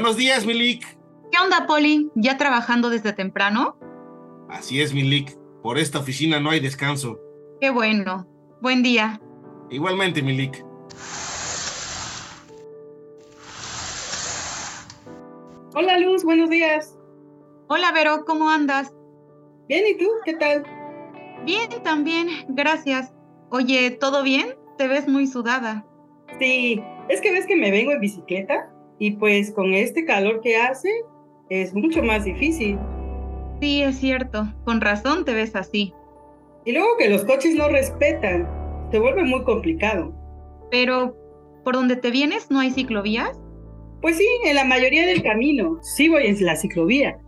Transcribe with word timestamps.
Buenos 0.00 0.16
días, 0.16 0.46
Milik. 0.46 0.82
¿Qué 1.30 1.38
onda, 1.44 1.66
Poli? 1.66 2.10
¿Ya 2.14 2.38
trabajando 2.38 2.88
desde 2.88 3.12
temprano? 3.12 3.76
Así 4.48 4.80
es, 4.80 4.94
Milik. 4.94 5.36
Por 5.62 5.76
esta 5.76 5.98
oficina 5.98 6.40
no 6.40 6.48
hay 6.48 6.58
descanso. 6.58 7.20
Qué 7.60 7.68
bueno. 7.68 8.26
Buen 8.62 8.82
día. 8.82 9.20
Igualmente, 9.68 10.22
Milik. 10.22 10.64
Hola, 15.74 15.98
Luz. 15.98 16.24
Buenos 16.24 16.48
días. 16.48 16.98
Hola, 17.68 17.92
Vero. 17.92 18.24
¿Cómo 18.24 18.48
andas? 18.48 18.94
Bien, 19.68 19.84
¿y 19.86 19.98
tú? 19.98 20.08
¿Qué 20.24 20.32
tal? 20.32 20.64
Bien, 21.44 21.68
también. 21.84 22.46
Gracias. 22.48 23.12
Oye, 23.50 23.90
¿todo 23.90 24.22
bien? 24.22 24.54
Te 24.78 24.88
ves 24.88 25.06
muy 25.06 25.26
sudada. 25.26 25.84
Sí, 26.38 26.82
es 27.10 27.20
que 27.20 27.32
ves 27.32 27.46
que 27.46 27.56
me 27.56 27.70
vengo 27.70 27.92
en 27.92 28.00
bicicleta 28.00 28.70
y 29.00 29.12
pues 29.12 29.50
con 29.50 29.72
este 29.72 30.04
calor 30.04 30.40
que 30.42 30.56
hace 30.56 30.90
es 31.48 31.74
mucho 31.74 32.02
más 32.02 32.24
difícil. 32.24 32.78
Sí, 33.60 33.82
es 33.82 33.96
cierto. 33.98 34.46
Con 34.64 34.80
razón 34.80 35.24
te 35.24 35.34
ves 35.34 35.56
así. 35.56 35.92
Y 36.64 36.72
luego 36.72 36.96
que 36.98 37.08
los 37.08 37.24
coches 37.24 37.54
no 37.54 37.68
respetan, 37.68 38.46
se 38.92 38.98
vuelve 38.98 39.24
muy 39.24 39.42
complicado. 39.44 40.14
Pero, 40.70 41.16
¿por 41.64 41.74
donde 41.74 41.96
te 41.96 42.10
vienes 42.10 42.50
no 42.50 42.60
hay 42.60 42.70
ciclovías? 42.70 43.40
Pues 44.02 44.18
sí, 44.18 44.26
en 44.44 44.54
la 44.54 44.64
mayoría 44.64 45.06
del 45.06 45.22
camino 45.22 45.78
sí 45.82 46.08
voy 46.08 46.26
en 46.26 46.44
la 46.44 46.56
ciclovía. 46.56 47.18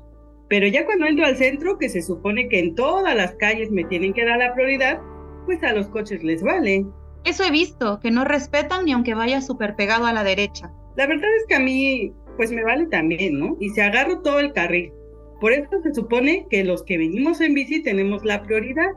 Pero 0.49 0.67
ya 0.67 0.85
cuando 0.85 1.07
entro 1.07 1.25
al 1.25 1.37
centro, 1.37 1.79
que 1.79 1.89
se 1.89 2.03
supone 2.03 2.49
que 2.49 2.59
en 2.59 2.75
todas 2.75 3.17
las 3.17 3.35
calles 3.37 3.71
me 3.71 3.85
tienen 3.85 4.13
que 4.13 4.27
dar 4.27 4.39
la 4.39 4.53
prioridad, 4.53 5.01
pues 5.47 5.63
a 5.63 5.73
los 5.73 5.89
coches 5.89 6.23
les 6.23 6.43
vale. 6.43 6.85
Eso 7.25 7.45
he 7.45 7.51
visto, 7.51 7.99
que 8.01 8.11
no 8.11 8.25
respetan 8.25 8.85
ni 8.85 8.93
aunque 8.93 9.15
vaya 9.15 9.41
súper 9.41 9.75
pegado 9.75 10.05
a 10.05 10.13
la 10.13 10.23
derecha. 10.23 10.71
La 10.97 11.07
verdad 11.07 11.29
es 11.39 11.47
que 11.49 11.55
a 11.55 11.61
mí, 11.61 12.13
pues 12.37 12.53
me 12.53 12.63
vale 12.63 12.87
también, 12.87 13.39
¿no? 13.39 13.57
Y 13.61 13.71
se 13.71 13.83
agarro 13.83 14.21
todo 14.21 14.41
el 14.41 14.53
carril. 14.53 14.93
Por 15.41 15.53
eso 15.53 15.69
se 15.83 15.95
supone 15.95 16.47
que 16.51 16.65
los 16.65 16.83
que 16.85 16.99
venimos 16.99 17.41
en 17.41 17.55
bici 17.55 17.83
tenemos 17.83 18.25
la 18.25 18.43
prioridad, 18.43 18.91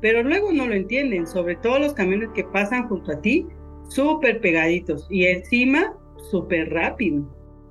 pero 0.00 0.22
luego 0.22 0.52
no 0.52 0.66
lo 0.66 0.74
entienden, 0.74 1.26
sobre 1.26 1.56
todo 1.56 1.78
los 1.78 1.94
camiones 1.94 2.30
que 2.34 2.44
pasan 2.44 2.88
junto 2.88 3.12
a 3.12 3.20
ti, 3.20 3.46
súper 3.88 4.40
pegaditos 4.40 5.06
y 5.10 5.26
encima 5.26 5.94
súper 6.30 6.70
rápido. 6.70 7.28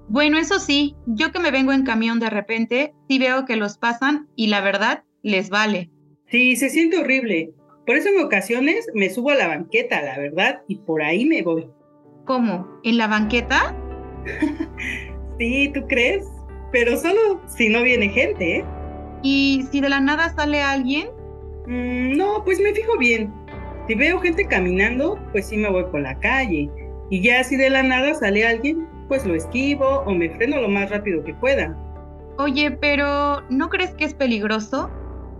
Bueno, 0.09 0.39
eso 0.39 0.59
sí, 0.59 0.95
yo 1.05 1.31
que 1.31 1.39
me 1.39 1.51
vengo 1.51 1.71
en 1.71 1.85
camión 1.85 2.19
de 2.19 2.29
repente, 2.29 2.93
sí 3.07 3.19
veo 3.19 3.45
que 3.45 3.55
los 3.55 3.77
pasan 3.77 4.27
y 4.35 4.47
la 4.47 4.59
verdad 4.59 5.03
les 5.21 5.49
vale. 5.49 5.91
Sí, 6.27 6.55
se 6.55 6.69
siente 6.69 6.97
horrible. 6.97 7.53
Por 7.85 7.95
eso 7.95 8.09
en 8.09 8.23
ocasiones 8.23 8.87
me 8.93 9.09
subo 9.09 9.31
a 9.31 9.35
la 9.35 9.47
banqueta, 9.47 10.01
la 10.01 10.17
verdad, 10.17 10.61
y 10.67 10.77
por 10.77 11.01
ahí 11.01 11.25
me 11.25 11.41
voy. 11.41 11.67
¿Cómo? 12.29 12.67
¿En 12.83 12.99
la 12.99 13.07
banqueta? 13.07 13.75
sí, 15.39 15.71
¿tú 15.73 15.87
crees? 15.87 16.27
Pero 16.71 16.95
solo 16.95 17.41
si 17.47 17.69
no 17.69 17.81
viene 17.81 18.07
gente, 18.09 18.57
¿eh? 18.57 18.65
¿Y 19.23 19.65
si 19.71 19.81
de 19.81 19.89
la 19.89 19.99
nada 19.99 20.29
sale 20.35 20.61
alguien? 20.61 21.07
Mm, 21.65 22.15
no, 22.17 22.43
pues 22.45 22.59
me 22.59 22.71
fijo 22.71 22.99
bien. 22.99 23.33
Si 23.87 23.95
veo 23.95 24.19
gente 24.19 24.45
caminando, 24.45 25.17
pues 25.31 25.47
sí 25.47 25.57
me 25.57 25.71
voy 25.71 25.85
por 25.85 26.01
la 26.01 26.19
calle. 26.19 26.69
Y 27.09 27.19
ya 27.19 27.43
si 27.43 27.57
de 27.57 27.71
la 27.71 27.81
nada 27.81 28.13
sale 28.13 28.45
alguien, 28.45 28.87
pues 29.07 29.25
lo 29.25 29.33
esquivo 29.33 30.03
o 30.05 30.13
me 30.13 30.29
freno 30.29 30.61
lo 30.61 30.69
más 30.69 30.91
rápido 30.91 31.23
que 31.23 31.33
pueda. 31.33 31.75
Oye, 32.37 32.69
pero 32.69 33.41
¿no 33.49 33.69
crees 33.69 33.95
que 33.95 34.05
es 34.05 34.13
peligroso? 34.13 34.91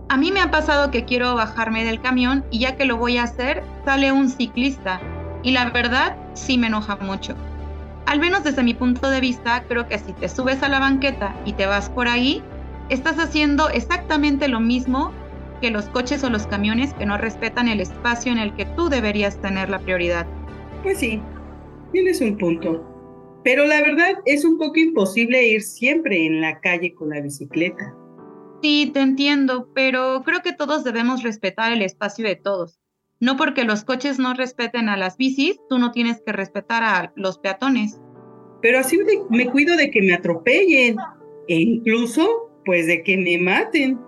A 0.08 0.16
mí 0.16 0.32
me 0.32 0.40
ha 0.40 0.50
pasado 0.50 0.90
que 0.90 1.04
quiero 1.04 1.36
bajarme 1.36 1.84
del 1.84 2.00
camión 2.00 2.44
y 2.50 2.58
ya 2.58 2.74
que 2.76 2.84
lo 2.84 2.96
voy 2.96 3.18
a 3.18 3.22
hacer, 3.22 3.62
sale 3.84 4.10
un 4.10 4.28
ciclista. 4.28 5.00
Y 5.42 5.52
la 5.52 5.70
verdad, 5.70 6.16
sí 6.34 6.58
me 6.58 6.66
enoja 6.66 6.96
mucho. 6.96 7.34
Al 8.06 8.18
menos 8.18 8.44
desde 8.44 8.62
mi 8.62 8.74
punto 8.74 9.08
de 9.08 9.20
vista, 9.20 9.64
creo 9.68 9.86
que 9.86 9.98
si 9.98 10.12
te 10.12 10.28
subes 10.28 10.62
a 10.62 10.68
la 10.68 10.80
banqueta 10.80 11.34
y 11.44 11.52
te 11.52 11.66
vas 11.66 11.88
por 11.88 12.08
ahí, 12.08 12.42
estás 12.88 13.18
haciendo 13.18 13.68
exactamente 13.70 14.48
lo 14.48 14.60
mismo 14.60 15.12
que 15.60 15.70
los 15.70 15.86
coches 15.86 16.24
o 16.24 16.30
los 16.30 16.46
camiones 16.46 16.94
que 16.94 17.06
no 17.06 17.18
respetan 17.18 17.68
el 17.68 17.80
espacio 17.80 18.32
en 18.32 18.38
el 18.38 18.54
que 18.54 18.64
tú 18.64 18.88
deberías 18.88 19.40
tener 19.40 19.70
la 19.70 19.78
prioridad. 19.78 20.26
Pues 20.82 20.98
sí, 20.98 21.22
tienes 21.92 22.20
un 22.20 22.36
punto. 22.36 22.86
Pero 23.44 23.64
la 23.64 23.80
verdad 23.80 24.14
es 24.26 24.44
un 24.44 24.58
poco 24.58 24.78
imposible 24.78 25.46
ir 25.46 25.62
siempre 25.62 26.26
en 26.26 26.40
la 26.40 26.60
calle 26.60 26.94
con 26.94 27.10
la 27.10 27.20
bicicleta. 27.20 27.94
Sí, 28.62 28.90
te 28.92 29.00
entiendo, 29.00 29.68
pero 29.74 30.22
creo 30.24 30.42
que 30.42 30.52
todos 30.52 30.84
debemos 30.84 31.22
respetar 31.22 31.72
el 31.72 31.80
espacio 31.80 32.26
de 32.26 32.36
todos. 32.36 32.79
No 33.20 33.36
porque 33.36 33.64
los 33.64 33.84
coches 33.84 34.18
no 34.18 34.34
respeten 34.34 34.88
a 34.88 34.96
las 34.96 35.16
bicis, 35.16 35.60
tú 35.68 35.78
no 35.78 35.92
tienes 35.92 36.22
que 36.24 36.32
respetar 36.32 36.82
a 36.82 37.12
los 37.16 37.38
peatones. 37.38 38.00
Pero 38.62 38.78
así 38.78 38.98
me 39.28 39.46
cuido 39.50 39.76
de 39.76 39.90
que 39.90 40.02
me 40.02 40.14
atropellen 40.14 40.96
e 41.48 41.54
incluso 41.54 42.50
pues 42.64 42.86
de 42.86 43.02
que 43.02 43.16
me 43.16 43.38
maten. 43.38 43.98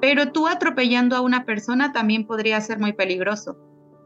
Pero 0.00 0.32
tú 0.32 0.46
atropellando 0.46 1.16
a 1.16 1.20
una 1.20 1.44
persona 1.44 1.92
también 1.92 2.26
podría 2.26 2.60
ser 2.60 2.78
muy 2.78 2.92
peligroso. 2.92 3.56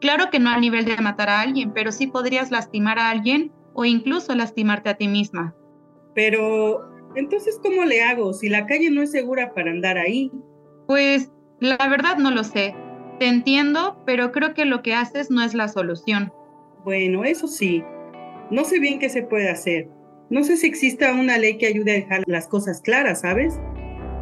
Claro 0.01 0.31
que 0.31 0.39
no 0.39 0.51
al 0.51 0.61
nivel 0.61 0.85
de 0.85 0.97
matar 0.99 1.29
a 1.29 1.41
alguien, 1.41 1.73
pero 1.73 1.93
sí 1.93 2.07
podrías 2.07 2.51
lastimar 2.51 2.99
a 2.99 3.11
alguien 3.11 3.53
o 3.75 3.85
incluso 3.85 4.35
lastimarte 4.35 4.91
a 4.91 4.95
ti 4.95 5.09
misma. 5.09 5.55
Pero, 6.15 6.91
entonces, 7.15 7.59
¿cómo 7.63 7.85
le 7.85 8.03
hago 8.03 8.33
si 8.33 8.49
la 8.49 8.67
calle 8.67 8.91
no 8.91 9.03
es 9.03 9.11
segura 9.11 9.53
para 9.55 9.71
andar 9.71 9.99
ahí? 9.99 10.31
Pues, 10.87 11.31
la 11.61 11.77
verdad 11.89 12.17
no 12.17 12.31
lo 12.31 12.45
sé. 12.45 12.75
Te 13.21 13.29
entiendo, 13.29 14.03
pero 14.07 14.33
creo 14.33 14.55
que 14.55 14.65
lo 14.65 14.83
que 14.83 14.95
haces 14.95 15.31
no 15.31 15.43
es 15.45 15.53
la 15.53 15.69
solución. 15.69 16.33
Bueno, 16.85 17.23
eso 17.23 17.49
sí. 17.49 17.85
No 18.51 18.65
sé 18.65 18.81
bien 18.81 18.99
qué 18.99 19.11
se 19.11 19.23
puede 19.23 19.51
hacer. 19.51 19.91
No 20.31 20.43
sé 20.43 20.57
si 20.57 20.67
exista 20.67 21.13
una 21.13 21.37
ley 21.37 21.59
que 21.59 21.67
ayude 21.67 21.91
a 21.91 21.95
dejar 21.97 22.23
las 22.27 22.49
cosas 22.49 22.81
claras, 22.81 23.21
¿sabes? 23.21 23.61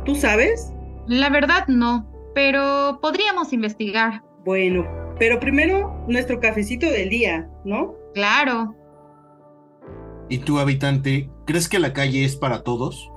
¿Tú 0.04 0.16
sabes? 0.16 0.72
La 1.06 1.30
verdad 1.30 1.68
no, 1.68 2.10
pero 2.34 2.98
podríamos 3.00 3.52
investigar. 3.52 4.20
Bueno, 4.44 4.84
pero 5.16 5.38
primero 5.38 6.04
nuestro 6.08 6.40
cafecito 6.40 6.90
del 6.90 7.08
día, 7.08 7.48
¿no? 7.64 7.94
Claro. 8.14 8.74
¿Y 10.28 10.38
tú, 10.38 10.58
habitante, 10.58 11.30
crees 11.46 11.68
que 11.68 11.78
la 11.78 11.92
calle 11.92 12.24
es 12.24 12.34
para 12.34 12.64
todos? 12.64 13.12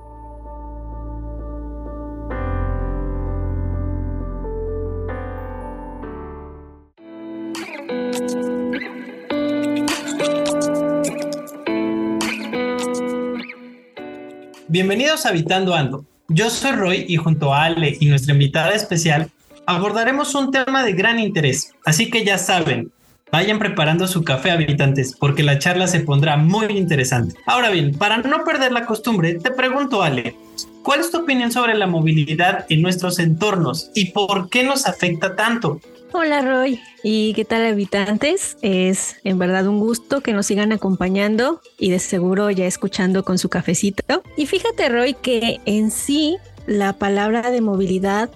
Bienvenidos 14.72 15.26
a 15.26 15.28
Habitando 15.28 15.74
Ando. 15.74 16.06
Yo 16.28 16.48
soy 16.48 16.72
Roy 16.72 17.04
y 17.06 17.16
junto 17.16 17.52
a 17.52 17.64
Ale 17.64 17.94
y 18.00 18.06
nuestra 18.06 18.32
invitada 18.32 18.70
especial 18.70 19.30
abordaremos 19.66 20.34
un 20.34 20.50
tema 20.50 20.82
de 20.82 20.94
gran 20.94 21.18
interés. 21.18 21.74
Así 21.84 22.08
que 22.08 22.24
ya 22.24 22.38
saben, 22.38 22.90
vayan 23.30 23.58
preparando 23.58 24.08
su 24.08 24.24
café 24.24 24.50
habitantes 24.50 25.14
porque 25.14 25.42
la 25.42 25.58
charla 25.58 25.88
se 25.88 26.00
pondrá 26.00 26.38
muy 26.38 26.68
interesante. 26.68 27.34
Ahora 27.44 27.68
bien, 27.68 27.92
para 27.98 28.16
no 28.16 28.44
perder 28.44 28.72
la 28.72 28.86
costumbre, 28.86 29.34
te 29.34 29.50
pregunto 29.50 30.02
Ale, 30.02 30.36
¿cuál 30.82 31.00
es 31.00 31.10
tu 31.10 31.18
opinión 31.18 31.52
sobre 31.52 31.74
la 31.74 31.86
movilidad 31.86 32.64
en 32.70 32.80
nuestros 32.80 33.18
entornos 33.18 33.90
y 33.94 34.06
por 34.06 34.48
qué 34.48 34.64
nos 34.64 34.86
afecta 34.86 35.36
tanto? 35.36 35.82
Hola 36.14 36.42
Roy, 36.42 36.78
¿y 37.02 37.32
qué 37.32 37.46
tal 37.46 37.64
habitantes? 37.64 38.58
Es 38.60 39.16
en 39.24 39.38
verdad 39.38 39.66
un 39.66 39.80
gusto 39.80 40.20
que 40.20 40.34
nos 40.34 40.44
sigan 40.44 40.70
acompañando 40.70 41.62
y 41.78 41.90
de 41.90 41.98
seguro 41.98 42.50
ya 42.50 42.66
escuchando 42.66 43.24
con 43.24 43.38
su 43.38 43.48
cafecito. 43.48 44.22
Y 44.36 44.44
fíjate 44.44 44.90
Roy 44.90 45.14
que 45.14 45.62
en 45.64 45.90
sí 45.90 46.36
la 46.66 46.92
palabra 46.92 47.50
de 47.50 47.62
movilidad 47.62 48.28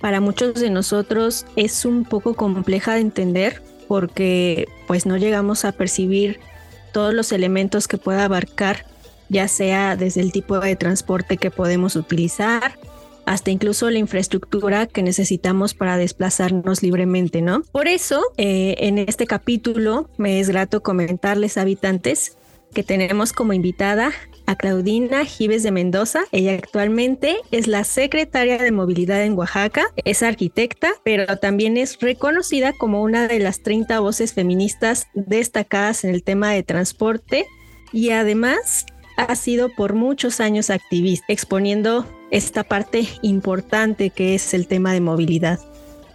para 0.00 0.20
muchos 0.20 0.54
de 0.54 0.70
nosotros 0.70 1.46
es 1.54 1.84
un 1.84 2.04
poco 2.04 2.34
compleja 2.34 2.94
de 2.94 3.02
entender 3.02 3.62
porque 3.86 4.66
pues 4.88 5.06
no 5.06 5.16
llegamos 5.16 5.64
a 5.64 5.70
percibir 5.70 6.40
todos 6.92 7.14
los 7.14 7.30
elementos 7.30 7.86
que 7.86 7.98
pueda 7.98 8.24
abarcar, 8.24 8.84
ya 9.28 9.46
sea 9.46 9.94
desde 9.94 10.22
el 10.22 10.32
tipo 10.32 10.58
de 10.58 10.74
transporte 10.74 11.36
que 11.36 11.52
podemos 11.52 11.94
utilizar, 11.94 12.76
hasta 13.26 13.50
incluso 13.50 13.90
la 13.90 13.98
infraestructura 13.98 14.86
que 14.86 15.02
necesitamos 15.02 15.74
para 15.74 15.96
desplazarnos 15.96 16.82
libremente, 16.82 17.42
¿no? 17.42 17.62
Por 17.72 17.88
eso, 17.88 18.22
eh, 18.36 18.76
en 18.78 18.98
este 18.98 19.26
capítulo 19.26 20.08
me 20.18 20.40
es 20.40 20.48
grato 20.48 20.82
comentarles, 20.82 21.58
habitantes, 21.58 22.36
que 22.72 22.82
tenemos 22.82 23.32
como 23.32 23.52
invitada 23.52 24.12
a 24.46 24.56
Claudina 24.56 25.24
Gives 25.24 25.62
de 25.62 25.70
Mendoza. 25.70 26.24
Ella 26.32 26.54
actualmente 26.54 27.36
es 27.50 27.66
la 27.66 27.84
secretaria 27.84 28.58
de 28.58 28.72
movilidad 28.72 29.22
en 29.22 29.36
Oaxaca, 29.36 29.86
es 30.04 30.22
arquitecta, 30.22 30.92
pero 31.04 31.38
también 31.38 31.76
es 31.76 32.00
reconocida 32.00 32.72
como 32.72 33.02
una 33.02 33.28
de 33.28 33.38
las 33.38 33.62
30 33.62 34.00
voces 34.00 34.32
feministas 34.32 35.06
destacadas 35.14 36.04
en 36.04 36.10
el 36.10 36.22
tema 36.22 36.52
de 36.52 36.62
transporte 36.62 37.46
y 37.92 38.10
además 38.10 38.86
ha 39.16 39.36
sido 39.36 39.68
por 39.68 39.94
muchos 39.94 40.40
años 40.40 40.70
activista, 40.70 41.26
exponiendo 41.28 42.06
esta 42.32 42.64
parte 42.64 43.06
importante 43.20 44.10
que 44.10 44.34
es 44.34 44.54
el 44.54 44.66
tema 44.66 44.92
de 44.92 45.00
movilidad. 45.00 45.60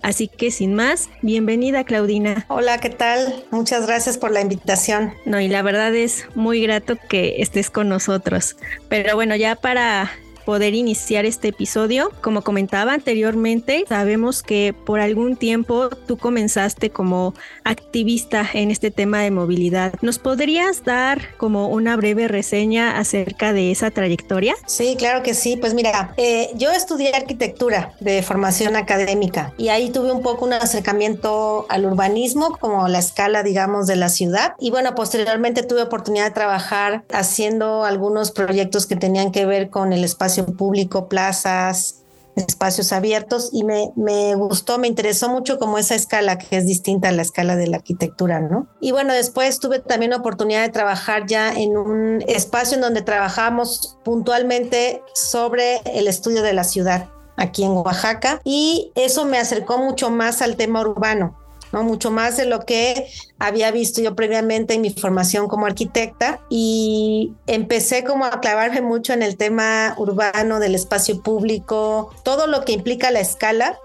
Así 0.02 0.28
que 0.28 0.52
sin 0.52 0.74
más, 0.74 1.10
bienvenida 1.22 1.84
Claudina. 1.84 2.46
Hola, 2.50 2.80
¿qué 2.80 2.90
tal? 2.90 3.46
Muchas 3.52 3.88
gracias 3.88 4.18
por 4.18 4.32
la 4.32 4.42
invitación. 4.42 5.14
No, 5.26 5.40
y 5.40 5.48
la 5.48 5.62
verdad 5.62 5.94
es 5.96 6.26
muy 6.36 6.62
grato 6.62 6.98
que 7.10 7.42
estés 7.42 7.70
con 7.70 7.90
nosotros. 7.90 8.58
Pero 8.90 9.16
bueno, 9.16 9.36
ya 9.36 9.56
para 9.56 10.12
poder 10.48 10.76
iniciar 10.76 11.26
este 11.26 11.50
episodio. 11.50 12.10
Como 12.22 12.42
comentaba 12.42 12.94
anteriormente, 12.94 13.84
sabemos 13.90 14.42
que 14.42 14.74
por 14.86 15.02
algún 15.02 15.36
tiempo 15.36 15.90
tú 15.90 16.18
comenzaste 16.18 16.90
como 16.90 17.34
activista 17.66 18.48
en 18.54 18.72
este 18.72 18.90
tema 18.90 19.20
de 19.20 19.30
movilidad. 19.30 19.92
¿Nos 20.02 20.20
podrías 20.20 20.86
dar 20.86 21.36
como 21.36 21.68
una 21.68 21.98
breve 21.98 22.30
reseña 22.30 22.98
acerca 22.98 23.52
de 23.52 23.72
esa 23.72 23.92
trayectoria? 23.92 24.56
Sí, 24.68 24.96
claro 24.98 25.22
que 25.22 25.34
sí. 25.34 25.58
Pues 25.58 25.74
mira, 25.74 26.14
eh, 26.16 26.50
yo 26.56 26.72
estudié 26.72 27.14
arquitectura 27.14 27.92
de 28.00 28.24
formación 28.24 28.78
académica 28.78 29.54
y 29.58 29.68
ahí 29.68 29.90
tuve 29.90 30.14
un 30.14 30.22
poco 30.22 30.46
un 30.46 30.54
acercamiento 30.54 31.66
al 31.68 31.86
urbanismo 31.86 32.58
como 32.58 32.88
la 32.88 33.00
escala, 33.00 33.44
digamos, 33.44 33.86
de 33.86 33.98
la 33.98 34.08
ciudad. 34.08 34.54
Y 34.60 34.72
bueno, 34.72 34.96
posteriormente 34.96 35.64
tuve 35.64 35.82
oportunidad 35.82 36.28
de 36.28 36.32
trabajar 36.32 37.04
haciendo 37.12 37.84
algunos 37.84 38.32
proyectos 38.32 38.86
que 38.86 38.96
tenían 38.96 39.34
que 39.34 39.46
ver 39.46 39.70
con 39.70 39.92
el 39.92 40.06
espacio 40.06 40.37
público, 40.46 41.08
plazas, 41.08 42.04
espacios 42.36 42.94
abiertos 42.94 43.50
y 43.52 43.64
me, 43.64 43.92
me, 43.96 44.36
gustó, 44.36 44.78
me 44.78 44.88
interesó 44.88 45.30
mucho 45.30 45.58
como 45.58 45.78
esa 45.78 45.96
escala 45.96 46.38
que 46.38 46.58
es 46.58 46.66
distinta 46.66 47.10
a 47.10 47.12
la 47.12 47.22
escala 47.22 47.56
de 47.56 47.68
la 47.68 47.78
arquitectura, 47.78 48.40
¿no? 48.40 48.68
Y 48.80 48.92
bueno, 48.92 49.14
después 49.14 49.60
tuve 49.60 49.80
también 49.80 50.12
la 50.12 50.18
oportunidad 50.18 50.62
de 50.62 50.70
trabajar 50.70 51.26
ya 51.26 51.54
en 51.54 51.78
un 51.78 52.24
espacio 52.28 52.76
en 52.76 52.82
donde 52.82 53.02
trabajamos 53.02 53.98
puntualmente 54.04 55.02
sobre 55.14 55.82
el 55.86 56.08
estudio 56.08 56.44
de 56.44 56.54
la 56.54 56.64
ciudad 56.64 57.10
aquí 57.38 57.64
en 57.64 57.72
Oaxaca 57.72 58.42
y 58.44 58.92
eso 58.96 59.26
me 59.26 59.38
acercó 59.38 59.78
mucho 59.78 60.10
más 60.10 60.42
al 60.42 60.56
tema 60.56 60.82
urbano 60.82 61.38
¿no? 61.78 61.84
Mucho 61.84 62.10
más 62.10 62.38
de 62.38 62.46
lo 62.46 62.62
que 62.62 63.08
había 63.38 63.70
visto 63.72 64.02
yo 64.02 64.16
previamente 64.16 64.74
en 64.74 64.82
mi 64.82 64.90
formación 64.90 65.48
como 65.48 65.68
arquitecta 65.68 66.42
y 66.50 67.34
empecé 67.46 68.04
como 68.04 68.26
a 68.26 68.40
clavarme 68.40 68.82
mucho 68.82 69.14
en 69.14 69.22
el 69.22 69.38
tema 69.38 69.94
urbano, 69.98 70.60
del 70.60 70.74
espacio 70.74 71.22
público, 71.22 72.12
todo 72.24 72.48
lo 72.48 72.66
que 72.66 72.72
implica 72.72 73.12
la 73.12 73.20
escala 73.20 73.78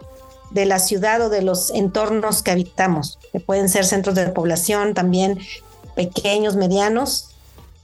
de 0.50 0.66
la 0.66 0.78
ciudad 0.78 1.20
o 1.22 1.28
de 1.28 1.42
los 1.42 1.70
entornos 1.70 2.42
que 2.42 2.50
habitamos, 2.50 3.18
que 3.32 3.40
pueden 3.40 3.68
ser 3.68 3.84
centros 3.84 4.14
de 4.14 4.26
población 4.28 4.94
también 4.94 5.38
pequeños, 5.94 6.56
medianos. 6.56 7.28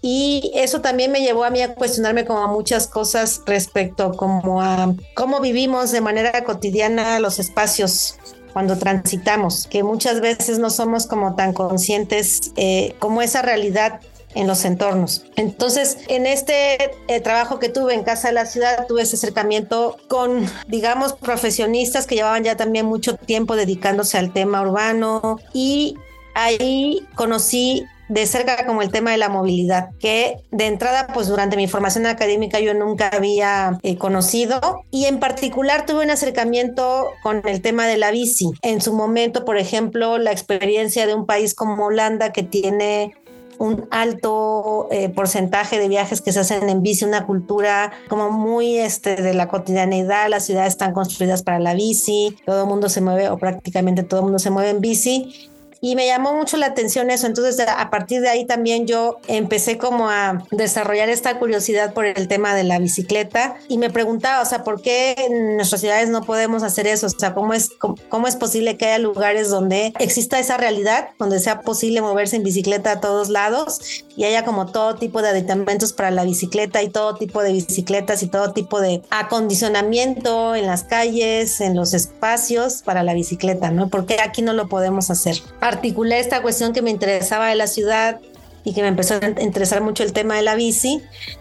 Y 0.00 0.52
eso 0.54 0.80
también 0.80 1.10
me 1.10 1.20
llevó 1.20 1.44
a 1.44 1.50
mí 1.50 1.60
a 1.60 1.74
cuestionarme 1.74 2.24
como 2.24 2.46
muchas 2.48 2.86
cosas 2.86 3.42
respecto 3.46 4.12
como 4.12 4.62
a 4.62 4.94
cómo 5.14 5.40
vivimos 5.40 5.90
de 5.90 6.00
manera 6.00 6.44
cotidiana 6.44 7.18
los 7.18 7.40
espacios 7.40 8.16
cuando 8.58 8.76
transitamos, 8.76 9.68
que 9.70 9.84
muchas 9.84 10.20
veces 10.20 10.58
no 10.58 10.68
somos 10.68 11.06
como 11.06 11.36
tan 11.36 11.52
conscientes 11.52 12.50
eh, 12.56 12.96
como 12.98 13.22
esa 13.22 13.40
realidad 13.40 14.00
en 14.34 14.48
los 14.48 14.64
entornos. 14.64 15.24
Entonces, 15.36 15.98
en 16.08 16.26
este 16.26 16.90
eh, 17.06 17.20
trabajo 17.20 17.60
que 17.60 17.68
tuve 17.68 17.94
en 17.94 18.02
Casa 18.02 18.26
de 18.26 18.34
la 18.34 18.46
Ciudad, 18.46 18.88
tuve 18.88 19.02
ese 19.02 19.14
acercamiento 19.14 19.96
con, 20.08 20.44
digamos, 20.66 21.12
profesionistas 21.12 22.08
que 22.08 22.16
llevaban 22.16 22.42
ya 22.42 22.56
también 22.56 22.84
mucho 22.84 23.14
tiempo 23.14 23.54
dedicándose 23.54 24.18
al 24.18 24.32
tema 24.32 24.60
urbano 24.62 25.38
y 25.52 25.94
ahí 26.34 27.06
conocí 27.14 27.84
de 28.08 28.26
cerca 28.26 28.66
como 28.66 28.82
el 28.82 28.90
tema 28.90 29.12
de 29.12 29.18
la 29.18 29.28
movilidad, 29.28 29.90
que 30.00 30.36
de 30.50 30.66
entrada, 30.66 31.08
pues 31.12 31.28
durante 31.28 31.56
mi 31.56 31.68
formación 31.68 32.06
académica 32.06 32.60
yo 32.60 32.74
nunca 32.74 33.08
había 33.08 33.78
eh, 33.82 33.96
conocido 33.96 34.82
y 34.90 35.06
en 35.06 35.20
particular 35.20 35.86
tuve 35.86 36.04
un 36.04 36.10
acercamiento 36.10 37.06
con 37.22 37.42
el 37.46 37.60
tema 37.60 37.86
de 37.86 37.96
la 37.96 38.10
bici. 38.10 38.50
En 38.62 38.80
su 38.80 38.92
momento, 38.92 39.44
por 39.44 39.58
ejemplo, 39.58 40.18
la 40.18 40.32
experiencia 40.32 41.06
de 41.06 41.14
un 41.14 41.26
país 41.26 41.54
como 41.54 41.86
Holanda 41.86 42.32
que 42.32 42.42
tiene 42.42 43.14
un 43.58 43.88
alto 43.90 44.88
eh, 44.90 45.08
porcentaje 45.08 45.78
de 45.78 45.88
viajes 45.88 46.20
que 46.20 46.32
se 46.32 46.40
hacen 46.40 46.68
en 46.68 46.82
bici, 46.82 47.04
una 47.04 47.26
cultura 47.26 47.92
como 48.08 48.30
muy 48.30 48.78
este, 48.78 49.16
de 49.16 49.34
la 49.34 49.48
cotidianidad, 49.48 50.28
las 50.28 50.46
ciudades 50.46 50.74
están 50.74 50.92
construidas 50.92 51.42
para 51.42 51.58
la 51.58 51.74
bici, 51.74 52.36
todo 52.46 52.62
el 52.62 52.68
mundo 52.68 52.88
se 52.88 53.00
mueve 53.00 53.28
o 53.28 53.36
prácticamente 53.36 54.04
todo 54.04 54.20
el 54.20 54.24
mundo 54.24 54.38
se 54.38 54.50
mueve 54.50 54.70
en 54.70 54.80
bici 54.80 55.50
y 55.80 55.96
me 55.96 56.06
llamó 56.06 56.34
mucho 56.34 56.56
la 56.56 56.66
atención 56.66 57.10
eso. 57.10 57.26
Entonces, 57.26 57.64
a 57.66 57.90
partir 57.90 58.20
de 58.20 58.28
ahí 58.28 58.44
también 58.44 58.86
yo 58.86 59.18
empecé 59.28 59.78
como 59.78 60.08
a 60.10 60.44
desarrollar 60.50 61.08
esta 61.08 61.38
curiosidad 61.38 61.92
por 61.92 62.06
el 62.06 62.28
tema 62.28 62.54
de 62.54 62.64
la 62.64 62.78
bicicleta 62.78 63.56
y 63.68 63.78
me 63.78 63.90
preguntaba, 63.90 64.42
o 64.42 64.44
sea, 64.44 64.64
¿por 64.64 64.82
qué 64.82 65.14
en 65.18 65.56
nuestras 65.56 65.80
ciudades 65.80 66.08
no 66.08 66.22
podemos 66.22 66.62
hacer 66.62 66.86
eso? 66.86 67.06
O 67.06 67.10
sea, 67.10 67.34
¿cómo 67.34 67.54
es, 67.54 67.70
cómo, 67.78 68.28
es 68.28 68.36
posible 68.36 68.76
que 68.76 68.86
haya 68.86 68.98
lugares 68.98 69.48
donde 69.48 69.92
exista 69.98 70.38
esa 70.38 70.56
realidad, 70.56 71.08
donde 71.18 71.38
sea 71.40 71.60
posible 71.60 72.00
moverse 72.00 72.36
en 72.36 72.42
bicicleta 72.42 72.92
a 72.92 73.00
todos 73.00 73.28
lados 73.28 74.04
y 74.16 74.24
haya 74.24 74.44
como 74.44 74.66
todo 74.66 74.96
tipo 74.96 75.22
de 75.22 75.28
aditamentos 75.28 75.92
para 75.92 76.10
la 76.10 76.24
bicicleta 76.24 76.82
y 76.82 76.88
todo 76.88 77.14
tipo 77.14 77.42
de 77.42 77.52
bicicletas 77.52 78.22
y 78.22 78.28
todo 78.28 78.52
tipo 78.52 78.80
de 78.80 79.02
acondicionamiento 79.10 80.54
en 80.54 80.66
las 80.66 80.84
calles, 80.84 81.60
en 81.60 81.76
los 81.76 81.94
espacios 81.94 82.82
para 82.82 83.02
la 83.02 83.14
bicicleta, 83.14 83.70
¿no? 83.70 83.88
¿Por 83.88 84.06
qué 84.06 84.20
aquí 84.20 84.42
no 84.42 84.52
lo 84.52 84.68
podemos 84.68 85.10
hacer? 85.10 85.36
Articulé 85.68 86.18
esta 86.18 86.42
cuestión 86.42 86.72
que 86.72 86.82
me 86.82 86.90
interesaba 86.90 87.48
de 87.48 87.54
la 87.54 87.66
ciudad 87.66 88.20
y 88.64 88.74
que 88.74 88.82
me 88.82 88.88
empezó 88.88 89.14
a 89.14 89.42
interesar 89.42 89.82
mucho 89.82 90.02
el 90.02 90.12
tema 90.12 90.36
de 90.36 90.42
la 90.42 90.54
bici. 90.54 91.00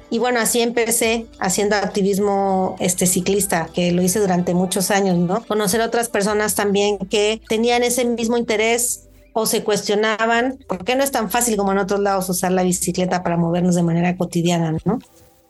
Y 0.10 0.20
bueno, 0.20 0.40
así 0.40 0.62
empecé 0.62 1.26
haciendo 1.40 1.76
activismo 1.76 2.76
este 2.80 3.06
ciclista, 3.06 3.70
que 3.74 3.92
lo 3.92 4.02
hice 4.02 4.20
durante 4.20 4.54
muchos 4.54 4.92
años, 4.92 5.18
¿no? 5.18 5.44
Conocer 5.46 5.82
otras 5.82 6.10
personas 6.10 6.56
también 6.56 6.98
que 6.98 7.42
tenían 7.50 7.84
ese 7.84 8.06
mismo 8.06 8.38
interés 8.38 9.08
o 9.34 9.46
se 9.46 9.64
cuestionaban 9.64 10.58
por 10.68 10.86
qué 10.86 10.96
no 10.96 11.04
es 11.04 11.12
tan 11.12 11.30
fácil 11.30 11.58
como 11.58 11.72
en 11.72 11.80
otros 11.80 12.00
lados 12.00 12.30
usar 12.30 12.52
la 12.52 12.64
bicicleta 12.64 13.24
para 13.24 13.38
movernos 13.38 13.76
de 13.76 13.84
manera 13.84 14.16
cotidiana, 14.16 14.78
¿no? 14.86 15.00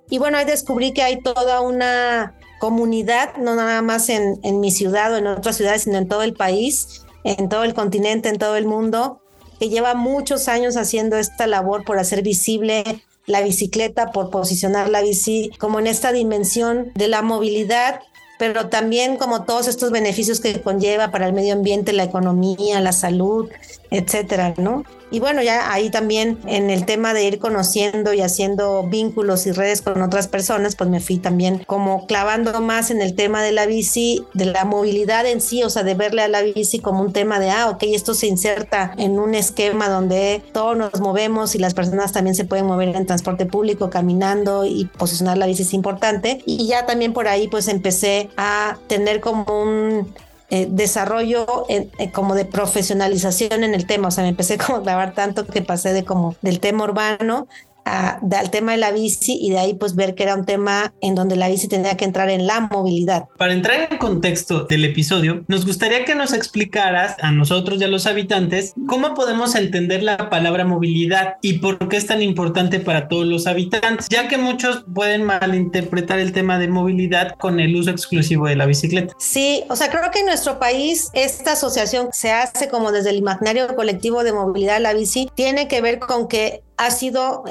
Y 0.10 0.18
bueno, 0.18 0.38
ahí 0.38 0.46
descubrí 0.46 0.94
que 0.94 1.04
hay 1.04 1.22
toda 1.22 1.62
una 1.62 2.34
comunidad, 2.60 3.38
no 3.38 3.56
nada 3.56 3.82
más 3.82 4.10
en, 4.10 4.40
en 4.44 4.60
mi 4.60 4.72
ciudad 4.72 5.14
o 5.14 5.18
en 5.18 5.28
otras 5.28 5.58
ciudades, 5.58 5.84
sino 5.84 5.98
en 5.98 6.08
todo 6.08 6.24
el 6.24 6.34
país, 6.34 7.04
en 7.28 7.50
todo 7.50 7.64
el 7.64 7.74
continente, 7.74 8.30
en 8.30 8.38
todo 8.38 8.56
el 8.56 8.66
mundo, 8.66 9.22
que 9.60 9.70
lleva 9.70 9.96
muchos 9.96 10.48
años 10.48 10.78
haciendo 10.78 11.18
esta 11.18 11.48
labor 11.48 11.84
por 11.84 12.00
hacer 12.00 12.22
visible 12.22 12.84
la 13.26 13.42
bicicleta, 13.42 14.12
por 14.12 14.30
posicionar 14.30 14.90
la 14.90 15.02
bici 15.02 15.52
como 15.60 15.80
en 15.80 15.88
esta 15.88 16.12
dimensión 16.12 16.92
de 16.96 17.08
la 17.08 17.22
movilidad, 17.22 18.00
pero 18.40 18.70
también 18.70 19.18
como 19.18 19.44
todos 19.44 19.68
estos 19.68 19.92
beneficios 19.92 20.40
que 20.40 20.62
conlleva 20.62 21.12
para 21.12 21.28
el 21.28 21.34
medio 21.34 21.54
ambiente, 21.54 21.92
la 21.92 22.04
economía, 22.04 22.80
la 22.80 22.94
salud, 22.94 23.50
etcétera, 23.92 24.54
¿no? 24.58 24.84
Y 25.10 25.20
bueno, 25.20 25.42
ya 25.42 25.72
ahí 25.72 25.90
también 25.90 26.38
en 26.46 26.70
el 26.70 26.86
tema 26.86 27.14
de 27.14 27.24
ir 27.24 27.40
conociendo 27.40 28.14
y 28.14 28.22
haciendo 28.22 28.84
vínculos 28.84 29.48
y 29.48 29.52
redes 29.52 29.82
con 29.82 30.02
otras 30.02 30.28
personas, 30.28 30.76
pues 30.76 30.90
me 30.90 31.00
fui 31.00 31.18
también 31.18 31.64
como 31.66 32.06
clavando 32.08 32.60
más 32.62 32.92
en 32.92 33.02
el 33.02 33.16
tema 33.16 33.42
de 33.42 33.52
la 33.52 33.66
bici, 33.66 34.26
de 34.34 34.46
la 34.46 34.66
movilidad 34.66 35.26
en 35.26 35.40
sí, 35.40 35.64
o 35.64 35.70
sea, 35.70 35.84
de 35.84 35.94
verle 35.94 36.24
a 36.24 36.28
la 36.28 36.42
bici 36.42 36.80
como 36.80 37.02
un 37.02 37.14
tema 37.14 37.40
de, 37.40 37.50
ah, 37.50 37.70
ok, 37.70 37.84
esto 37.84 38.14
se 38.14 38.28
inserta 38.28 38.94
en 38.98 39.20
un 39.20 39.34
esquema 39.34 39.90
donde 39.90 40.42
todos 40.52 40.76
nos 40.78 41.00
movemos 41.00 41.56
y 41.56 41.60
las 41.60 41.74
personas 41.74 42.12
también 42.12 42.36
se 42.36 42.46
pueden 42.46 42.66
mover 42.66 42.96
en 42.96 43.06
transporte 43.06 43.46
público, 43.46 43.90
caminando 43.90 44.66
y 44.66 44.86
posicionar 44.98 45.38
la 45.38 45.46
bici 45.46 45.64
es 45.64 45.74
importante. 45.74 46.42
Y 46.46 46.68
ya 46.68 46.86
también 46.86 47.14
por 47.14 47.28
ahí 47.28 47.48
pues 47.48 47.68
empecé 47.68 48.30
a 48.38 48.78
tener 48.88 49.22
como 49.22 49.46
un 49.62 50.14
eh, 50.50 50.68
desarrollo 50.70 51.66
eh, 51.70 51.90
como 52.14 52.36
de 52.36 52.46
profesionalización 52.46 53.64
en 53.64 53.74
el 53.74 53.86
tema. 53.86 54.08
O 54.08 54.12
sea, 54.12 54.24
me 54.24 54.30
empecé 54.30 54.58
como 54.58 54.78
a 54.78 54.82
grabar 54.82 55.14
tanto 55.14 55.46
que 55.46 55.62
pasé 55.62 55.94
de 55.94 56.06
como 56.06 56.36
del 56.42 56.60
tema 56.60 56.86
urbano 56.86 57.48
al 57.88 58.52
tema 58.52 58.74
de 58.74 58.78
la 58.78 58.92
bici 58.92 59.38
y 59.40 59.52
de 59.52 59.60
ahí 59.60 59.74
pues 59.74 59.96
ver 59.96 60.16
que 60.16 60.24
era 60.24 60.36
un 60.36 60.46
tema 60.46 60.94
en 61.02 61.16
donde 61.16 61.36
la 61.36 61.48
bici 61.48 61.68
tenía 61.68 61.96
que 61.96 62.06
entrar 62.06 62.30
en 62.30 62.48
la 62.48 62.62
movilidad. 62.62 63.26
Para 63.38 63.54
entrar 63.54 63.88
en 63.92 63.98
contexto 63.98 64.66
del 64.66 64.86
episodio, 64.86 65.44
nos 65.48 65.66
gustaría 65.66 66.06
que 66.06 66.16
nos 66.16 66.34
explicaras 66.34 67.16
a 67.22 67.32
nosotros 67.32 67.80
y 67.80 67.84
a 67.84 67.88
los 67.88 68.06
habitantes 68.08 68.74
cómo 68.88 69.14
podemos 69.14 69.56
entender 69.56 70.04
la 70.04 70.30
palabra 70.30 70.66
movilidad 70.66 71.36
y 71.42 71.60
por 71.60 71.88
qué 71.90 71.98
es 71.98 72.08
tan 72.08 72.22
importante 72.22 72.80
para 72.80 73.08
todos 73.08 73.26
los 73.26 73.48
habitantes, 73.48 74.08
ya 74.10 74.28
que 74.28 74.38
muchos 74.38 74.84
pueden 74.94 75.24
malinterpretar 75.24 76.20
el 76.20 76.32
tema 76.32 76.60
de 76.60 76.68
movilidad 76.68 77.36
con 77.38 77.60
el 77.60 77.76
uso 77.76 77.92
exclusivo 77.92 78.48
de 78.48 78.56
la 78.56 78.66
bicicleta. 78.66 79.14
Sí, 79.18 79.64
o 79.70 79.76
sea, 79.76 79.90
creo 79.90 80.12
que 80.12 80.20
en 80.20 80.26
nuestro 80.28 80.60
país 80.60 81.10
esta 81.14 81.54
asociación 81.54 82.10
se 82.12 82.32
hace 82.32 82.70
como 82.70 82.92
desde 82.92 83.12
el 83.12 83.18
imaginario 83.18 83.76
colectivo 83.76 84.24
de 84.24 84.34
movilidad 84.34 84.82
la 84.82 84.94
bici, 84.94 85.30
tiene 85.36 85.68
que 85.68 85.82
ver 85.82 86.00
con 86.00 86.28
que 86.28 86.62
ha 86.78 86.92
sido 86.92 87.44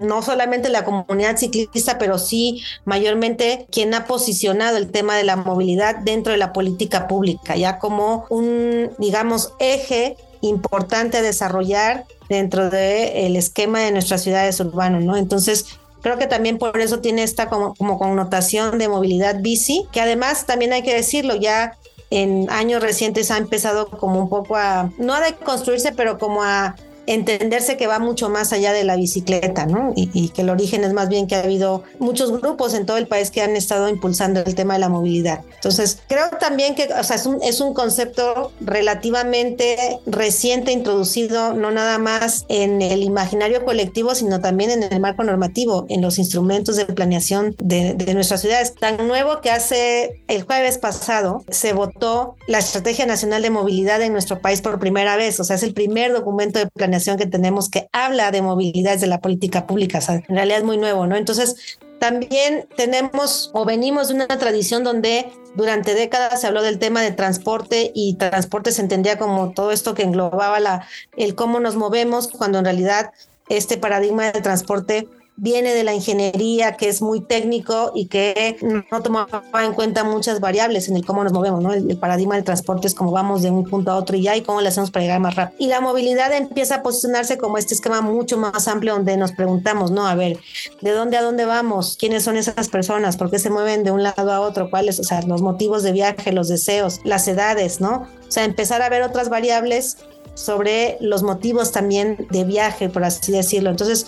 no 0.00 0.22
solamente 0.22 0.68
la 0.68 0.84
comunidad 0.84 1.36
ciclista, 1.36 1.98
pero 1.98 2.18
sí 2.18 2.62
mayormente 2.84 3.66
quien 3.70 3.94
ha 3.94 4.06
posicionado 4.06 4.76
el 4.76 4.90
tema 4.90 5.16
de 5.16 5.24
la 5.24 5.36
movilidad 5.36 5.96
dentro 5.96 6.32
de 6.32 6.38
la 6.38 6.52
política 6.52 7.08
pública, 7.08 7.56
ya 7.56 7.78
como 7.78 8.26
un, 8.30 8.90
digamos, 8.98 9.52
eje 9.58 10.16
importante 10.40 11.18
a 11.18 11.22
desarrollar 11.22 12.04
dentro 12.28 12.70
del 12.70 13.36
esquema 13.36 13.80
de 13.80 13.92
nuestras 13.92 14.22
ciudades 14.22 14.60
urbanas, 14.60 15.02
¿no? 15.02 15.16
Entonces, 15.16 15.66
creo 16.00 16.18
que 16.18 16.26
también 16.26 16.58
por 16.58 16.80
eso 16.80 17.00
tiene 17.00 17.22
esta 17.22 17.48
como, 17.48 17.74
como 17.74 17.98
connotación 17.98 18.78
de 18.78 18.88
movilidad 18.88 19.40
bici, 19.40 19.86
que 19.92 20.00
además 20.00 20.46
también 20.46 20.72
hay 20.72 20.82
que 20.82 20.94
decirlo, 20.94 21.36
ya 21.36 21.76
en 22.10 22.48
años 22.50 22.82
recientes 22.82 23.30
ha 23.30 23.38
empezado 23.38 23.88
como 23.88 24.20
un 24.20 24.28
poco 24.28 24.56
a, 24.56 24.90
no 24.98 25.14
a 25.14 25.20
deconstruirse, 25.20 25.92
pero 25.92 26.18
como 26.18 26.42
a 26.42 26.76
entenderse 27.10 27.76
que 27.76 27.88
va 27.88 27.98
mucho 27.98 28.28
más 28.30 28.52
allá 28.52 28.72
de 28.72 28.84
la 28.84 28.94
bicicleta, 28.94 29.66
¿no? 29.66 29.92
Y, 29.96 30.28
que 30.30 30.42
el 30.42 30.50
origen 30.50 30.84
es 30.84 30.92
más 30.92 31.08
bien 31.08 31.26
que 31.26 31.34
ha 31.34 31.40
habido 31.40 31.82
muchos 31.98 32.30
grupos 32.40 32.72
en 32.74 32.86
todo 32.86 32.98
el 32.98 33.08
país 33.08 33.32
que 33.32 33.42
han 33.42 33.56
estado 33.56 33.88
impulsando 33.88 34.40
el 34.40 34.54
tema 34.54 34.74
de 34.74 34.80
la 34.80 34.88
movilidad. 34.88 35.40
Entonces, 35.56 35.98
creo 36.06 36.28
también 36.38 36.76
que, 36.76 36.84
o 36.84 37.02
sea, 37.02 37.16
es 37.16 37.26
un, 37.26 37.42
es 37.42 37.60
un 37.60 37.74
concepto 37.74 38.52
relativamente 38.60 39.98
reciente, 40.06 40.70
introducido 40.70 41.52
no 41.54 41.72
nada 41.72 41.98
más 41.98 42.44
en 42.48 42.80
el 42.80 43.02
imaginario 43.02 43.64
colectivo, 43.64 44.14
sino 44.14 44.40
también 44.40 44.70
en 44.70 44.84
el 44.84 45.00
marco 45.00 45.24
normativo, 45.24 45.86
en 45.88 46.02
los 46.02 46.16
instrumentos 46.18 46.76
de 46.76 46.84
planeación 46.84 47.56
de, 47.58 47.94
de 47.94 48.14
nuestras 48.14 48.40
ciudades. 48.42 48.76
Tan 48.76 49.08
nuevo 49.08 49.40
que 49.40 49.50
hace 49.50 50.22
el 50.28 50.42
jueves 50.44 50.78
pasado 50.78 51.44
se 51.48 51.72
votó 51.72 52.36
la 52.46 52.58
Estrategia 52.58 53.04
Nacional 53.04 53.42
de 53.42 53.50
Movilidad 53.50 54.00
en 54.00 54.12
nuestro 54.12 54.40
país 54.40 54.62
por 54.62 54.78
primera 54.78 55.16
vez, 55.16 55.40
o 55.40 55.44
sea, 55.44 55.56
es 55.56 55.64
el 55.64 55.74
primer 55.74 56.12
documento 56.12 56.60
de 56.60 56.66
planeación 56.66 56.99
que 57.16 57.26
tenemos 57.26 57.68
que 57.68 57.88
habla 57.92 58.30
de 58.30 58.42
movilidad 58.42 58.98
de 58.98 59.06
la 59.06 59.20
política 59.20 59.66
pública. 59.66 60.00
en 60.08 60.34
realidad 60.34 60.58
es 60.58 60.64
muy 60.64 60.78
nuevo, 60.78 61.06
¿no? 61.06 61.16
Entonces, 61.16 61.78
también 61.98 62.66
tenemos 62.76 63.50
o 63.52 63.64
venimos 63.64 64.08
de 64.08 64.14
una 64.14 64.26
tradición 64.26 64.82
donde 64.84 65.30
durante 65.54 65.94
décadas 65.94 66.40
se 66.40 66.46
habló 66.46 66.62
del 66.62 66.78
tema 66.78 67.02
de 67.02 67.12
transporte 67.12 67.92
y 67.94 68.14
transporte 68.14 68.72
se 68.72 68.80
entendía 68.80 69.18
como 69.18 69.50
todo 69.50 69.70
esto 69.70 69.94
que 69.94 70.02
englobaba 70.02 70.60
la, 70.60 70.86
el 71.16 71.34
cómo 71.34 71.60
nos 71.60 71.76
movemos, 71.76 72.28
cuando 72.28 72.58
en 72.58 72.64
realidad 72.64 73.12
este 73.48 73.76
paradigma 73.76 74.32
de 74.32 74.40
transporte 74.40 75.08
viene 75.40 75.72
de 75.72 75.84
la 75.84 75.94
ingeniería, 75.94 76.76
que 76.76 76.88
es 76.90 77.00
muy 77.00 77.22
técnico 77.22 77.92
y 77.94 78.06
que 78.08 78.58
no 78.90 79.02
tomaba 79.02 79.42
en 79.64 79.72
cuenta 79.72 80.04
muchas 80.04 80.38
variables 80.38 80.88
en 80.88 80.96
el 80.96 81.06
cómo 81.06 81.24
nos 81.24 81.32
movemos, 81.32 81.62
¿no? 81.62 81.72
El, 81.72 81.96
paradigma 81.96 82.34
del 82.34 82.44
transporte 82.44 82.86
es 82.86 82.94
cómo 82.94 83.10
vamos 83.10 83.40
de 83.40 83.50
un 83.50 83.64
punto 83.64 83.90
a 83.90 83.96
otro 83.96 84.16
y 84.18 84.22
ya 84.22 84.36
y 84.36 84.42
cómo 84.42 84.60
le 84.60 84.68
hacemos 84.68 84.90
para 84.90 85.02
llegar 85.02 85.20
más 85.20 85.34
rápido. 85.36 85.56
Y 85.58 85.68
la 85.68 85.80
movilidad 85.80 86.30
empieza 86.34 86.76
a 86.76 86.82
posicionarse 86.82 87.38
como 87.38 87.56
este 87.56 87.72
esquema 87.72 88.02
mucho 88.02 88.36
más 88.36 88.68
amplio 88.68 88.92
donde 88.92 89.16
nos 89.16 89.32
preguntamos, 89.32 89.90
¿no? 89.90 90.06
A 90.06 90.14
ver, 90.14 90.38
¿de 90.82 90.90
dónde 90.90 91.16
a 91.16 91.22
dónde 91.22 91.46
vamos? 91.46 91.96
¿Quiénes 91.98 92.22
son 92.22 92.36
esas 92.36 92.68
personas? 92.68 93.16
¿Por 93.16 93.30
qué 93.30 93.38
se 93.38 93.48
mueven 93.48 93.82
de 93.82 93.92
un 93.92 94.02
lado 94.02 94.30
a 94.30 94.40
otro? 94.40 94.68
¿Cuáles? 94.68 95.00
O 95.00 95.04
sea, 95.04 95.22
los 95.22 95.40
motivos 95.40 95.82
de 95.82 95.92
viaje, 95.92 96.32
los 96.32 96.48
deseos, 96.48 97.00
las 97.04 97.26
edades, 97.28 97.80
¿no? 97.80 98.06
O 98.28 98.30
sea, 98.30 98.44
empezar 98.44 98.82
a 98.82 98.90
ver 98.90 99.02
otras 99.02 99.30
variables 99.30 99.96
sobre 100.34 100.98
los 101.00 101.22
motivos 101.22 101.72
también 101.72 102.26
de 102.30 102.44
viaje, 102.44 102.90
por 102.90 103.04
así 103.04 103.32
decirlo. 103.32 103.70
Entonces, 103.70 104.06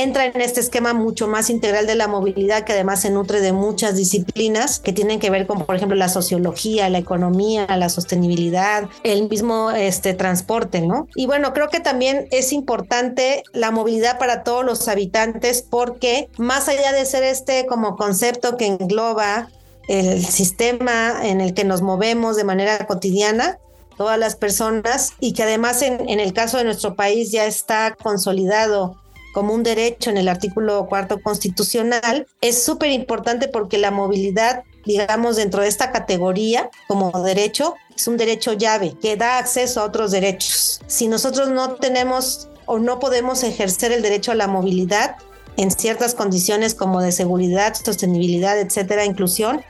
entra 0.00 0.26
en 0.26 0.40
este 0.40 0.60
esquema 0.60 0.94
mucho 0.94 1.28
más 1.28 1.50
integral 1.50 1.86
de 1.86 1.94
la 1.94 2.08
movilidad 2.08 2.64
que 2.64 2.72
además 2.72 3.00
se 3.00 3.10
nutre 3.10 3.40
de 3.40 3.52
muchas 3.52 3.96
disciplinas 3.96 4.78
que 4.78 4.92
tienen 4.92 5.20
que 5.20 5.30
ver 5.30 5.46
con, 5.46 5.64
por 5.64 5.76
ejemplo, 5.76 5.96
la 5.96 6.08
sociología, 6.08 6.88
la 6.88 6.98
economía, 6.98 7.66
la 7.76 7.88
sostenibilidad, 7.88 8.88
el 9.02 9.28
mismo 9.28 9.70
este, 9.70 10.14
transporte, 10.14 10.80
¿no? 10.80 11.08
Y 11.14 11.26
bueno, 11.26 11.52
creo 11.52 11.68
que 11.68 11.80
también 11.80 12.28
es 12.30 12.52
importante 12.52 13.42
la 13.52 13.70
movilidad 13.70 14.18
para 14.18 14.44
todos 14.44 14.64
los 14.64 14.88
habitantes 14.88 15.62
porque 15.62 16.28
más 16.38 16.68
allá 16.68 16.92
de 16.92 17.04
ser 17.04 17.24
este 17.24 17.66
como 17.66 17.96
concepto 17.96 18.56
que 18.56 18.66
engloba 18.66 19.48
el 19.88 20.24
sistema 20.24 21.26
en 21.26 21.40
el 21.40 21.54
que 21.54 21.64
nos 21.64 21.82
movemos 21.82 22.36
de 22.36 22.44
manera 22.44 22.86
cotidiana, 22.86 23.58
todas 23.96 24.18
las 24.18 24.36
personas 24.36 25.12
y 25.20 25.32
que 25.32 25.42
además 25.42 25.82
en, 25.82 26.08
en, 26.08 26.20
el 26.20 26.32
caso 26.32 26.56
de 26.56 26.64
nuestro 26.64 26.94
país 26.94 27.30
ya 27.30 27.44
está 27.44 27.94
consolidado 28.02 29.01
como 29.32 29.54
un 29.54 29.62
derecho 29.62 30.10
en 30.10 30.18
el 30.18 30.28
artículo 30.28 30.86
cuarto 30.86 31.20
constitucional, 31.20 32.26
es 32.40 32.62
súper 32.62 32.90
importante 32.90 33.48
porque 33.48 33.78
la 33.78 33.90
movilidad, 33.90 34.64
digamos, 34.84 35.36
dentro 35.36 35.62
de 35.62 35.68
esta 35.68 35.90
categoría 35.90 36.70
como 36.86 37.10
derecho, 37.22 37.74
es 37.96 38.06
un 38.06 38.16
derecho 38.16 38.52
llave 38.52 38.94
que 39.00 39.16
da 39.16 39.38
acceso 39.38 39.80
a 39.80 39.84
otros 39.84 40.10
derechos. 40.10 40.80
Si 40.86 41.08
nosotros 41.08 41.48
no 41.48 41.74
tenemos 41.74 42.48
o 42.66 42.78
no 42.78 42.98
podemos 42.98 43.42
ejercer 43.42 43.92
el 43.92 44.02
derecho 44.02 44.32
a 44.32 44.36
la 44.36 44.46
movilidad 44.46 45.16
en 45.56 45.70
ciertas 45.70 46.14
condiciones 46.14 46.74
como 46.74 47.00
de 47.00 47.12
seguridad, 47.12 47.74
sostenibilidad, 47.74 48.58
etcétera, 48.58 49.04
inclusión, 49.04 49.62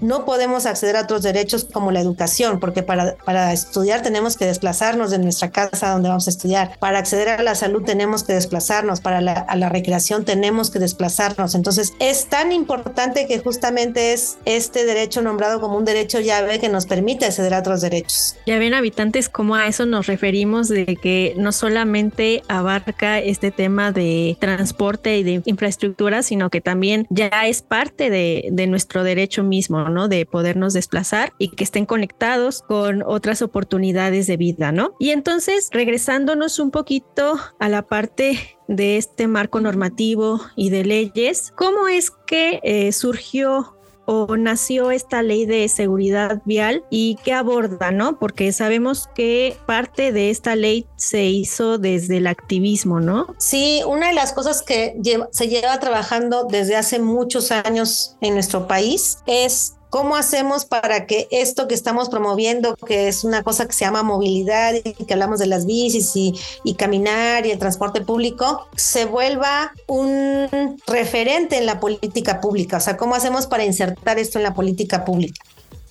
no 0.00 0.24
podemos 0.24 0.66
acceder 0.66 0.96
a 0.96 1.02
otros 1.02 1.22
derechos 1.22 1.64
como 1.64 1.90
la 1.90 2.00
educación, 2.00 2.60
porque 2.60 2.82
para, 2.82 3.16
para 3.16 3.52
estudiar 3.52 4.02
tenemos 4.02 4.36
que 4.36 4.46
desplazarnos 4.46 5.10
de 5.10 5.18
nuestra 5.18 5.50
casa 5.50 5.90
donde 5.90 6.08
vamos 6.08 6.26
a 6.26 6.30
estudiar. 6.30 6.78
Para 6.78 6.98
acceder 6.98 7.28
a 7.28 7.42
la 7.42 7.54
salud 7.54 7.82
tenemos 7.84 8.22
que 8.22 8.32
desplazarnos. 8.32 9.00
Para 9.00 9.20
la, 9.20 9.32
a 9.32 9.56
la 9.56 9.68
recreación 9.68 10.24
tenemos 10.24 10.70
que 10.70 10.78
desplazarnos. 10.78 11.54
Entonces, 11.54 11.92
es 11.98 12.26
tan 12.26 12.52
importante 12.52 13.26
que 13.26 13.38
justamente 13.38 14.12
es 14.12 14.38
este 14.44 14.84
derecho 14.84 15.22
nombrado 15.22 15.60
como 15.60 15.76
un 15.76 15.84
derecho 15.84 16.20
llave 16.20 16.58
que 16.58 16.68
nos 16.68 16.86
permite 16.86 17.26
acceder 17.26 17.54
a 17.54 17.60
otros 17.60 17.80
derechos. 17.80 18.36
Ya 18.46 18.58
ven, 18.58 18.74
habitantes, 18.74 19.28
cómo 19.28 19.54
a 19.54 19.66
eso 19.66 19.86
nos 19.86 20.06
referimos 20.06 20.68
de 20.68 20.96
que 20.96 21.34
no 21.36 21.52
solamente 21.52 22.42
abarca 22.48 23.18
este 23.18 23.50
tema 23.50 23.92
de 23.92 24.36
transporte 24.40 25.18
y 25.18 25.22
de 25.22 25.42
infraestructura, 25.44 26.22
sino 26.22 26.50
que 26.50 26.60
también 26.60 27.06
ya 27.10 27.28
es 27.46 27.62
parte 27.62 28.10
de, 28.10 28.48
de 28.50 28.66
nuestro 28.66 29.02
derecho 29.04 29.42
mismo, 29.42 29.87
De 29.88 30.26
podernos 30.26 30.72
desplazar 30.74 31.32
y 31.38 31.48
que 31.48 31.64
estén 31.64 31.86
conectados 31.86 32.62
con 32.62 33.02
otras 33.02 33.42
oportunidades 33.42 34.26
de 34.26 34.36
vida, 34.36 34.72
¿no? 34.72 34.94
Y 34.98 35.10
entonces, 35.10 35.68
regresándonos 35.72 36.58
un 36.58 36.70
poquito 36.70 37.38
a 37.58 37.68
la 37.68 37.82
parte 37.82 38.58
de 38.68 38.96
este 38.98 39.26
marco 39.26 39.60
normativo 39.60 40.40
y 40.56 40.70
de 40.70 40.84
leyes, 40.84 41.52
¿cómo 41.56 41.88
es 41.88 42.10
que 42.26 42.60
eh, 42.62 42.92
surgió 42.92 43.78
o 44.10 44.38
nació 44.38 44.90
esta 44.90 45.22
ley 45.22 45.44
de 45.44 45.68
seguridad 45.68 46.40
vial 46.46 46.82
y 46.88 47.18
qué 47.24 47.34
aborda, 47.34 47.90
¿no? 47.90 48.18
Porque 48.18 48.52
sabemos 48.52 49.06
que 49.14 49.54
parte 49.66 50.12
de 50.12 50.30
esta 50.30 50.56
ley 50.56 50.86
se 50.96 51.26
hizo 51.26 51.76
desde 51.76 52.16
el 52.16 52.26
activismo, 52.26 53.00
¿no? 53.00 53.34
Sí, 53.36 53.82
una 53.86 54.08
de 54.08 54.14
las 54.14 54.32
cosas 54.32 54.62
que 54.62 54.98
se 55.30 55.48
lleva 55.48 55.78
trabajando 55.78 56.44
desde 56.44 56.74
hace 56.76 57.00
muchos 57.00 57.52
años 57.52 58.16
en 58.22 58.32
nuestro 58.32 58.66
país 58.66 59.18
es 59.26 59.74
¿Cómo 59.90 60.16
hacemos 60.16 60.66
para 60.66 61.06
que 61.06 61.28
esto 61.30 61.66
que 61.66 61.74
estamos 61.74 62.10
promoviendo, 62.10 62.76
que 62.76 63.08
es 63.08 63.24
una 63.24 63.42
cosa 63.42 63.66
que 63.66 63.72
se 63.72 63.86
llama 63.86 64.02
movilidad 64.02 64.74
y 64.84 64.92
que 64.92 65.14
hablamos 65.14 65.38
de 65.38 65.46
las 65.46 65.64
bicis 65.64 66.12
y, 66.14 66.74
caminar 66.74 67.46
y 67.46 67.52
el 67.52 67.58
transporte 67.58 68.02
público, 68.02 68.68
se 68.76 69.06
vuelva 69.06 69.72
un 69.86 70.76
referente 70.86 71.56
en 71.56 71.64
la 71.64 71.80
política 71.80 72.40
pública? 72.40 72.76
O 72.76 72.80
sea, 72.80 72.98
¿cómo 72.98 73.14
hacemos 73.14 73.46
para 73.46 73.64
insertar 73.64 74.18
esto 74.18 74.38
en 74.38 74.44
la 74.44 74.54
política 74.54 75.04
pública? 75.04 75.42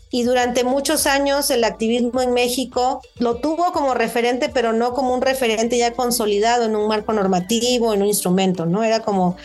y 0.09 0.23
durante 0.23 0.63
muchos 0.63 1.05
años 1.05 1.49
el 1.49 1.65
activismo 1.65 2.21
en 2.21 2.31
México 2.31 3.01
lo 3.19 3.35
tuvo 3.35 3.73
como 3.73 3.93
referente, 3.93 4.47
pero 4.47 4.71
no 4.71 4.93
como 4.93 5.13
un 5.13 5.21
referente 5.21 5.77
ya 5.77 5.91
consolidado 5.91 6.63
en 6.63 6.77
un 6.77 6.87
marco 6.87 7.11
normativo, 7.11 7.93
en 7.93 8.03
un 8.03 8.07
instrumento, 8.07 8.65
¿no? 8.65 8.85
Era 8.85 9.01
como 9.01 9.35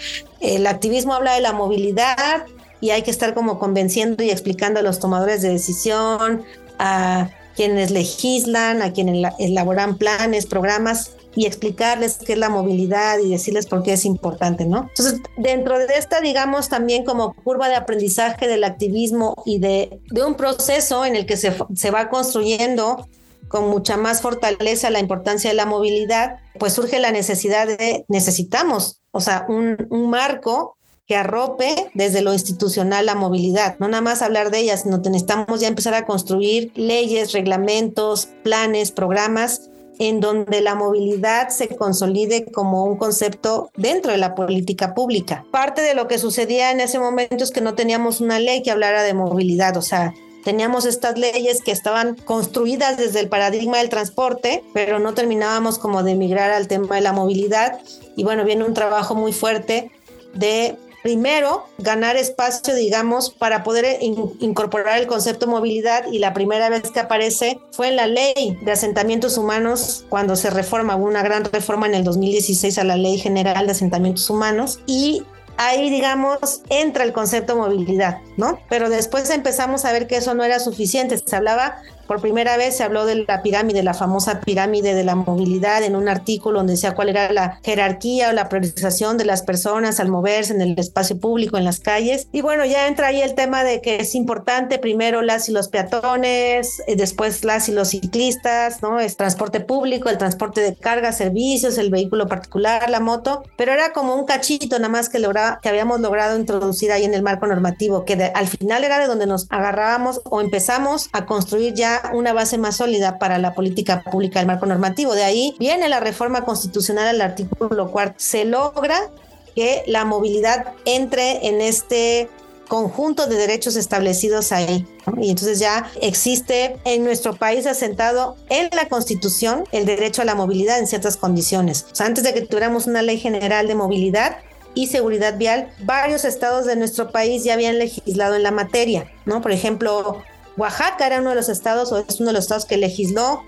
el 0.41 0.67
activismo 0.69 1.15
habla 1.15 1.35
de 1.35 1.41
la 1.41 1.53
movilidad, 1.53 2.47
y 2.83 2.91
hay 2.91 3.03
que 3.03 3.11
estar 3.13 3.33
como 3.33 3.59
convenciendo 3.59 4.23
y 4.23 4.31
explicando 4.31 4.81
a 4.81 4.83
los 4.83 4.99
tomadores 4.99 5.41
de 5.41 5.51
decisión, 5.51 6.43
a 6.79 7.31
quienes 7.55 7.93
legislan, 7.93 8.83
a 8.83 8.93
quienes 8.93 9.33
elaboran 9.39 9.97
planes, 9.97 10.47
programas, 10.47 11.13
y 11.35 11.47
explicarles 11.47 12.19
qué 12.19 12.35
es 12.35 12.39
la 12.39 12.51
movilidad 12.51 13.19
y 13.21 13.31
decirles 13.31 13.67
por 13.67 13.83
qué 13.83 13.95
es 13.95 14.05
importante, 14.05 14.67
¿no? 14.67 14.89
Entonces, 14.89 15.21
dentro 15.39 15.79
de 15.79 15.95
esta, 15.97 16.21
digamos, 16.21 16.69
también 16.69 17.05
como 17.05 17.35
curva 17.35 17.69
de 17.69 17.77
aprendizaje 17.77 18.49
del 18.49 18.65
activismo 18.65 19.37
y 19.47 19.59
de, 19.59 20.01
de 20.11 20.25
un 20.25 20.35
proceso 20.35 21.07
en 21.07 21.17
el 21.17 21.25
que 21.25 21.37
se, 21.37 21.55
se 21.75 21.91
va 21.91 22.11
construyendo 22.11 23.09
con 23.49 23.69
mucha 23.69 23.97
más 23.97 24.23
fortaleza 24.23 24.91
la 24.91 24.99
importancia 24.99 25.51
de 25.51 25.57
la 25.57 25.67
movilidad, 25.67 26.37
pues 26.59 26.73
surge 26.73 26.99
la 26.99 27.13
necesidad 27.13 27.67
de, 27.67 28.05
necesitamos, 28.09 29.01
o 29.11 29.21
sea, 29.21 29.47
un, 29.49 29.87
un 29.91 30.11
marco 30.11 30.77
que 31.07 31.17
arrope 31.17 31.91
desde 31.95 32.23
lo 32.23 32.33
institucional 32.33 33.07
la 33.07 33.15
movilidad. 33.15 33.77
No 33.79 33.89
nada 33.89 34.03
más 34.03 34.23
hablar 34.23 34.51
de 34.51 34.61
ellas, 34.61 34.83
sino 34.83 34.99
necesitamos 34.99 35.61
ya 35.61 35.69
empezar 35.69 35.95
a 35.95 36.07
construir 36.07 36.73
leyes, 36.75 37.33
reglamentos, 37.33 38.29
planes, 38.43 38.93
programas 38.93 39.69
en 39.99 40.21
donde 40.21 40.61
la 40.61 40.75
movilidad 40.75 41.51
se 41.51 41.69
consolide 41.69 42.47
como 42.51 42.85
un 42.85 42.97
concepto 42.97 43.71
dentro 43.77 44.11
de 44.11 44.19
la 44.19 44.35
política 44.35 44.95
pública. 44.95 45.45
Parte 45.51 45.83
de 45.83 45.95
lo 45.95 46.09
que 46.09 46.19
sucedía 46.19 46.71
en 46.71 46.81
ese 46.81 46.99
momento 46.99 47.45
es 47.45 47.51
que 47.51 47.61
no 47.61 47.75
teníamos 47.75 48.21
una 48.21 48.39
ley 48.39 48.63
que 48.63 48.71
hablara 48.71 49.03
de 49.03 49.15
movilidad, 49.15 49.77
o 49.77 49.83
sea, 49.83 50.15
teníamos 50.45 50.87
estas 50.87 51.19
leyes 51.19 51.61
que 51.63 51.71
estaban 51.71 52.17
construidas 52.17 52.97
desde 52.97 53.21
el 53.21 53.29
paradigma 53.29 53.79
del 53.79 53.91
transporte, 53.91 54.65
pero 54.75 54.99
no 54.99 55.15
terminábamos 55.15 55.79
como 55.79 56.03
de 56.03 56.15
migrar 56.15 56.51
al 56.51 56.69
tema 56.69 56.97
de 56.97 57.01
la 57.01 57.13
movilidad. 57.13 57.79
Y 58.17 58.25
bueno, 58.25 58.45
viene 58.45 58.65
un 58.65 58.75
trabajo 58.75 59.15
muy 59.15 59.33
fuerte 59.33 59.91
de 60.35 60.77
primero 61.03 61.67
ganar 61.79 62.17
espacio, 62.17 62.75
digamos, 62.75 63.31
para 63.31 63.63
poder 63.63 63.99
incorporar 64.01 64.99
el 64.99 65.07
concepto 65.07 65.47
de 65.47 65.53
movilidad 65.53 66.05
y 66.11 66.19
la 66.19 66.33
primera 66.33 66.69
vez 66.69 66.91
que 66.91 67.01
aparece 67.01 67.61
fue 67.73 67.89
en 67.89 67.97
la 67.97 68.07
ley 68.07 68.59
de 68.63 68.73
asentamientos 68.73 69.37
humanos 69.37 70.05
cuando 70.09 70.37
se 70.37 70.51
reforma, 70.51 70.97
hubo 70.97 71.07
una 71.07 71.23
gran 71.23 71.45
reforma 71.45 71.87
en 71.87 71.95
el 71.95 72.05
2016 72.05 72.79
a 72.79 72.85
la 72.85 72.97
ley 72.97 73.19
general 73.19 73.67
de 73.67 73.73
asentamientos 73.73 74.29
humanos 74.31 74.81
y 74.87 75.23
ahí, 75.57 75.91
digamos, 75.91 76.63
entra 76.69 77.05
el 77.05 77.13
concepto 77.13 77.55
de 77.55 77.61
movilidad, 77.61 78.19
¿no? 78.37 78.59
Pero 78.69 78.89
después 78.89 79.29
empezamos 79.31 79.85
a 79.85 79.93
ver 79.93 80.07
que 80.07 80.17
eso 80.17 80.35
no 80.35 80.45
era 80.45 80.59
suficiente. 80.61 81.19
Se 81.19 81.37
hablaba 81.37 81.77
por 82.13 82.21
primera 82.21 82.59
vez 82.59 82.77
se 82.77 82.83
habló 82.83 83.07
de 83.07 83.25
la 83.27 83.41
pirámide, 83.43 83.83
la 83.83 83.95
famosa 83.95 84.43
pirámide 84.43 84.93
de 84.93 85.03
la 85.03 85.15
movilidad 85.15 85.83
en 85.83 85.97
un 85.97 86.11
artículo 86.11 86.59
donde 86.59 86.75
decía 86.75 86.95
cuál 86.95 87.09
era 87.09 87.33
la 87.33 87.59
jerarquía 87.65 88.29
o 88.29 88.33
la 88.33 88.51
priorización 88.51 89.17
de 89.17 89.25
las 89.25 89.41
personas 89.41 89.99
al 89.99 90.11
moverse 90.11 90.53
en 90.53 90.61
el 90.61 90.79
espacio 90.79 91.19
público, 91.19 91.57
en 91.57 91.65
las 91.65 91.81
calles. 91.81 92.29
Y 92.31 92.43
bueno, 92.43 92.67
ya 92.67 92.87
entra 92.87 93.07
ahí 93.07 93.23
el 93.23 93.35
tema 93.35 93.65
de 93.65 93.81
que 93.81 93.97
es 93.97 94.15
importante 94.15 94.79
primero 94.79 95.23
las 95.23 95.49
y 95.49 95.53
los 95.53 95.69
peatones, 95.69 96.83
eh, 96.87 96.97
después 96.97 97.45
las 97.45 97.71
y 97.71 97.73
los 97.73 97.89
ciclistas, 97.89 98.83
¿no? 98.83 99.01
Es 99.01 99.17
transporte 99.17 99.61
público, 99.61 100.11
el 100.11 100.19
transporte 100.19 100.61
de 100.61 100.77
carga, 100.77 101.13
servicios, 101.13 101.79
el 101.79 101.89
vehículo 101.89 102.27
particular, 102.27 102.91
la 102.91 103.01
moto, 103.01 103.43
pero 103.57 103.73
era 103.73 103.95
como 103.95 104.17
un 104.17 104.27
cachito 104.27 104.79
nada 104.79 104.91
más 104.91 105.09
que, 105.09 105.19
logra, 105.19 105.61
que 105.63 105.71
habíamos 105.71 105.99
logrado 106.03 106.39
introducir 106.39 106.93
ahí 106.93 107.07
en 107.07 107.15
el 107.15 107.23
marco 107.23 107.47
normativo, 107.47 108.05
que 108.05 108.31
al 108.35 108.49
final 108.49 108.85
era 108.85 108.99
de 108.99 109.07
donde 109.07 109.27
nos 109.27 109.47
agarrábamos 109.49 110.21
o 110.25 110.43
empezamos 110.43 111.09
a 111.15 111.25
construir 111.25 111.73
ya 111.73 112.02
una 112.13 112.33
base 112.33 112.59
más 112.59 112.77
sólida 112.77 113.19
para 113.19 113.39
la 113.39 113.55
política 113.55 114.03
pública 114.03 114.39
del 114.39 114.47
marco 114.47 114.67
normativo. 114.67 115.15
De 115.15 115.25
ahí 115.25 115.55
viene 115.59 115.89
la 115.89 116.01
reforma 116.01 116.45
constitucional 116.45 117.09
al 117.09 117.21
artículo 117.21 117.91
cuarto. 117.91 118.15
Se 118.19 118.45
logra 118.45 119.11
que 119.55 119.83
la 119.87 120.05
movilidad 120.05 120.73
entre 120.85 121.47
en 121.47 121.61
este 121.61 122.29
conjunto 122.69 123.27
de 123.27 123.37
derechos 123.37 123.77
establecidos 123.77 124.51
ahí. 124.51 124.87
Y 125.21 125.31
entonces 125.31 125.59
ya 125.59 125.91
existe 126.01 126.79
en 126.85 127.05
nuestro 127.05 127.37
país 127.37 127.67
asentado 127.67 128.37
en 128.49 128.71
la 128.75 128.89
Constitución 128.89 129.65
el 129.73 129.85
derecho 129.85 130.23
a 130.23 130.25
la 130.25 130.35
movilidad 130.35 130.79
en 130.79 130.87
ciertas 130.87 131.19
condiciones. 131.19 131.85
Antes 131.99 132.25
de 132.25 132.33
que 132.33 132.41
tuviéramos 132.43 132.87
una 132.87 133.03
ley 133.03 133.19
general 133.19 133.69
de 133.69 133.75
movilidad, 133.75 134.39
y 134.75 134.87
seguridad 134.87 135.37
vial, 135.37 135.69
varios 135.81 136.25
estados 136.25 136.65
de 136.65 136.77
nuestro 136.77 137.11
país 137.11 137.45
ya 137.45 137.55
habían 137.55 137.79
legislado 137.79 138.37
en 138.37 138.43
la 138.43 138.51
materia, 138.51 139.11
¿no? 139.27 139.43
Por 139.43 139.53
ejemplo, 139.53 140.23
Oaxaca 140.57 141.07
era 141.07 141.21
uno 141.21 141.31
de 141.31 141.37
los 141.37 141.49
estados, 141.49 141.93
o 141.93 141.99
es 141.99 142.21
uno 142.21 142.29
de 142.29 142.35
los 142.35 142.45
estados 142.45 142.65
que 142.65 142.77
legisló 142.77 143.43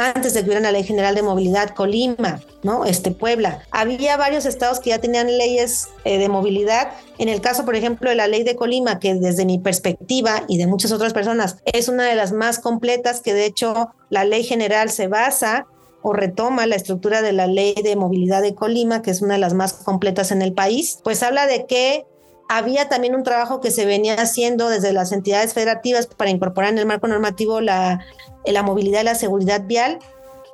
antes 0.00 0.32
de 0.32 0.40
que 0.40 0.46
hubiera 0.46 0.60
una 0.60 0.72
ley 0.72 0.82
general 0.82 1.14
de 1.14 1.22
movilidad, 1.22 1.74
Colima, 1.74 2.40
¿no? 2.62 2.86
Este, 2.86 3.10
Puebla. 3.10 3.62
Había 3.70 4.16
varios 4.16 4.46
estados 4.46 4.80
que 4.80 4.90
ya 4.90 4.98
tenían 4.98 5.26
leyes 5.26 5.88
eh, 6.04 6.18
de 6.18 6.28
movilidad. 6.30 6.92
En 7.18 7.28
el 7.28 7.42
caso, 7.42 7.66
por 7.66 7.76
ejemplo, 7.76 8.08
de 8.08 8.16
la 8.16 8.26
ley 8.26 8.42
de 8.42 8.56
Colima, 8.56 8.98
que 8.98 9.14
desde 9.14 9.44
mi 9.44 9.58
perspectiva 9.58 10.44
y 10.48 10.56
de 10.56 10.66
muchas 10.66 10.92
otras 10.92 11.12
personas 11.12 11.58
es 11.66 11.88
una 11.88 12.04
de 12.04 12.14
las 12.14 12.32
más 12.32 12.58
completas, 12.58 13.20
que 13.20 13.34
de 13.34 13.44
hecho 13.44 13.90
la 14.08 14.24
ley 14.24 14.42
general 14.42 14.88
se 14.88 15.06
basa 15.06 15.66
o 16.00 16.14
retoma 16.14 16.66
la 16.66 16.76
estructura 16.76 17.20
de 17.20 17.32
la 17.32 17.46
ley 17.46 17.74
de 17.74 17.94
movilidad 17.94 18.40
de 18.40 18.54
Colima, 18.54 19.02
que 19.02 19.10
es 19.10 19.20
una 19.20 19.34
de 19.34 19.40
las 19.40 19.52
más 19.52 19.74
completas 19.74 20.32
en 20.32 20.40
el 20.40 20.54
país, 20.54 21.00
pues 21.04 21.22
habla 21.22 21.46
de 21.46 21.66
que 21.66 22.06
había 22.50 22.88
también 22.88 23.14
un 23.14 23.22
trabajo 23.22 23.60
que 23.60 23.70
se 23.70 23.86
venía 23.86 24.14
haciendo 24.14 24.68
desde 24.68 24.92
las 24.92 25.12
entidades 25.12 25.54
federativas 25.54 26.08
para 26.08 26.30
incorporar 26.30 26.72
en 26.72 26.78
el 26.78 26.86
marco 26.86 27.06
normativo 27.06 27.60
la, 27.60 28.04
la 28.44 28.64
movilidad 28.64 29.02
y 29.02 29.04
la 29.04 29.14
seguridad 29.14 29.62
vial 29.66 30.00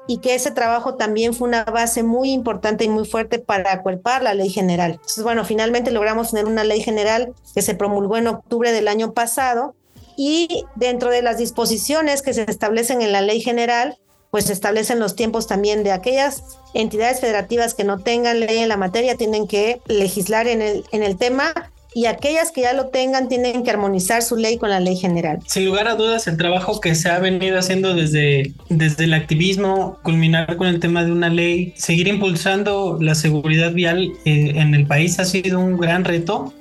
y 0.07 0.19
que 0.19 0.35
ese 0.35 0.51
trabajo 0.51 0.97
también 0.97 1.33
fue 1.33 1.49
una 1.49 1.65
base 1.65 2.03
muy 2.03 2.33
importante 2.33 2.85
y 2.85 2.91
muy 2.91 3.07
fuerte 3.07 3.39
para 3.39 3.73
acuerpar 3.73 4.23
la 4.23 4.35
ley 4.35 4.51
general. 4.51 4.93
Entonces, 4.93 5.25
bueno, 5.25 5.47
finalmente 5.47 5.91
logramos 5.91 6.33
tener 6.33 6.45
una 6.45 6.65
ley 6.65 6.83
general 6.83 7.33
que 7.55 7.63
se 7.63 7.75
promulgó 7.75 8.19
en 8.19 8.27
octubre 8.27 8.73
del 8.73 8.89
año 8.89 9.15
pasado 9.15 9.75
y 10.19 10.67
dentro 10.75 11.11
de 11.11 11.23
las 11.23 11.39
disposiciones 11.39 12.21
que 12.21 12.35
se 12.35 12.43
establecen 12.43 13.01
en 13.01 13.11
la 13.11 13.23
ley 13.23 13.41
general, 13.41 13.97
pues 14.31 14.45
se 14.45 14.53
establecen 14.53 15.01
los 15.01 15.17
tiempos 15.17 15.47
también 15.47 15.83
de 15.83 15.93
aquellas 15.93 16.43
entidades 16.75 17.21
federativas 17.21 17.73
que 17.73 17.85
no 17.85 18.01
tengan 18.01 18.41
ley 18.41 18.59
en 18.59 18.69
la 18.69 18.77
materia, 18.77 19.17
tienen 19.17 19.49
que 19.49 19.81
legislar 19.87 20.47
en 20.47 20.61
el, 20.61 20.85
en 20.93 21.03
el 21.03 21.17
tema 21.17 21.73
y 21.97 22.05
aquellas 22.05 22.53
que 22.53 22.61
ya 22.61 22.75
lo 22.75 22.89
tengan 22.89 23.27
tienen 23.27 23.63
que 23.63 23.71
armonizar 23.71 24.21
su 24.21 24.37
ley 24.37 24.59
con 24.59 24.69
la 24.69 24.81
ley 24.81 24.97
general. 24.97 25.39
Sin 25.47 25.65
lugar 25.65 25.89
a 25.89 25.95
dudas, 25.95 26.27
el 26.27 26.37
trabajo 26.37 26.79
que 26.79 26.95
se 26.95 27.09
ha 27.09 27.19
venido 27.21 27.59
haciendo 27.59 27.95
desde, 27.95 28.53
desde 28.69 29.05
el 29.05 29.15
activismo, 29.15 29.99
culminar 30.03 30.59
con 30.59 30.67
el 30.67 30.79
tema 30.79 31.07
de 31.07 31.13
una 31.13 31.31
ley, 31.31 31.73
seguir 31.75 32.07
impulsando 32.07 32.99
la 33.01 33.15
seguridad 33.15 33.73
vial 33.73 34.13
eh, 34.27 34.53
en 34.57 34.75
el 34.75 34.87
país 34.87 35.19
ha 35.19 35.25
sido 35.25 35.59
un 35.59 35.79
gran 35.79 36.05
reto. 36.05 36.53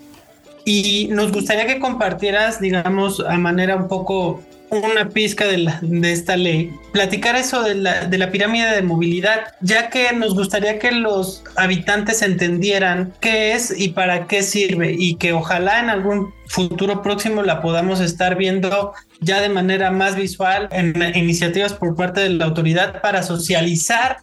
Y 0.64 1.10
nos 1.12 1.34
gustaría 1.34 1.68
que 1.68 1.80
compartieras, 1.80 2.62
digamos, 2.62 3.20
a 3.20 3.38
manera 3.38 3.76
un 3.76 3.90
poco 3.90 4.42
una 4.84 5.10
pizca 5.10 5.46
de, 5.46 5.72
de 5.82 6.12
esta 6.12 6.38
ley, 6.38 6.72
platicar 6.92 7.36
eso 7.36 7.64
de 7.64 7.76
la, 7.76 8.06
de 8.06 8.18
la, 8.18 8.32
pirámide 8.32 8.76
de 8.76 8.82
movilidad, 8.82 9.54
ya 9.62 9.90
que 9.90 10.12
nos 10.14 10.36
gustaría 10.36 10.80
que 10.80 10.92
los 10.92 11.44
habitantes 11.56 12.22
entendieran 12.22 13.14
qué 13.22 13.54
es 13.54 13.74
y 13.78 13.90
para 13.90 14.28
qué 14.28 14.44
sirve 14.44 14.96
y 14.98 15.16
que 15.16 15.34
ojalá 15.34 15.80
en 15.80 15.90
algún 15.90 16.34
futuro 16.48 17.02
próximo 17.02 17.42
la 17.44 17.62
podamos 17.62 18.00
estar 18.00 18.36
viendo 18.38 18.94
ya 19.20 19.42
de 19.42 19.50
manera 19.50 19.92
más 19.92 20.16
visual 20.16 20.70
en 20.72 20.96
iniciativas 21.16 21.74
por 21.74 21.96
parte 21.96 22.22
de 22.22 22.30
la 22.30 22.46
autoridad 22.46 23.02
para 23.02 23.24
socializar 23.24 24.18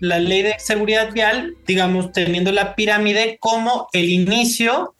la 0.00 0.18
ley 0.18 0.42
de 0.42 0.56
seguridad 0.58 1.12
vial, 1.12 1.54
digamos, 1.66 2.12
teniendo 2.12 2.52
la 2.52 2.74
pirámide 2.74 3.38
como 3.40 3.88
el 3.92 4.10
inicio 4.10 4.94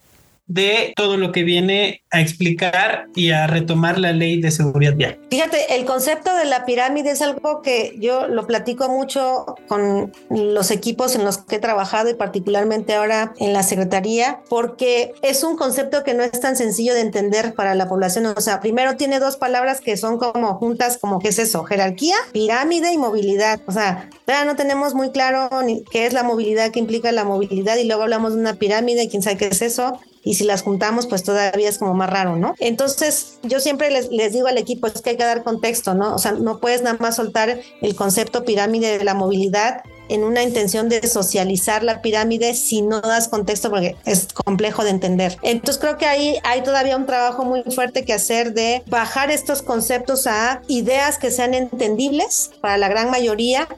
de 0.47 0.93
todo 0.97 1.17
lo 1.17 1.33
que 1.33 1.43
viene 1.43 2.03
a 2.11 2.21
explicar 2.21 3.07
y 3.15 3.31
a 3.31 3.47
retomar 3.47 3.99
la 3.99 4.13
ley 4.13 4.41
de 4.41 4.51
seguridad 4.51 4.95
vial. 4.95 5.19
Fíjate, 5.31 5.75
el 5.75 5.85
concepto 5.85 6.35
de 6.35 6.45
la 6.45 6.65
pirámide 6.65 7.11
es 7.11 7.23
algo 7.23 7.63
que 7.63 7.97
yo 7.99 8.29
lo 8.29 8.47
platico 8.47 8.89
mucho 8.89 9.57
con 9.67 10.13
los 10.31 10.71
equipos 10.71 11.17
en 11.17 11.25
los 11.25 11.39
que 11.39 11.57
he 11.57 11.59
trabajado 11.59 12.11
y 12.11 12.15
particularmente 12.15 12.95
ahora 12.95 13.35
en 13.39 13.53
la 13.53 13.63
Secretaría, 13.63 14.41
porque 14.49 15.15
es 15.23 15.43
un 15.43 15.57
concepto 15.57 16.05
que 16.05 16.15
no 16.15 16.23
es 16.23 16.41
tan 16.41 16.57
sencillo 16.57 16.95
de 16.95 17.01
entender 17.01 17.55
para 17.55 17.75
la 17.75 17.89
población. 17.89 18.27
O 18.27 18.41
sea, 18.41 18.61
primero 18.61 18.97
tiene 18.97 19.19
dos 19.19 19.37
palabras 19.37 19.81
que 19.81 19.97
son 19.97 20.19
como 20.19 20.55
juntas, 20.55 20.99
como 20.99 21.19
qué 21.19 21.29
es 21.29 21.39
eso, 21.39 21.65
jerarquía, 21.65 22.17
pirámide 22.33 22.93
y 22.93 22.99
movilidad. 22.99 23.61
O 23.67 23.73
sea, 23.73 24.09
ya 24.27 24.45
no 24.45 24.55
tenemos 24.55 24.95
muy 24.95 25.11
claro 25.11 25.49
ni 25.63 25.83
qué 25.85 26.07
es 26.07 26.13
la 26.13 26.23
movilidad, 26.23 26.71
qué 26.71 26.79
implica 26.79 27.11
la 27.11 27.25
movilidad 27.25 27.77
y 27.77 27.85
luego 27.85 28.03
hablamos 28.03 28.35
de 28.35 28.41
una 28.41 28.55
pirámide, 28.55 29.09
quién 29.09 29.23
sabe 29.23 29.37
qué 29.37 29.49
es 29.49 29.63
eso 29.63 30.01
y 30.27 30.35
si 30.35 30.43
las 30.43 30.63
juntamos, 30.63 31.07
pues 31.07 31.23
todavía 31.23 31.69
es 31.69 31.79
como 31.79 31.95
más 31.95 32.11
raro, 32.11 32.35
¿no? 32.35 32.57
Entonces, 32.59 33.39
yo 33.45 33.61
siempre 33.61 33.93
les, 33.93 34.11
les, 34.11 34.33
digo 34.33 34.49
al 34.49 34.59
equipo, 34.59 34.89
es 34.89 35.01
que 35.01 35.11
hay 35.11 35.17
que 35.17 35.23
dar 35.23 35.45
contexto, 35.45 35.95
¿no? 35.95 36.17
O 36.17 36.19
sea, 36.19 36.33
no 36.33 36.59
puedes 36.59 36.83
nada 36.83 36.97
más 36.99 37.15
soltar 37.15 37.61
el 37.81 37.95
concepto 37.95 38.45
pirámide 38.45 38.99
de 38.99 39.05
la 39.05 39.15
movilidad 39.15 39.85
en 40.09 40.25
una 40.25 40.43
intención 40.43 40.89
de 40.89 41.07
socializar 41.07 41.83
la 41.83 42.03
pirámide 42.03 42.55
si 42.55 42.83
no 42.83 43.01
das 43.01 43.29
contexto 43.29 43.71
porque 43.71 43.97
es 44.05 44.27
complejo 44.33 44.85
de 44.85 44.91
entender. 44.91 45.37
Entonces 45.43 45.79
creo 45.81 45.97
que 45.97 46.07
ahí 46.07 46.37
hay 46.45 46.63
todavía 46.63 46.97
un 46.97 47.07
trabajo 47.07 47.45
muy 47.45 47.63
fuerte 47.63 48.05
que 48.05 48.13
hacer 48.13 48.53
de 48.53 48.83
bajar 48.87 49.31
estos 49.31 49.63
conceptos 49.63 50.27
a 50.27 50.63
ideas 50.69 51.19
que 51.19 51.31
sean 51.31 51.55
entendibles 51.55 52.51
para 52.61 52.79
la 52.79 52.89
gran 52.89 53.11
mayoría 53.11 53.69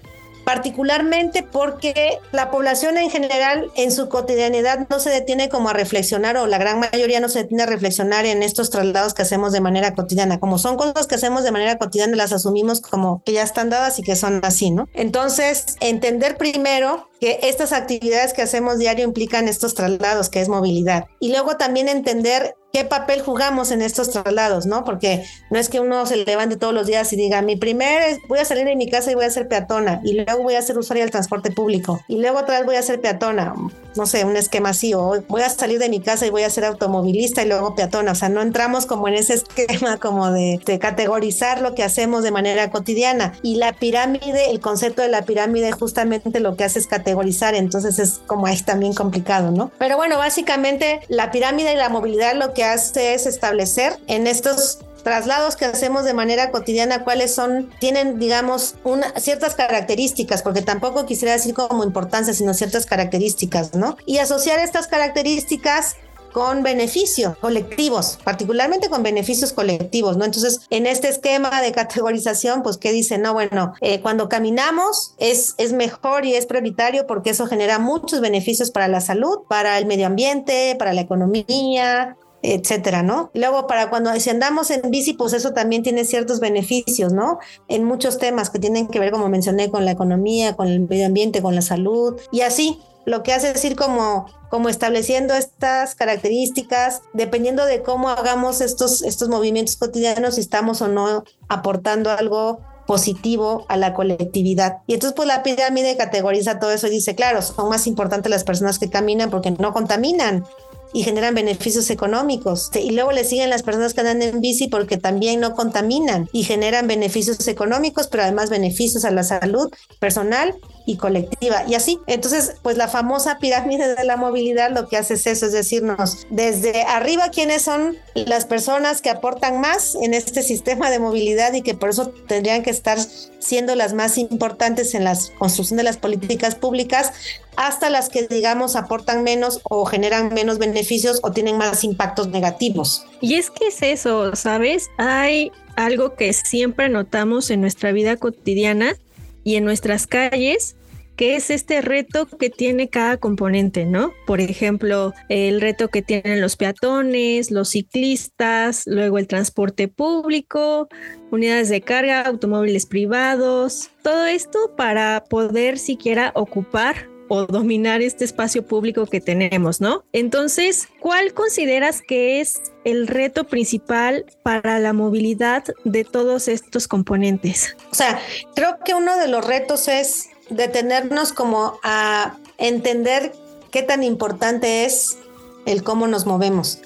particularmente 0.49 1.43
porque 1.43 2.21
la 2.33 2.51
población 2.51 2.97
en 2.97 3.11
general 3.11 3.71
en 3.77 3.93
su 3.93 4.09
cotidianidad 4.09 4.87
no 4.89 4.99
se 4.99 5.11
detiene 5.11 5.51
como 5.51 5.69
a 5.69 5.75
reflexionar 5.75 6.39
o 6.39 6.47
la 6.47 6.57
gran 6.57 6.81
mayoría 6.81 7.21
no 7.21 7.29
se 7.29 7.41
detiene 7.41 7.65
a 7.65 7.67
reflexionar 7.67 8.25
en 8.25 8.43
estos 8.43 8.71
traslados 8.71 9.13
que 9.13 9.21
hacemos 9.21 9.53
de 9.53 9.61
manera 9.61 9.93
cotidiana. 9.95 10.41
Como 10.41 10.57
son 10.57 10.79
cosas 10.79 11.07
que 11.07 11.17
hacemos 11.17 11.45
de 11.45 11.53
manera 11.53 11.77
cotidiana, 11.77 12.17
las 12.17 12.33
asumimos 12.33 12.81
como 12.81 13.23
que 13.27 13.35
ya 13.35 13.43
están 13.43 13.69
dadas 13.69 13.99
y 13.99 14.03
que 14.03 14.17
son 14.17 14.41
así, 14.43 14.71
¿no? 14.71 14.89
Entonces, 14.95 15.77
entender 15.81 16.39
primero 16.39 17.11
que 17.21 17.41
estas 17.43 17.73
actividades 17.73 18.33
que 18.33 18.43
hacemos 18.43 18.79
diario 18.79 19.05
implican 19.05 19.49
estos 19.49 19.75
traslados, 19.75 20.29
que 20.29 20.41
es 20.41 20.49
movilidad. 20.49 21.07
Y 21.21 21.31
luego 21.31 21.57
también 21.57 21.89
entender 21.89 22.55
qué 22.73 22.85
papel 22.85 23.23
jugamos 23.23 23.71
en 23.71 23.83
estos 23.83 24.11
traslados, 24.11 24.67
¿no? 24.67 24.85
Porque 24.85 25.25
no 25.51 25.59
es 25.59 25.69
que 25.69 25.81
uno 25.81 26.05
se 26.07 26.17
levante 26.17 26.57
todos 26.57 26.75
los 26.75 26.87
días 26.87 27.13
y 27.13 27.17
diga, 27.17 27.41
mi 27.43 27.57
primer, 27.57 28.19
voy 28.29 28.39
a 28.39 28.45
salir 28.45 28.65
de 28.65 28.77
mi 28.77 28.91
casa 28.91 29.11
y 29.11 29.15
voy 29.15 29.25
a 29.25 29.31
ser 29.31 29.49
peatona, 29.49 30.01
y 30.05 30.15
luego 30.15 30.43
voy 30.43 30.55
a 30.55 30.63
ser 30.63 30.79
usuaria 30.79 31.05
del 31.05 31.11
transporte 31.11 31.51
público, 31.51 32.01
y 32.09 32.21
luego 32.21 32.39
otra 32.39 32.59
vez 32.59 32.67
voy 32.67 32.77
a 32.77 32.83
ser 32.83 33.01
peatona, 33.01 33.55
no 33.97 34.07
sé, 34.07 34.25
un 34.25 34.37
esquema 34.37 34.71
así, 34.71 34.95
o 34.95 35.23
voy 35.29 35.43
a 35.43 35.49
salir 35.49 35.79
de 35.79 35.89
mi 35.89 36.01
casa 36.01 36.27
y 36.27 36.31
voy 36.31 36.43
a 36.43 36.51
ser 36.51 36.65
automovilista 36.65 37.43
y 37.43 37.49
luego 37.49 37.75
peatona, 37.75 38.13
o 38.13 38.15
sea, 38.15 38.29
no 38.29 38.43
entramos 38.43 38.87
como 38.87 39.09
en 39.09 39.15
ese 39.15 39.35
esquema 39.57 39.99
como 39.99 40.31
de, 40.31 40.61
de 40.65 40.79
categorizar 40.79 41.63
lo 41.63 41.75
que 41.75 41.83
hacemos 41.83 42.23
de 42.23 42.31
manera 42.31 42.71
cotidiana. 42.71 43.33
Y 43.43 43.57
la 43.57 43.73
pirámide, 43.73 44.51
el 44.51 44.61
concepto 44.61 45.03
de 45.03 45.09
la 45.09 45.23
pirámide 45.23 45.73
justamente 45.73 46.41
lo 46.41 46.57
que 46.57 46.65
hace 46.65 46.79
es 46.79 46.87
categorizar, 46.87 47.08
entonces 47.55 47.99
es 47.99 48.21
como 48.27 48.49
es 48.49 48.64
también 48.64 48.94
complicado, 48.94 49.51
¿no? 49.51 49.71
Pero 49.79 49.97
bueno, 49.97 50.18
básicamente 50.18 51.01
la 51.09 51.31
pirámide 51.31 51.73
y 51.73 51.77
la 51.77 51.88
movilidad 51.88 52.35
lo 52.35 52.55
que 52.55 52.64
hace 52.64 53.14
es 53.14 53.27
establecer 53.27 53.99
en 54.07 54.27
estos 54.27 54.79
traslados 55.03 55.57
que 55.57 55.64
hacemos 55.64 56.05
de 56.05 56.12
manera 56.12 56.51
cotidiana, 56.51 57.05
cuáles 57.05 57.35
son, 57.35 57.71
tienen, 57.79 58.18
digamos, 58.18 58.75
ciertas 59.16 59.55
características, 59.55 60.42
porque 60.42 60.61
tampoco 60.61 61.07
quisiera 61.07 61.33
decir 61.33 61.55
como 61.55 61.85
importancia, 61.85 62.35
sino 62.35 62.53
ciertas 62.53 62.85
características, 62.85 63.75
¿no? 63.75 63.97
Y 64.05 64.18
asociar 64.18 64.59
estas 64.59 64.87
características 64.87 65.97
con 66.33 66.62
beneficios 66.62 67.37
colectivos, 67.38 68.19
particularmente 68.25 68.88
con 68.88 69.03
beneficios 69.03 69.53
colectivos, 69.53 70.17
¿no? 70.17 70.25
Entonces, 70.25 70.61
en 70.71 70.87
este 70.87 71.09
esquema 71.09 71.61
de 71.61 71.73
categorización, 71.73 72.62
pues, 72.62 72.77
¿qué 72.77 72.93
dice? 72.93 73.19
No, 73.19 73.33
bueno, 73.33 73.75
eh, 73.81 74.01
cuando 74.01 74.29
caminamos 74.29 75.14
es, 75.19 75.55
es 75.59 75.73
mejor 75.73 76.25
y 76.25 76.35
es 76.35 76.47
prioritario 76.47 77.07
porque 77.07 77.31
eso 77.31 77.47
genera 77.47 77.79
muchos 77.79 78.21
beneficios 78.21 78.71
para 78.71 78.88
la 78.88 79.01
salud, 79.01 79.41
para 79.49 79.79
el 79.79 79.87
medio 79.87 80.07
ambiente, 80.07 80.77
para 80.79 80.93
la 80.93 81.01
economía, 81.01 82.17
etcétera, 82.43 83.03
¿no? 83.03 83.31
luego 83.35 83.67
para 83.67 83.91
cuando 83.91 84.14
si 84.19 84.31
andamos 84.31 84.71
en 84.71 84.91
bici, 84.91 85.14
pues 85.14 85.33
eso 85.33 85.53
también 85.53 85.83
tiene 85.83 86.05
ciertos 86.05 86.41
beneficios, 86.41 87.12
¿no? 87.12 87.38
En 87.67 87.85
muchos 87.85 88.19
temas 88.19 88.51
que 88.51 88.59
tienen 88.59 88.87
que 88.87 89.01
ver, 89.01 89.11
como 89.11 89.29
mencioné, 89.29 89.71
con 89.71 89.85
la 89.85 89.91
economía, 89.91 90.55
con 90.55 90.69
el 90.69 90.81
medio 90.81 91.07
ambiente, 91.07 91.43
con 91.43 91.55
la 91.55 91.62
salud 91.62 92.17
y 92.31 92.43
así. 92.43 92.79
Lo 93.09 93.23
que 93.23 93.33
hace 93.33 93.51
es 93.51 93.64
ir 93.64 93.75
como, 93.75 94.27
como 94.51 94.68
estableciendo 94.68 95.35
estas 95.35 95.94
características, 95.94 97.01
dependiendo 97.14 97.64
de 97.64 97.83
cómo 97.83 98.11
hagamos 98.11 98.61
estos, 98.61 99.03
estos 99.03 99.29
movimientos 99.31 99.77
cotidianos, 99.77 100.35
si 100.35 100.42
estamos 100.42 100.83
o 100.83 100.88
no 100.88 101.25
aportando 101.49 102.11
algo 102.11 102.61
positivo 102.87 103.64
a 103.68 103.77
la 103.79 103.94
colectividad. 103.94 104.79
Y 104.87 104.94
entonces 104.94 105.14
pues 105.14 105.27
la 105.27 105.42
pirámide 105.42 105.97
categoriza 105.97 106.59
todo 106.59 106.71
eso 106.71 106.87
y 106.87 106.90
dice, 106.90 107.14
claro, 107.14 107.40
son 107.40 107.68
más 107.71 107.87
importantes 107.87 108.31
las 108.31 108.44
personas 108.44 108.79
que 108.79 108.90
caminan 108.90 109.31
porque 109.31 109.51
no 109.53 109.73
contaminan, 109.73 110.44
y 110.92 111.03
generan 111.03 111.35
beneficios 111.35 111.90
económicos. 111.90 112.71
Y 112.75 112.90
luego 112.92 113.12
le 113.12 113.25
siguen 113.25 113.51
las 113.51 113.62
personas 113.62 113.94
que 113.94 114.01
andan 114.01 114.23
en 114.23 114.40
bici 114.40 114.68
porque 114.68 114.97
también 114.97 115.40
no 115.40 115.55
contaminan 115.55 116.29
y 116.33 116.44
generan 116.44 116.87
beneficios 116.87 117.47
económicos, 117.49 118.09
pero 118.09 118.23
además 118.23 118.51
beneficios 118.51 119.05
a 119.05 119.11
la 119.11 119.23
salud 119.23 119.71
personal 119.99 120.55
y 120.88 120.96
colectiva. 120.96 121.64
Y 121.68 121.74
así, 121.74 122.01
entonces, 122.07 122.55
pues 122.62 122.79
la 122.79 122.88
famosa 122.88 123.38
pirámide 123.38 123.94
de 123.94 124.05
la 124.05 124.16
movilidad 124.16 124.70
lo 124.70 124.88
que 124.88 124.96
hace 124.96 125.14
es 125.14 125.27
eso, 125.27 125.44
es 125.44 125.53
decirnos 125.53 126.27
desde 126.31 126.83
arriba 126.85 127.29
quiénes 127.29 127.61
son 127.61 127.98
las 128.14 128.46
personas 128.46 129.03
que 129.03 129.11
aportan 129.11 129.61
más 129.61 129.94
en 130.01 130.14
este 130.14 130.42
sistema 130.42 130.90
de 130.90 130.98
movilidad 130.98 131.53
y 131.53 131.61
que 131.61 131.74
por 131.74 131.90
eso 131.90 132.09
tendrían 132.09 132.62
que 132.62 132.70
estar 132.70 132.98
siendo 133.38 133.74
las 133.74 133.92
más 133.92 134.16
importantes 134.16 134.94
en 134.94 135.05
la 135.05 135.14
construcción 135.38 135.77
de 135.77 135.83
las 135.83 135.98
políticas 135.98 136.55
públicas, 136.55 137.12
hasta 137.57 137.90
las 137.90 138.09
que, 138.09 138.27
digamos, 138.27 138.74
aportan 138.74 139.22
menos 139.22 139.61
o 139.64 139.85
generan 139.85 140.33
menos 140.33 140.57
beneficios 140.57 141.20
o 141.22 141.33
tienen 141.33 141.59
más 141.59 141.85
impactos 141.85 142.29
negativos. 142.29 143.05
Y 143.20 143.35
es 143.35 143.51
que 143.51 143.66
es 143.66 143.83
eso, 143.83 144.35
¿sabes? 144.37 144.88
Hay 144.96 145.53
algo 145.77 146.14
que 146.14 146.33
siempre 146.33 146.88
notamos 146.88 147.51
en 147.51 147.61
nuestra 147.61 147.92
vida 147.92 148.16
cotidiana 148.16 148.96
y 149.44 149.57
en 149.57 149.64
nuestras 149.64 150.07
calles 150.07 150.77
que 151.19 151.35
es 151.35 151.51
este 151.51 151.81
reto 151.81 152.27
que 152.27 152.49
tiene 152.49 152.89
cada 152.89 153.17
componente, 153.17 153.85
¿no? 153.85 154.13
Por 154.25 154.41
ejemplo, 154.41 155.13
el 155.29 155.61
reto 155.61 155.89
que 155.89 156.01
tienen 156.01 156.41
los 156.41 156.55
peatones, 156.55 157.51
los 157.51 157.71
ciclistas, 157.71 158.85
luego 158.87 159.19
el 159.19 159.27
transporte 159.27 159.89
público, 159.89 160.89
unidades 161.33 161.71
de 161.71 161.81
carga, 161.81 162.21
automóviles 162.21 162.87
privados, 162.87 163.91
todo 164.05 164.27
esto 164.27 164.77
para 164.77 165.25
poder 165.29 165.79
siquiera 165.79 166.31
ocupar 166.37 167.09
o 167.29 167.47
dominar 167.47 168.01
este 168.01 168.25
espacio 168.25 168.65
público 168.65 169.05
que 169.05 169.21
tenemos, 169.21 169.81
¿no? 169.81 170.05
Entonces, 170.13 170.89
¿cuál 171.01 171.35
consideras 171.35 172.01
que 172.01 172.41
es 172.41 172.63
el 172.85 173.09
reto 173.09 173.45
principal 173.45 174.25
para 174.45 174.79
la 174.79 174.93
movilidad 174.93 175.65
de 175.85 176.05
todos 176.05 176.47
estos 176.47 176.87
componentes? 176.87 177.77
O 177.91 177.95
sea, 177.95 178.21
creo 178.55 178.79
que 178.85 178.95
uno 178.95 179.19
de 179.19 179.29
los 179.29 179.45
retos 179.45 179.89
es 179.89 180.31
detenernos 180.51 181.33
como 181.33 181.79
a 181.83 182.37
entender 182.59 183.33
qué 183.71 183.83
tan 183.83 184.03
importante 184.03 184.85
es 184.85 185.19
el 185.67 185.83
cómo 185.83 186.07
nos 186.07 186.27
movemos, 186.27 186.79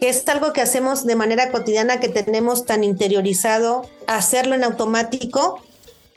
que 0.00 0.08
es 0.08 0.26
algo 0.28 0.52
que 0.52 0.62
hacemos 0.62 1.04
de 1.04 1.16
manera 1.16 1.50
cotidiana, 1.50 2.00
que 2.00 2.08
tenemos 2.08 2.64
tan 2.64 2.84
interiorizado, 2.84 3.88
hacerlo 4.06 4.54
en 4.54 4.64
automático, 4.64 5.62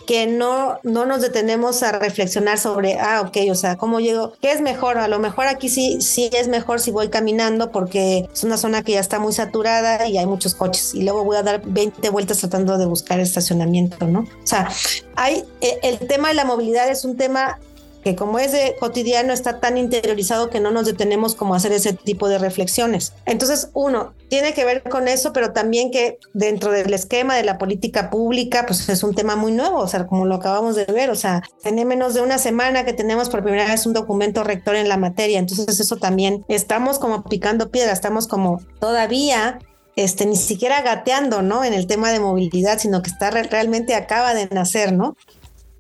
que 0.06 0.28
no, 0.28 0.80
no 0.84 1.06
nos 1.06 1.22
detenemos 1.22 1.84
a 1.84 1.92
reflexionar 1.92 2.58
sobre, 2.58 3.00
ah, 3.00 3.22
ok, 3.22 3.38
o 3.52 3.56
sea, 3.56 3.76
¿cómo 3.78 4.00
llego? 4.00 4.34
¿Qué 4.42 4.52
es 4.52 4.62
mejor? 4.62 4.98
A 4.98 5.08
lo 5.08 5.20
mejor 5.20 5.48
aquí 5.48 5.70
sí, 5.70 6.02
sí 6.02 6.30
es 6.34 6.48
mejor 6.48 6.80
si 6.80 6.92
voy 6.92 7.10
caminando 7.10 7.72
porque 7.72 8.30
es 8.32 8.44
una 8.44 8.58
zona 8.58 8.84
que 8.84 8.94
ya 8.94 9.00
está 9.00 9.20
muy 9.20 9.34
saturada 9.34 10.08
y 10.08 10.18
hay 10.18 10.26
muchos 10.26 10.56
coches 10.56 10.94
y 10.94 11.04
luego 11.04 11.24
voy 11.24 11.38
a 11.38 11.44
dar 11.44 11.62
20 11.66 12.10
vueltas 12.10 12.40
tratando 12.40 12.78
de 12.78 12.86
buscar 12.86 13.20
estacionamiento, 13.20 14.08
¿no? 14.08 14.20
O 14.22 14.48
sea, 14.48 14.70
hay, 15.16 15.44
eh, 15.62 15.80
el 15.84 16.00
tema 16.00 16.30
de 16.30 16.36
la 16.36 16.46
movilidad 16.46 16.90
es 16.90 17.06
un 17.06 17.18
tema 17.18 17.60
que 18.06 18.16
como 18.16 18.38
es 18.38 18.52
de 18.52 18.76
cotidiano 18.80 19.34
está 19.34 19.60
tan 19.60 19.80
interiorizado 19.80 20.52
que 20.52 20.60
no 20.60 20.70
nos 20.70 20.86
detenemos 20.86 21.34
como 21.34 21.56
hacer 21.56 21.72
ese 21.72 21.94
tipo 21.94 22.30
de 22.30 22.38
reflexiones. 22.38 23.14
Entonces, 23.26 23.72
uno, 23.74 24.14
tiene 24.30 24.54
que 24.54 24.64
ver 24.64 24.84
con 24.84 25.08
eso, 25.08 25.34
pero 25.34 25.54
también 25.54 25.90
que 25.90 26.20
dentro 26.36 26.72
del 26.72 26.94
esquema 26.94 27.36
de 27.36 27.44
la 27.44 27.58
política 27.58 28.12
pública, 28.12 28.68
pues 28.68 28.88
es 28.90 29.02
un 29.02 29.16
tema 29.16 29.36
muy 29.36 29.54
nuevo, 29.54 29.80
o 29.80 29.88
sea, 29.88 30.06
como 30.06 30.28
lo 30.28 30.36
acabamos 30.36 30.76
de 30.76 30.86
ver, 30.86 31.10
o 31.10 31.16
sea, 31.16 31.42
tiene 31.64 31.84
menos 31.84 32.14
de 32.14 32.22
una 32.22 32.38
semana 32.38 32.86
que 32.86 32.94
tenemos 32.94 33.30
por 33.30 33.42
primera 33.42 33.66
vez 33.66 33.88
un 33.88 33.94
documento 33.94 34.44
rector 34.44 34.76
en 34.76 34.88
la 34.88 34.98
materia, 34.98 35.40
entonces 35.40 35.80
eso 35.80 35.98
también 35.98 36.46
estamos 36.48 37.00
como 37.00 37.24
picando 37.24 37.72
piedra, 37.72 37.92
estamos 37.92 38.28
como 38.28 38.62
todavía 38.80 39.58
este, 39.96 40.28
ni 40.28 40.36
siquiera 40.36 40.84
gateando, 40.84 41.42
¿no? 41.42 41.64
En 41.64 41.74
el 41.74 41.88
tema 41.88 42.12
de 42.12 42.20
movilidad, 42.20 42.78
sino 42.78 43.02
que 43.02 43.10
está 43.10 43.32
realmente 43.32 43.96
acaba 43.96 44.36
de 44.36 44.48
nacer, 44.52 44.94
¿no? 44.94 45.16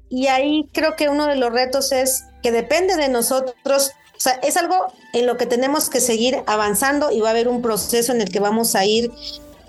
Y 0.10 0.28
ahí 0.28 0.70
creo 0.72 0.96
que 0.96 1.10
uno 1.10 1.28
de 1.28 1.36
los 1.36 1.52
retos 1.52 1.92
es 1.92 2.26
que 2.44 2.52
depende 2.52 2.96
de 2.96 3.10
nosotros, 3.10 3.92
o 4.16 4.20
sea, 4.20 4.34
es 4.44 4.56
algo 4.58 4.94
en 5.14 5.26
lo 5.26 5.38
que 5.38 5.46
tenemos 5.46 5.90
que 5.90 6.00
seguir 6.00 6.44
avanzando 6.46 7.12
y 7.12 7.22
va 7.22 7.30
a 7.30 7.32
haber 7.32 7.48
un 7.48 7.62
proceso 7.62 8.12
en 8.12 8.22
el 8.22 8.32
que 8.32 8.40
vamos 8.40 8.76
a 8.76 8.86
ir 8.86 9.12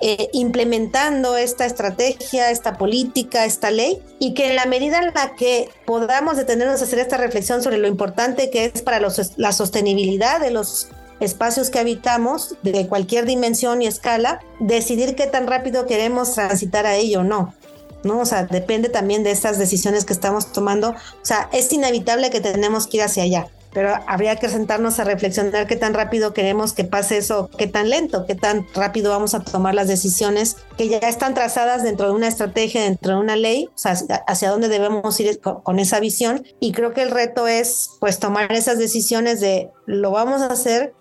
eh, 0.03 0.29
implementando 0.35 1.39
esta 1.39 1.65
estrategia, 1.65 2.51
esta 2.51 2.77
política, 2.77 3.47
esta 3.47 3.71
ley, 3.71 3.99
y 4.19 4.35
que 4.35 4.51
en 4.51 4.57
la 4.57 4.67
medida 4.67 4.99
en 4.99 5.15
la 5.15 5.35
que 5.37 5.71
podamos 5.87 6.37
detenernos 6.37 6.83
a 6.83 6.85
hacer 6.85 6.99
esta 6.99 7.17
reflexión 7.17 7.63
sobre 7.63 7.79
lo 7.79 7.89
importante 7.89 8.51
que 8.51 8.67
es 8.67 8.83
para 8.83 9.01
los, 9.01 9.33
la 9.39 9.53
sostenibilidad 9.53 10.39
de 10.39 10.51
los 10.51 10.89
espacios 11.19 11.71
que 11.71 11.79
habitamos, 11.79 12.57
de 12.63 12.87
cualquier 12.89 13.25
dimensión 13.25 13.81
y 13.81 13.87
escala, 13.87 14.41
decidir 14.61 15.17
qué 15.17 15.27
tan 15.27 15.47
rápido 15.47 15.87
queremos 15.87 16.35
transitar 16.35 16.85
a 16.85 16.97
ello 16.97 17.21
o 17.21 17.25
no. 17.25 17.55
¿No? 18.03 18.21
O 18.21 18.27
sea, 18.27 18.45
depende 18.45 18.89
también 18.89 19.23
de 19.25 19.31
estas 19.31 19.59
decisiones 19.59 20.05
que 20.05 20.13
estamos 20.13 20.53
tomando. 20.53 20.91
O 20.91 21.25
sea, 21.25 21.49
es 21.53 21.73
inevitable 21.73 22.31
que 22.31 22.41
tenemos 22.41 22.87
que 22.87 22.99
ir 22.99 23.03
hacia 23.03 23.23
allá, 23.25 23.49
pero 23.77 23.95
habría 24.07 24.37
que 24.37 24.49
sentarnos 24.49 24.99
a 25.01 25.05
reflexionar 25.05 25.67
qué 25.67 25.77
tan 25.77 25.93
rápido 25.93 26.33
queremos 26.33 26.73
que 26.73 26.85
pase 26.85 27.19
eso, 27.19 27.51
qué 27.59 27.67
tan 27.67 27.91
lento, 27.91 28.25
qué 28.27 28.35
tan 28.35 28.67
rápido 28.75 29.11
vamos 29.11 29.35
a 29.35 29.41
tomar 29.41 29.75
las 29.75 29.87
decisiones 29.87 30.57
que 30.79 30.89
ya 30.89 30.97
están 30.97 31.35
trazadas 31.35 31.83
dentro 31.83 32.07
de 32.07 32.15
una 32.15 32.27
estrategia, 32.27 32.85
dentro 32.85 33.13
de 33.13 33.19
una 33.21 33.37
ley, 33.37 33.67
o 33.67 33.79
sea, 33.79 33.95
hacia 34.27 34.51
dónde 34.51 34.69
debemos 34.69 35.21
ir 35.21 35.41
con, 35.41 35.79
esa 35.79 36.01
visión. 36.01 36.43
Y 36.59 36.73
creo 36.73 36.95
que 36.95 37.03
el 37.03 37.11
reto 37.11 37.47
es, 37.49 37.91
pues, 38.01 38.19
tomar 38.19 38.51
esas 38.53 38.79
decisiones 38.79 39.41
de 39.41 39.71
lo 39.85 40.11
vamos 40.11 40.41
a 40.41 40.47
hacer 40.47 40.95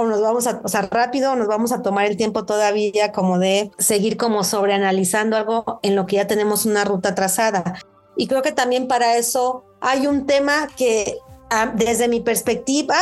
o 0.00 0.06
nos 0.06 0.20
vamos 0.20 0.46
a, 0.46 0.60
o 0.62 0.68
sea, 0.68 0.82
rápido, 0.82 1.34
nos 1.34 1.48
vamos 1.48 1.72
a 1.72 1.82
tomar 1.82 2.06
el 2.06 2.16
tiempo 2.16 2.46
todavía 2.46 3.10
como 3.10 3.40
de 3.40 3.72
seguir 3.78 4.16
como 4.16 4.44
sobreanalizando 4.44 5.36
algo 5.36 5.80
en 5.82 5.96
lo 5.96 6.06
que 6.06 6.14
ya 6.14 6.28
tenemos 6.28 6.66
una 6.66 6.84
ruta 6.84 7.16
trazada. 7.16 7.80
Y 8.16 8.28
creo 8.28 8.42
que 8.42 8.52
también 8.52 8.86
para 8.86 9.16
eso 9.16 9.64
hay 9.80 10.06
un 10.06 10.24
tema 10.24 10.68
que 10.76 11.18
ah, 11.50 11.72
desde 11.74 12.06
mi 12.06 12.20
perspectiva 12.20 12.94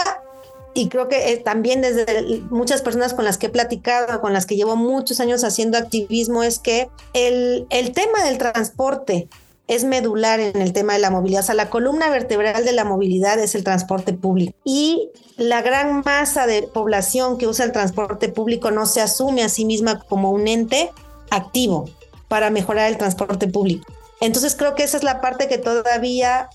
y 0.73 0.89
creo 0.89 1.07
que 1.07 1.35
eh, 1.35 1.37
también 1.37 1.83
desde 1.83 2.41
muchas 2.49 2.81
personas 2.81 3.13
con 3.13 3.27
las 3.27 3.37
que 3.37 3.49
he 3.49 3.51
platicado, 3.51 4.23
con 4.23 4.33
las 4.33 4.47
que 4.47 4.57
llevo 4.57 4.75
muchos 4.75 5.21
años 5.21 5.45
haciendo 5.45 5.77
activismo, 5.77 6.45
es 6.45 6.59
que 6.59 6.89
el, 7.13 7.67
el 7.69 7.93
tema 7.93 8.25
del 8.25 8.39
transporte 8.39 9.29
es 9.69 9.85
medular 9.85 10.41
en 10.41 10.61
el 10.61 10.73
tema 10.73 10.93
de 10.93 11.01
la 11.01 11.11
movilidad. 11.11 11.43
O 11.43 11.47
sea, 11.47 11.55
la 11.55 11.71
columna 11.71 12.09
vertebral 12.11 12.65
de 12.65 12.73
la 12.73 12.85
movilidad 12.85 13.39
es 13.39 13.55
el 13.55 13.65
transporte 13.65 14.13
público. 14.13 14.55
Y 14.65 15.11
la 15.37 15.63
gran 15.63 16.03
masa 16.05 16.47
de 16.47 16.63
población 16.63 17.37
que 17.37 17.47
usa 17.47 17.65
el 17.65 17.73
transporte 17.73 18.29
público 18.29 18.71
no 18.71 18.87
se 18.87 19.01
asume 19.01 19.43
a 19.43 19.49
sí 19.49 19.65
misma 19.65 20.01
como 20.01 20.31
un 20.31 20.47
ente 20.49 20.91
activo 21.31 21.89
para 22.29 22.51
mejorar 22.51 22.91
el 22.91 22.99
transporte 22.99 23.49
público. 23.49 23.93
Entonces 24.21 24.55
creo 24.55 24.75
que 24.75 24.85
esa 24.85 24.97
es 24.97 25.03
la 25.03 25.21
parte 25.21 25.49
que 25.49 25.59
todavía 25.59 26.49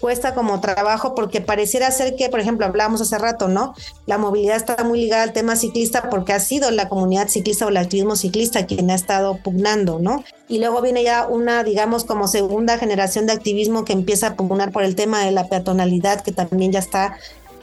cuesta 0.00 0.34
como 0.34 0.60
trabajo 0.60 1.14
porque 1.14 1.40
pareciera 1.40 1.90
ser 1.90 2.16
que, 2.16 2.28
por 2.28 2.40
ejemplo, 2.40 2.66
hablábamos 2.66 3.00
hace 3.00 3.18
rato, 3.18 3.48
¿no? 3.48 3.74
La 4.06 4.18
movilidad 4.18 4.56
está 4.56 4.82
muy 4.84 5.00
ligada 5.00 5.22
al 5.22 5.32
tema 5.32 5.56
ciclista 5.56 6.10
porque 6.10 6.32
ha 6.32 6.40
sido 6.40 6.70
la 6.70 6.88
comunidad 6.88 7.28
ciclista 7.28 7.66
o 7.66 7.70
el 7.70 7.76
activismo 7.78 8.16
ciclista 8.16 8.66
quien 8.66 8.90
ha 8.90 8.94
estado 8.94 9.38
pugnando, 9.42 9.98
¿no? 9.98 10.22
Y 10.48 10.58
luego 10.58 10.82
viene 10.82 11.02
ya 11.02 11.26
una, 11.26 11.64
digamos, 11.64 12.04
como 12.04 12.28
segunda 12.28 12.78
generación 12.78 13.26
de 13.26 13.32
activismo 13.32 13.84
que 13.84 13.92
empieza 13.92 14.28
a 14.28 14.34
pugnar 14.36 14.70
por 14.70 14.82
el 14.82 14.94
tema 14.94 15.24
de 15.24 15.32
la 15.32 15.48
peatonalidad, 15.48 16.20
que 16.20 16.32
también 16.32 16.72
ya 16.72 16.78
está 16.78 17.16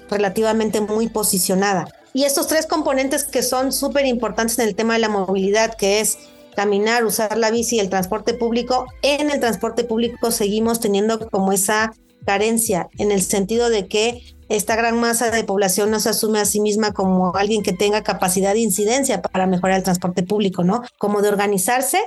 relativamente 0.09 0.81
muy 0.81 1.07
posicionada. 1.07 1.87
Y 2.13 2.25
estos 2.25 2.47
tres 2.47 2.67
componentes 2.67 3.23
que 3.23 3.41
son 3.41 3.71
súper 3.71 4.05
importantes 4.05 4.59
en 4.59 4.67
el 4.67 4.75
tema 4.75 4.93
de 4.93 4.99
la 4.99 5.09
movilidad, 5.09 5.75
que 5.75 5.99
es 5.99 6.17
caminar, 6.55 7.05
usar 7.05 7.37
la 7.37 7.49
bici 7.49 7.77
y 7.77 7.79
el 7.79 7.89
transporte 7.89 8.33
público, 8.33 8.85
en 9.01 9.31
el 9.31 9.39
transporte 9.39 9.83
público 9.83 10.29
seguimos 10.31 10.79
teniendo 10.79 11.27
como 11.29 11.51
esa 11.51 11.91
carencia 12.23 12.87
en 12.97 13.11
el 13.11 13.21
sentido 13.21 13.69
de 13.69 13.87
que 13.87 14.21
esta 14.49 14.75
gran 14.75 14.99
masa 14.99 15.31
de 15.31 15.43
población 15.43 15.89
no 15.89 15.99
se 15.99 16.09
asume 16.09 16.39
a 16.39 16.45
sí 16.45 16.59
misma 16.59 16.91
como 16.91 17.35
alguien 17.35 17.63
que 17.63 17.73
tenga 17.73 18.03
capacidad 18.03 18.53
de 18.53 18.59
incidencia 18.59 19.21
para 19.21 19.47
mejorar 19.47 19.77
el 19.77 19.83
transporte 19.83 20.23
público, 20.23 20.63
¿no? 20.63 20.83
Como 20.99 21.21
de 21.21 21.29
organizarse 21.29 22.01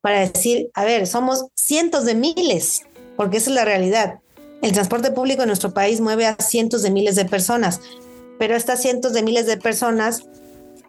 para 0.00 0.20
decir, 0.20 0.70
a 0.74 0.84
ver, 0.84 1.06
somos 1.06 1.46
cientos 1.54 2.04
de 2.04 2.14
miles, 2.14 2.82
porque 3.16 3.38
esa 3.38 3.50
es 3.50 3.56
la 3.56 3.64
realidad. 3.64 4.20
El 4.62 4.72
transporte 4.72 5.10
público 5.10 5.42
en 5.42 5.48
nuestro 5.48 5.72
país 5.72 6.00
mueve 6.00 6.26
a 6.26 6.36
cientos 6.36 6.82
de 6.82 6.90
miles 6.90 7.16
de 7.16 7.24
personas, 7.24 7.80
pero 8.38 8.56
estas 8.56 8.80
cientos 8.80 9.12
de 9.12 9.22
miles 9.22 9.46
de 9.46 9.56
personas 9.56 10.24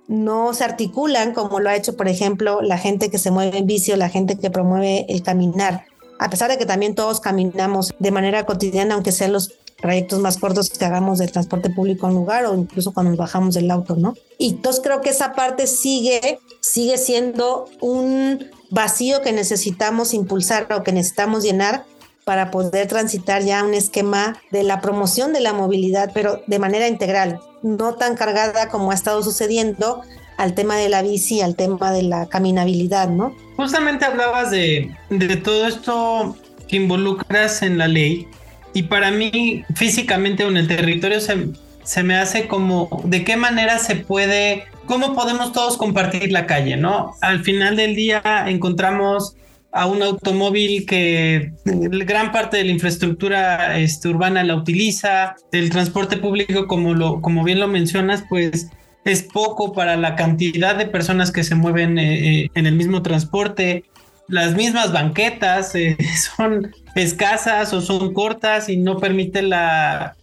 no 0.08 0.54
se 0.54 0.64
articulan 0.64 1.34
como 1.34 1.60
lo 1.60 1.70
ha 1.70 1.76
hecho, 1.76 1.96
por 1.96 2.08
ejemplo, 2.10 2.62
la 2.62 2.78
gente 2.78 3.10
que 3.10 3.18
se 3.18 3.32
mueve 3.32 3.58
en 3.58 3.66
bici 3.66 3.92
o 3.92 3.98
la 3.98 4.10
gente 4.10 4.38
que 4.38 4.50
promueve 4.50 5.06
el 5.10 5.24
caminar 5.24 5.86
a 6.22 6.30
pesar 6.30 6.52
de 6.52 6.60
que 6.60 6.68
también 6.68 6.94
todos 6.94 7.20
caminamos 7.20 7.96
de 7.98 8.12
manera 8.12 8.46
cotidiana, 8.46 8.94
aunque 8.94 9.12
sean 9.12 9.34
los 9.34 9.54
trayectos 9.82 10.20
más 10.20 10.38
cortos 10.38 10.70
que 10.70 10.86
hagamos 10.86 11.18
del 11.18 11.32
transporte 11.32 11.72
público 11.72 12.06
a 12.06 12.10
un 12.10 12.16
lugar 12.16 12.46
o 12.46 12.54
incluso 12.54 12.94
cuando 12.94 13.10
nos 13.10 13.18
bajamos 13.18 13.56
del 13.56 13.72
auto, 13.72 13.96
¿no? 13.96 14.14
Y 14.38 14.52
entonces 14.52 14.84
creo 14.84 15.02
que 15.02 15.10
esa 15.10 15.34
parte 15.34 15.66
sigue, 15.66 16.38
sigue 16.60 17.00
siendo 17.00 17.66
un 17.82 18.52
vacío 18.70 19.24
que 19.24 19.32
necesitamos 19.32 20.14
impulsar 20.14 20.72
o 20.72 20.84
que 20.84 20.92
necesitamos 20.92 21.44
llenar 21.44 21.86
para 22.24 22.52
poder 22.52 22.88
transitar 22.88 23.42
ya 23.42 23.64
un 23.64 23.74
esquema 23.74 24.38
de 24.52 24.62
la 24.62 24.80
promoción 24.80 25.34
de 25.34 25.40
la 25.40 25.54
movilidad, 25.54 26.12
pero 26.14 26.44
de 26.46 26.60
manera 26.60 26.88
integral, 26.88 27.40
no 27.64 27.96
tan 27.96 28.16
cargada 28.16 28.70
como 28.70 28.92
ha 28.92 28.94
estado 28.94 29.24
sucediendo 29.24 30.02
al 30.38 30.54
tema 30.54 30.76
de 30.76 30.90
la 30.90 31.02
bici, 31.02 31.42
al 31.42 31.56
tema 31.56 31.92
de 31.92 32.04
la 32.04 32.28
caminabilidad, 32.28 33.10
¿no? 33.10 33.36
Justamente 33.62 34.06
hablabas 34.06 34.50
de, 34.50 34.90
de 35.12 35.38
todo 35.38 35.68
esto 35.68 36.36
que 36.68 36.78
involucras 36.78 37.62
en 37.62 37.78
la 37.78 37.88
ley 37.88 38.28
y 38.74 38.82
para 38.82 39.12
mí 39.12 39.64
físicamente 39.76 40.42
en 40.42 40.58
el 40.58 40.68
territorio 40.68 41.22
se, 41.22 41.50
se 41.84 42.02
me 42.02 42.16
hace 42.16 42.48
como 42.48 43.04
de 43.06 43.24
qué 43.24 43.38
manera 43.38 43.78
se 43.78 43.98
puede, 43.98 44.64
cómo 44.88 45.14
podemos 45.14 45.54
todos 45.54 45.78
compartir 45.78 46.32
la 46.32 46.48
calle, 46.48 46.76
¿no? 46.76 47.14
Al 47.22 47.44
final 47.44 47.76
del 47.76 47.96
día 47.96 48.24
encontramos 48.48 49.36
a 49.72 49.86
un 49.86 50.02
automóvil 50.02 50.88
que 50.88 51.54
gran 51.64 52.32
parte 52.32 52.58
de 52.58 52.64
la 52.64 52.72
infraestructura 52.72 53.78
este, 53.78 54.10
urbana 54.10 54.44
la 54.44 54.56
utiliza, 54.56 55.36
el 55.52 55.70
transporte 55.70 56.18
público, 56.18 56.66
como, 56.66 56.96
lo, 56.96 57.22
como 57.22 57.44
bien 57.44 57.60
lo 57.60 57.68
mencionas, 57.68 58.24
pues 58.28 58.72
es 59.04 59.24
poco 59.24 59.74
para 59.74 59.98
la 59.98 60.16
cantidad 60.16 60.76
de 60.76 60.86
personas 60.86 61.32
que 61.32 61.44
se 61.44 61.56
mueven 61.56 61.98
eh, 61.98 62.44
eh, 62.44 62.50
en 62.54 62.66
el 62.66 62.76
mismo 62.76 63.02
transporte. 63.02 63.86
Las 64.28 64.56
mismas 64.56 64.92
banquetas 64.92 65.76
eh, 65.76 65.98
son 66.38 66.74
escasas 66.96 67.74
o 67.74 67.82
son 67.82 68.14
cortas 68.14 68.70
y 68.70 68.78
no 68.78 68.98
permite 69.00 69.42
la, 69.42 70.16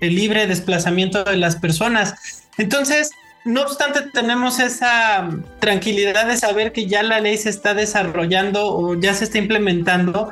el 0.00 0.14
libre 0.14 0.46
desplazamiento 0.46 1.24
de 1.24 1.36
las 1.36 1.56
personas. 1.56 2.14
Entonces, 2.58 3.10
no 3.44 3.62
obstante, 3.62 4.00
tenemos 4.12 4.58
esa 4.58 5.28
tranquilidad 5.60 6.26
de 6.26 6.36
saber 6.36 6.72
que 6.72 6.86
ya 6.86 7.04
la 7.04 7.20
ley 7.20 7.36
se 7.36 7.50
está 7.50 7.74
desarrollando 7.74 8.66
o 8.66 8.98
ya 8.98 9.14
se 9.14 9.24
está 9.24 9.38
implementando, 9.38 10.30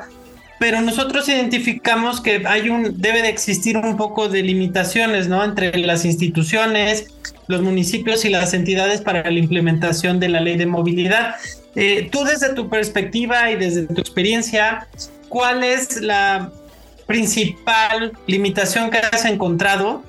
pero 0.59 0.81
nosotros 0.81 1.27
identificamos 1.27 2.21
que 2.21 2.43
hay 2.47 2.69
un, 2.69 3.01
debe 3.01 3.21
de 3.21 3.29
existir 3.29 3.77
un 3.77 3.97
poco 3.97 4.29
de 4.29 4.41
limitaciones, 4.41 5.27
¿no? 5.27 5.43
Entre 5.43 5.77
las 5.79 6.05
instituciones, 6.05 7.07
los 7.47 7.61
municipios 7.61 8.25
y 8.25 8.29
las 8.29 8.53
entidades 8.53 9.01
para 9.01 9.29
la 9.29 9.39
implementación 9.39 10.19
de 10.19 10.29
la 10.29 10.39
ley 10.39 10.57
de 10.57 10.65
movilidad. 10.65 11.35
Eh, 11.75 12.07
tú 12.11 12.23
desde 12.23 12.53
tu 12.53 12.69
perspectiva 12.69 13.51
y 13.51 13.55
desde 13.55 13.83
tu 13.83 13.99
experiencia, 13.99 14.87
¿cuál 15.27 15.63
es 15.63 16.01
la 16.01 16.51
principal 17.05 18.13
limitación 18.27 18.89
que 18.89 18.99
has 18.99 19.25
encontrado 19.25 20.03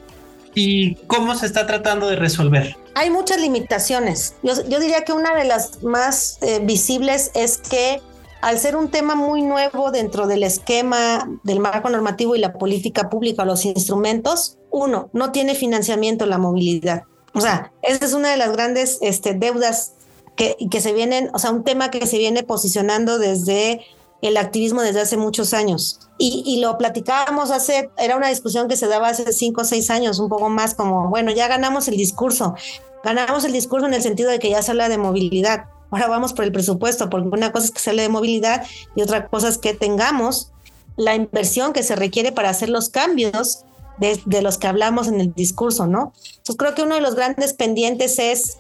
y 0.55 0.95
cómo 1.07 1.35
se 1.35 1.47
está 1.47 1.67
tratando 1.67 2.09
de 2.09 2.17
resolver? 2.17 2.77
Hay 2.95 3.11
muchas 3.11 3.41
limitaciones. 3.41 4.37
Yo, 4.43 4.55
diría 4.81 5.05
que 5.05 5.13
una 5.13 5.35
de 5.35 5.45
las 5.45 5.83
más 5.83 6.39
eh, 6.41 6.61
visibles 6.63 7.31
es 7.35 7.59
que 7.59 8.01
al 8.47 8.61
ser 8.61 8.77
un 8.77 8.93
tema 8.93 9.17
muy 9.17 9.43
nuevo 9.43 9.91
dentro 9.91 10.29
del 10.29 10.45
esquema 10.45 11.29
del 11.43 11.59
marco 11.59 11.91
normativo 11.91 12.37
y 12.37 12.39
la 12.39 12.53
política 12.53 13.11
pública, 13.11 13.45
los 13.45 13.65
instrumentos, 13.65 14.57
uno, 14.71 15.11
no 15.13 15.33
tiene 15.33 15.57
financiamiento 15.57 16.27
la 16.27 16.39
movilidad. 16.39 17.03
O 17.35 17.41
sea, 17.41 17.73
esa 17.83 18.05
es 18.05 18.13
una 18.13 18.31
de 18.31 18.37
las 18.37 18.53
grandes 18.53 18.99
este, 19.01 19.35
deudas 19.35 19.95
que, 20.37 20.57
que 20.71 20.81
se 20.81 20.93
vienen, 20.93 21.29
o 21.35 21.41
sea, 21.41 21.51
un 21.51 21.65
tema 21.65 21.91
que 21.91 22.07
se 22.07 22.19
viene 22.19 22.45
posicionando 22.45 23.19
desde 23.19 23.81
el 24.23 24.37
activismo 24.37 24.81
desde 24.81 25.01
hace 25.01 25.17
muchos 25.17 25.53
años. 25.53 25.99
Y, 26.17 26.45
y, 26.47 26.61
lo 26.61 26.79
platicábamos 26.79 27.51
hace, 27.51 27.91
era 27.99 28.17
una 28.17 28.29
discusión 28.29 28.69
que 28.69 28.77
se 28.77 28.87
daba 28.87 29.09
hace 29.09 29.33
cinco 29.33 29.63
o 29.63 29.65
seis 29.65 29.91
años, 29.91 30.21
un 30.21 30.29
poco 30.29 30.51
más 30.51 30.77
como, 30.77 31.09
bueno, 31.09 31.33
ya 31.33 31.49
ganamos 31.49 31.89
el 31.89 31.97
discurso. 31.97 32.55
Ganamos 33.03 33.45
el 33.45 33.53
discurso 33.53 33.89
en 33.89 33.95
el 33.95 34.03
sentido 34.03 34.31
de 34.31 34.39
que 34.39 34.51
ya 34.51 34.63
se 34.63 34.71
habla 34.71 34.89
de 34.89 34.99
movilidad. 34.99 35.65
Ahora 35.97 36.09
vamos 36.09 36.35
por 36.35 36.45
el 36.45 36.53
presupuesto, 36.53 37.09
porque 37.09 37.27
una 37.29 37.53
cosa 37.53 37.65
es 37.65 37.71
que 37.71 37.81
se 37.81 37.89
hable 37.89 38.03
de 38.03 38.11
movilidad 38.11 38.67
y 38.95 39.01
otra 39.01 39.29
cosa 39.29 39.49
es 39.49 39.57
que 39.57 39.73
tengamos 39.73 40.51
la 40.97 41.15
inversión 41.15 41.73
que 41.73 41.83
se 41.83 41.97
requiere 41.97 42.33
para 42.33 42.51
hacer 42.51 42.69
los 42.69 42.91
cambios 42.91 43.65
de, 43.97 44.43
los 44.43 44.59
que 44.59 44.67
hablamos 44.67 45.09
en 45.09 45.23
el 45.23 45.33
discurso, 45.33 45.87
¿no? 45.87 46.13
Entonces 46.29 46.57
creo 46.59 46.75
que 46.75 46.83
uno 46.83 46.97
de 46.97 47.01
los 47.01 47.15
grandes 47.15 47.55
pendientes 47.55 48.19
es 48.19 48.59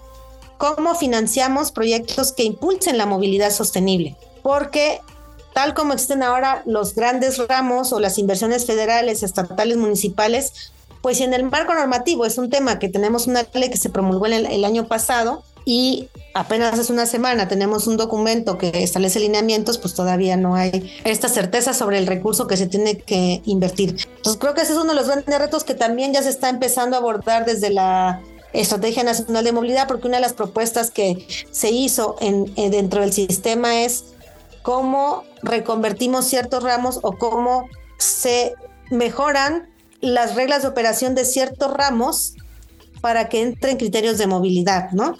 cómo 0.56 0.94
financiamos 0.94 1.72
proyectos 1.72 2.32
que 2.32 2.44
impulsen 2.44 2.96
la 2.96 3.04
movilidad 3.04 3.50
sostenible, 3.50 4.16
porque 4.42 5.02
tal 5.52 5.74
como 5.74 5.92
existen 5.92 6.22
ahora 6.22 6.62
los 6.64 6.94
grandes 6.94 7.36
ramos 7.48 7.92
o 7.92 8.00
las 8.00 8.16
inversiones 8.16 8.64
federales, 8.64 9.22
estatales, 9.22 9.76
municipales, 9.76 10.72
pues 11.02 11.20
en 11.20 11.34
el 11.34 11.44
marco 11.44 11.74
normativo 11.74 12.24
es 12.24 12.38
un 12.38 12.48
tema 12.48 12.78
que 12.78 12.88
tenemos 12.88 13.26
una 13.26 13.46
ley 13.52 13.68
que 13.68 13.76
se 13.76 13.90
promulgó 13.90 14.24
el 14.24 14.64
año 14.64 14.88
pasado, 14.88 15.44
y 15.68 16.08
apenas 16.32 16.78
hace 16.78 16.92
una 16.92 17.06
semana 17.06 17.48
tenemos 17.48 17.88
un 17.88 17.96
documento 17.96 18.56
que 18.56 18.84
establece 18.84 19.18
lineamientos, 19.18 19.78
pues 19.78 19.94
todavía 19.94 20.36
no 20.36 20.54
hay 20.54 20.96
esta 21.02 21.28
certeza 21.28 21.74
sobre 21.74 21.98
el 21.98 22.06
recurso 22.06 22.46
que 22.46 22.56
se 22.56 22.68
tiene 22.68 22.96
que 22.98 23.42
invertir. 23.44 23.96
Entonces 24.16 24.40
creo 24.40 24.54
que 24.54 24.60
ese 24.60 24.72
es 24.74 24.78
uno 24.78 24.90
de 24.90 24.94
los 24.94 25.08
grandes 25.08 25.38
retos 25.38 25.64
que 25.64 25.74
también 25.74 26.14
ya 26.14 26.22
se 26.22 26.30
está 26.30 26.50
empezando 26.50 26.94
a 26.94 27.00
abordar 27.00 27.44
desde 27.44 27.70
la 27.70 28.22
Estrategia 28.52 29.02
Nacional 29.02 29.42
de 29.42 29.50
Movilidad, 29.50 29.88
porque 29.88 30.06
una 30.06 30.18
de 30.18 30.22
las 30.22 30.34
propuestas 30.34 30.92
que 30.92 31.26
se 31.50 31.70
hizo 31.70 32.16
en, 32.20 32.54
dentro 32.54 33.00
del 33.00 33.12
sistema 33.12 33.82
es 33.82 34.04
cómo 34.62 35.24
reconvertimos 35.42 36.26
ciertos 36.26 36.62
ramos 36.62 37.00
o 37.02 37.18
cómo 37.18 37.68
se 37.98 38.54
mejoran 38.92 39.68
las 40.00 40.36
reglas 40.36 40.62
de 40.62 40.68
operación 40.68 41.16
de 41.16 41.24
ciertos 41.24 41.72
ramos 41.72 42.34
para 43.00 43.28
que 43.28 43.42
entren 43.42 43.78
criterios 43.78 44.16
de 44.16 44.28
movilidad, 44.28 44.92
¿no? 44.92 45.16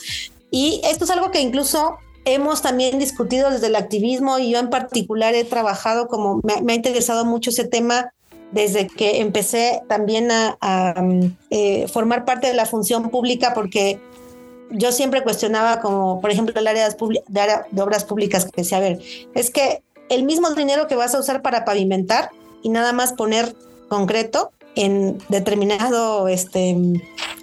Y 0.50 0.80
esto 0.84 1.04
es 1.04 1.10
algo 1.10 1.30
que 1.30 1.40
incluso 1.40 1.96
hemos 2.24 2.60
también 2.60 2.98
discutido 2.98 3.50
desde 3.50 3.68
el 3.68 3.76
activismo 3.76 4.38
y 4.38 4.50
yo 4.50 4.58
en 4.58 4.68
particular 4.68 5.34
he 5.34 5.44
trabajado 5.44 6.08
como, 6.08 6.40
me, 6.42 6.72
ha 6.72 6.76
interesado 6.76 7.24
mucho 7.24 7.50
ese 7.50 7.64
tema 7.64 8.12
desde 8.50 8.88
que 8.88 9.20
empecé 9.20 9.82
también 9.88 10.30
a, 10.30 10.94
eh, 11.50 11.86
formar 11.88 12.24
parte 12.24 12.48
de 12.48 12.54
la 12.54 12.66
función 12.66 13.10
pública 13.10 13.54
porque 13.54 14.00
yo 14.70 14.90
siempre 14.90 15.22
cuestionaba 15.22 15.80
como, 15.80 16.20
por 16.20 16.30
ejemplo, 16.30 16.58
el 16.58 16.66
área 16.66 16.88
de, 16.88 17.80
obras 17.80 18.04
públicas 18.04 18.44
que 18.44 18.62
decía, 18.62 18.78
a 18.78 18.80
ver, 18.80 19.00
es 19.34 19.50
que 19.50 19.82
el 20.08 20.24
mismo 20.24 20.50
dinero 20.50 20.88
que 20.88 20.96
vas 20.96 21.14
a 21.14 21.20
usar 21.20 21.42
para 21.42 21.64
pavimentar 21.64 22.30
y 22.62 22.68
nada 22.68 22.92
más 22.92 23.12
poner 23.12 23.54
concreto 23.88 24.50
en 24.74 25.18
determinado 25.28 26.26
este, 26.26 26.76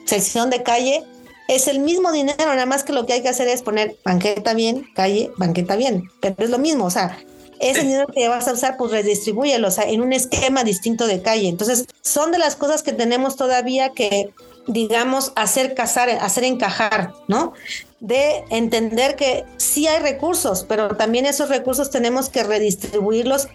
sección 0.06 0.50
de 0.50 0.64
calle, 0.64 1.04
es 1.48 1.68
el 1.68 1.80
mismo 1.80 2.12
dinero, 2.12 2.46
nada 2.46 2.66
más 2.66 2.84
que 2.84 2.94
lo 2.94 3.06
que 3.06 3.14
hay 3.14 3.22
que 3.22 3.30
hacer 3.30 3.48
es 3.48 3.62
poner 3.62 3.98
banqueta 4.04 4.54
bien, 4.54 4.88
calle, 4.96 5.32
banqueta 5.38 5.76
bien, 5.76 6.10
pero 6.22 6.36
es 6.38 6.50
lo 6.50 6.58
mismo, 6.58 6.86
o 6.86 6.90
sea, 6.90 7.18
ese 7.60 7.82
dinero 7.82 8.08
que 8.08 8.28
vas 8.28 8.48
a 8.48 8.54
usar, 8.54 8.78
pues 8.78 8.92
redistribúyelo, 8.92 9.68
o 9.68 9.72
sea, 9.72 9.86
en 9.86 10.02
un 10.02 10.12
esquema 10.12 10.64
distinto 10.64 11.08
de 11.08 11.22
calle. 11.22 11.48
Entonces, 11.48 11.86
son 12.02 12.32
de 12.32 12.38
las 12.38 12.56
cosas 12.56 12.84
que 12.84 12.92
tenemos 12.92 13.38
todavía 13.38 13.90
que, 13.90 14.32
digamos, 14.68 15.32
hacer 15.36 15.74
casar, 15.74 16.10
hacer 16.10 16.44
encajar, 16.44 17.14
¿no? 17.28 17.54
De 18.02 18.44
entender 18.50 19.16
que 19.16 19.46
sí 19.58 19.88
hay 19.88 20.00
recursos, 20.00 20.66
pero 20.68 20.98
también 20.98 21.26
esos 21.26 21.50
recursos 21.50 21.90
tenemos 21.90 22.30
que 22.30 22.44
redistribuirlos 22.44 23.48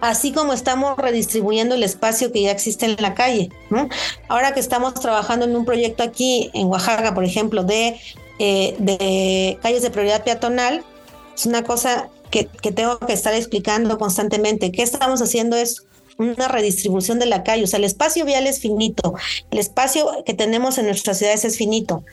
así 0.00 0.32
como 0.32 0.52
estamos 0.52 0.96
redistribuyendo 0.96 1.74
el 1.74 1.82
espacio 1.82 2.32
que 2.32 2.42
ya 2.42 2.50
existe 2.50 2.86
en 2.86 2.96
la 2.98 3.14
calle. 3.14 3.50
Ahora 4.28 4.52
que 4.52 4.60
estamos 4.60 4.94
trabajando 4.94 5.46
en 5.46 5.56
un 5.56 5.64
proyecto 5.64 6.02
aquí 6.02 6.50
en 6.54 6.66
Oaxaca, 6.68 7.14
por 7.14 7.24
ejemplo, 7.24 7.64
de, 7.64 7.98
eh, 8.38 9.58
calles 9.62 9.82
de 9.82 9.90
prioridad 9.90 10.24
peatonal, 10.24 10.84
es 11.34 11.46
una 11.46 11.64
cosa 11.64 12.08
que, 12.30 12.46
que, 12.46 12.72
tengo 12.72 12.98
que 12.98 13.12
estar 13.12 13.34
explicando 13.34 13.98
constantemente. 13.98 14.72
¿Qué 14.72 14.82
estamos 14.82 15.22
haciendo 15.22 15.56
es 15.56 15.84
una 16.18 16.48
redistribución 16.48 17.18
de 17.18 17.26
la 17.26 17.42
calle? 17.42 17.64
O 17.64 17.66
sea, 17.66 17.78
el 17.78 17.84
espacio 17.84 18.24
vial 18.24 18.46
es 18.46 18.60
finito, 18.60 19.14
el 19.50 19.58
espacio 19.58 20.24
que 20.24 20.34
tenemos 20.34 20.78
en 20.78 20.86
nuestras 20.86 21.18
ciudades 21.18 21.44
es 21.44 21.56
finito. 21.56 22.04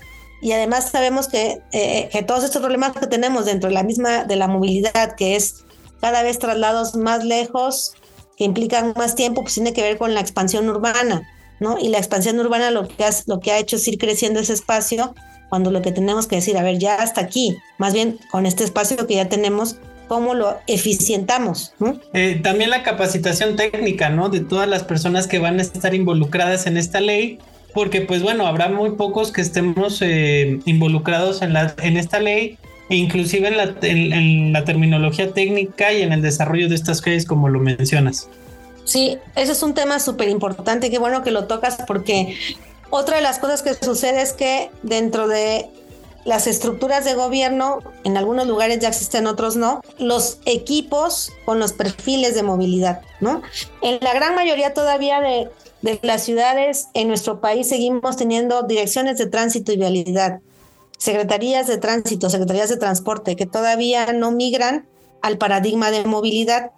Y 0.41 0.51
además 0.51 0.89
sabemos 0.91 1.29
que, 1.29 1.61
eh, 1.71 2.09
que 2.11 2.21
todos 2.21 2.43
estos 2.43 2.61
problemas 2.61 2.91
que 2.91 3.07
tenemos 3.07 3.45
dentro 3.45 3.69
de 3.69 3.75
la 3.75 3.83
misma 3.83 4.25
de 4.25 4.35
la 4.35 4.49
movilidad, 4.49 5.15
que 5.15 5.37
es 5.37 5.63
cada 6.03 6.21
vez 6.21 6.37
traslados 6.37 6.95
más 6.95 7.23
lejos 7.23 7.93
que 8.37 8.43
implican 8.43 8.91
más 8.97 9.15
tiempo, 9.15 9.41
pues 9.41 9.53
tiene 9.53 9.71
que 9.71 9.81
ver 9.81 9.97
con 9.97 10.13
la 10.13 10.19
expansión 10.19 10.67
urbana, 10.67 11.25
¿no? 11.61 11.79
Y 11.79 11.87
la 11.87 11.97
expansión 11.97 12.37
urbana 12.41 12.71
lo 12.71 12.89
que, 12.89 13.05
lo 13.25 13.39
que 13.39 13.53
ha 13.53 13.57
hecho 13.57 13.77
es 13.77 13.87
ir 13.87 13.97
creciendo 13.97 14.41
ese 14.41 14.51
espacio, 14.51 15.15
cuando 15.47 15.71
lo 15.71 15.81
que 15.81 15.93
tenemos 15.93 16.27
que 16.27 16.35
decir, 16.35 16.57
a 16.57 16.61
ver, 16.61 16.77
ya 16.77 16.95
hasta 16.95 17.21
aquí, 17.21 17.55
más 17.77 17.93
bien 17.93 18.19
con 18.31 18.45
este 18.45 18.65
espacio 18.65 19.07
que 19.07 19.15
ya 19.15 19.29
tenemos, 19.29 19.77
cómo 20.09 20.33
lo 20.33 20.57
eficientamos. 20.67 21.73
Eh, 22.11 22.41
también 22.43 22.69
la 22.69 22.83
capacitación 22.83 23.55
técnica, 23.55 24.09
¿no? 24.09 24.27
De 24.27 24.41
todas 24.41 24.67
las 24.67 24.83
personas 24.83 25.27
que 25.27 25.39
van 25.39 25.59
a 25.59 25.61
estar 25.61 25.95
involucradas 25.95 26.67
en 26.67 26.75
esta 26.75 26.99
ley, 26.99 27.39
porque 27.73 28.01
pues 28.01 28.21
bueno, 28.21 28.45
habrá 28.45 28.67
muy 28.67 28.97
pocos 28.97 29.31
que 29.31 29.39
estemos 29.39 30.01
eh, 30.01 30.59
involucrados 30.65 31.41
en, 31.41 31.53
la, 31.53 31.73
en 31.81 31.95
esta 31.95 32.19
ley 32.19 32.57
inclusive 32.89 33.47
en 33.81 34.53
la, 34.53 34.65
terminología 34.65 35.31
técnica 35.31 35.93
y 35.93 36.01
en 36.01 36.13
el 36.13 36.21
desarrollo 36.21 36.69
de 36.69 36.75
estas 36.75 37.01
calles 37.01 37.25
como 37.25 37.49
lo 37.49 37.59
mencionas. 37.59 38.29
Sí, 38.85 39.17
ese 39.35 39.53
es 39.53 39.63
un 39.63 39.73
tema 39.73 39.99
súper 39.99 40.29
importante, 40.29 40.89
qué 40.89 40.99
bueno 40.99 41.23
que 41.23 41.31
lo 41.31 41.45
tocas 41.45 41.77
porque 41.87 42.37
otra 42.89 43.17
de 43.17 43.21
las 43.21 43.39
cosas 43.39 43.61
que 43.61 43.73
sucede 43.73 44.21
es 44.21 44.33
que 44.33 44.69
dentro 44.83 45.27
de 45.27 45.69
las 46.25 46.47
estructuras 46.47 47.03
de 47.03 47.15
gobierno, 47.15 47.79
en 48.03 48.17
algunos 48.17 48.47
lugares 48.47 48.79
ya 48.79 48.89
existen, 48.89 49.27
otros 49.27 49.55
no, 49.55 49.81
los 49.97 50.39
equipos 50.45 51.31
con 51.45 51.59
los 51.59 51.73
perfiles 51.73 52.33
de 52.35 52.43
movilidad, 52.43 53.01
¿no? 53.19 53.41
En 53.81 53.99
la 54.01 54.13
gran 54.13 54.35
mayoría 54.35 54.73
todavía 54.73 55.19
de, 55.19 55.49
de 55.81 55.99
las 56.01 56.23
ciudades 56.23 56.87
en 56.93 57.09
nuestro 57.09 57.41
país 57.41 57.67
seguimos 57.67 58.15
teniendo 58.15 58.63
direcciones 58.63 59.17
de 59.17 59.25
tránsito 59.25 59.73
y 59.73 59.77
vialidad 59.77 60.39
secretarías 61.03 61.67
de 61.67 61.77
tránsito, 61.77 62.29
secretarías 62.29 62.69
de 62.69 62.77
transporte, 62.77 63.35
que 63.35 63.45
todavía 63.45 64.13
no 64.13 64.31
migran 64.31 64.87
al 65.21 65.37
paradigma 65.37 65.91
de 65.91 66.05
movilidad. 66.05 66.71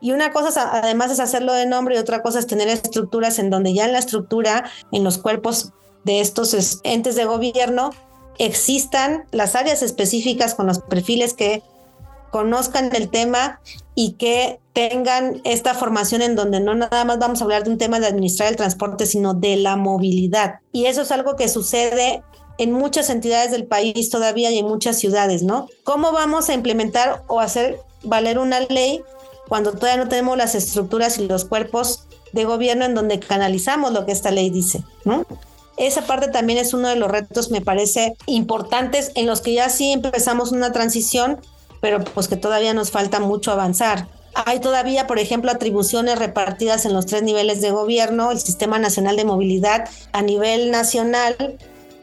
Y 0.00 0.10
una 0.10 0.32
cosa 0.32 0.68
además 0.72 1.12
es 1.12 1.20
hacerlo 1.20 1.52
de 1.52 1.64
nombre 1.64 1.94
y 1.94 1.98
otra 1.98 2.20
cosa 2.20 2.40
es 2.40 2.48
tener 2.48 2.66
estructuras 2.66 3.38
en 3.38 3.50
donde 3.50 3.72
ya 3.72 3.84
en 3.84 3.92
la 3.92 4.00
estructura, 4.00 4.64
en 4.90 5.04
los 5.04 5.18
cuerpos 5.18 5.74
de 6.02 6.20
estos 6.20 6.80
entes 6.82 7.14
de 7.14 7.24
gobierno, 7.24 7.90
existan 8.38 9.26
las 9.30 9.54
áreas 9.54 9.82
específicas 9.82 10.56
con 10.56 10.66
los 10.66 10.80
perfiles 10.80 11.34
que 11.34 11.62
conozcan 12.32 12.90
el 12.96 13.08
tema 13.10 13.60
y 13.94 14.14
que 14.14 14.58
tengan 14.72 15.40
esta 15.44 15.74
formación 15.74 16.22
en 16.22 16.34
donde 16.34 16.58
no 16.58 16.74
nada 16.74 17.04
más 17.04 17.20
vamos 17.20 17.40
a 17.40 17.44
hablar 17.44 17.62
de 17.62 17.70
un 17.70 17.78
tema 17.78 18.00
de 18.00 18.08
administrar 18.08 18.48
el 18.48 18.56
transporte, 18.56 19.06
sino 19.06 19.34
de 19.34 19.54
la 19.56 19.76
movilidad. 19.76 20.56
Y 20.72 20.86
eso 20.86 21.02
es 21.02 21.12
algo 21.12 21.36
que 21.36 21.48
sucede 21.48 22.24
en 22.58 22.72
muchas 22.72 23.08
entidades 23.08 23.50
del 23.50 23.66
país 23.66 24.10
todavía 24.10 24.50
y 24.50 24.58
en 24.58 24.66
muchas 24.66 24.98
ciudades, 24.98 25.42
¿no? 25.42 25.68
¿Cómo 25.84 26.12
vamos 26.12 26.48
a 26.48 26.54
implementar 26.54 27.22
o 27.28 27.40
hacer 27.40 27.80
valer 28.02 28.38
una 28.38 28.60
ley 28.60 29.02
cuando 29.48 29.72
todavía 29.72 30.04
no 30.04 30.08
tenemos 30.08 30.36
las 30.36 30.54
estructuras 30.54 31.18
y 31.18 31.26
los 31.26 31.44
cuerpos 31.44 32.04
de 32.32 32.44
gobierno 32.44 32.84
en 32.84 32.94
donde 32.94 33.20
canalizamos 33.20 33.92
lo 33.92 34.04
que 34.04 34.12
esta 34.12 34.30
ley 34.30 34.50
dice, 34.50 34.84
¿no? 35.04 35.24
Esa 35.76 36.02
parte 36.02 36.28
también 36.28 36.58
es 36.58 36.74
uno 36.74 36.88
de 36.88 36.96
los 36.96 37.10
retos, 37.10 37.50
me 37.50 37.60
parece, 37.60 38.16
importantes 38.26 39.12
en 39.14 39.26
los 39.26 39.40
que 39.40 39.54
ya 39.54 39.68
sí 39.70 39.92
empezamos 39.92 40.50
una 40.50 40.72
transición, 40.72 41.40
pero 41.80 42.02
pues 42.02 42.26
que 42.26 42.36
todavía 42.36 42.74
nos 42.74 42.90
falta 42.90 43.20
mucho 43.20 43.52
avanzar. 43.52 44.08
Hay 44.34 44.60
todavía, 44.60 45.06
por 45.06 45.18
ejemplo, 45.18 45.50
atribuciones 45.50 46.18
repartidas 46.18 46.84
en 46.84 46.94
los 46.94 47.06
tres 47.06 47.22
niveles 47.22 47.60
de 47.60 47.70
gobierno, 47.70 48.32
el 48.32 48.40
Sistema 48.40 48.78
Nacional 48.78 49.16
de 49.16 49.24
Movilidad 49.24 49.88
a 50.12 50.22
nivel 50.22 50.70
nacional 50.70 51.58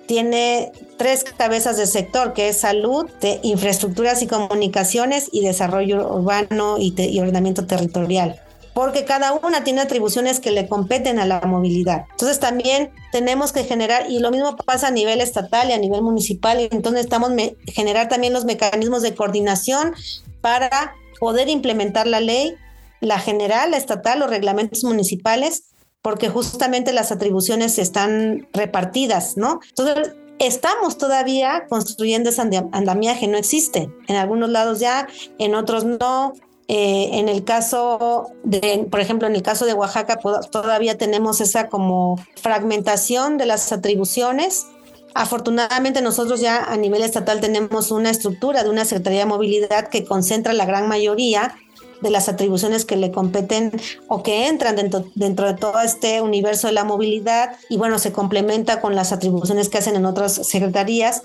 tiene 0.08 0.72
tres 0.98 1.24
cabezas 1.24 1.78
de 1.78 1.88
sector, 1.88 2.34
que 2.34 2.50
es 2.50 2.58
salud, 2.58 3.10
de 3.22 3.40
infraestructuras 3.44 4.22
y 4.22 4.28
comunicaciones 4.28 5.30
y 5.32 5.42
desarrollo 5.42 6.14
urbano 6.14 6.78
y, 6.80 6.94
y, 6.98 7.20
ordenamiento 7.20 7.66
territorial. 7.66 8.40
Porque 8.74 9.06
cada 9.06 9.34
una 9.34 9.64
tiene 9.64 9.82
atribuciones 9.82 10.40
que 10.40 10.52
le 10.52 10.68
competen 10.68 11.18
a 11.18 11.26
la 11.26 11.40
movilidad. 11.42 12.06
Entonces 12.12 12.40
también 12.40 12.92
tenemos 13.12 13.54
que 13.54 13.64
generar, 13.64 14.10
y 14.10 14.20
lo 14.20 14.32
mismo 14.32 14.56
pasa 14.58 14.88
a 14.88 14.92
nivel 14.92 15.22
estatal 15.22 15.70
y 15.70 15.74
a 15.74 15.78
nivel 15.78 16.02
municipal, 16.02 16.60
y 16.60 16.68
entonces 16.72 17.06
estamos 17.06 17.32
generar 17.68 18.10
también 18.10 18.34
los 18.34 18.46
mecanismos 18.46 19.02
de 19.02 19.16
coordinación 19.16 19.94
para 20.42 20.94
poder 21.20 21.48
implementar 21.48 22.06
la 22.06 22.20
ley, 22.20 22.56
la 23.00 23.20
general, 23.20 23.72
la 23.72 23.78
estatal, 23.78 24.20
los 24.20 24.30
reglamentos 24.30 24.84
municipales 24.84 25.75
porque 26.06 26.30
justamente 26.30 26.94
las 26.94 27.12
atribuciones 27.12 27.80
están 27.80 28.48
repartidas, 28.54 29.38
¿no? 29.38 29.60
Entonces, 29.70 30.14
estamos 30.38 31.00
todavía 31.00 31.66
construyendo 31.68 32.30
ese 32.30 32.42
andamiaje, 32.44 33.28
no 33.28 33.40
existe. 33.40 33.90
En 34.08 34.16
algunos 34.16 34.52
lados 34.52 34.80
ya, 34.80 35.08
en 35.40 35.56
otros 35.56 35.84
no. 35.84 36.34
Eh, 36.68 37.10
en 37.14 37.28
el 37.28 37.44
caso 37.44 38.28
de, 38.44 38.86
por 38.92 39.00
ejemplo, 39.00 39.28
en 39.28 39.36
el 39.36 39.42
caso 39.42 39.66
de 39.66 39.74
Oaxaca, 39.74 40.20
todavía 40.52 40.96
tenemos 40.96 41.42
esa 41.42 41.70
como 41.70 42.24
fragmentación 42.40 43.40
de 43.40 43.48
las 43.48 43.72
atribuciones. 43.72 44.68
Afortunadamente 45.16 46.04
nosotros 46.04 46.40
ya 46.40 46.66
a 46.66 46.78
nivel 46.78 47.02
estatal 47.02 47.42
tenemos 47.42 47.90
una 47.90 48.12
estructura 48.12 48.64
de 48.64 48.70
una 48.70 48.86
Secretaría 48.86 49.22
de 49.22 49.26
Movilidad 49.26 49.88
que 49.90 50.06
concentra 50.06 50.54
la 50.54 50.66
gran 50.66 50.88
mayoría 50.88 51.56
de 52.02 52.10
las 52.10 52.30
atribuciones 52.30 52.86
que 52.86 52.96
le 52.96 53.12
competen 53.12 53.72
o 54.08 54.24
que 54.24 54.48
entran 54.48 54.76
dentro, 54.76 55.06
dentro 55.16 55.48
de 55.48 55.54
todo 55.54 55.80
este 55.82 56.22
universo 56.22 56.68
de 56.68 56.74
la 56.74 56.84
movilidad 56.84 57.58
y 57.70 57.78
bueno, 57.78 58.00
se 58.00 58.12
complementa 58.12 58.82
con 58.82 58.96
las 58.96 59.12
atribuciones 59.12 59.70
que 59.70 59.78
hacen 59.78 59.96
en 59.96 60.06
otras 60.06 60.34
secretarías, 60.34 61.24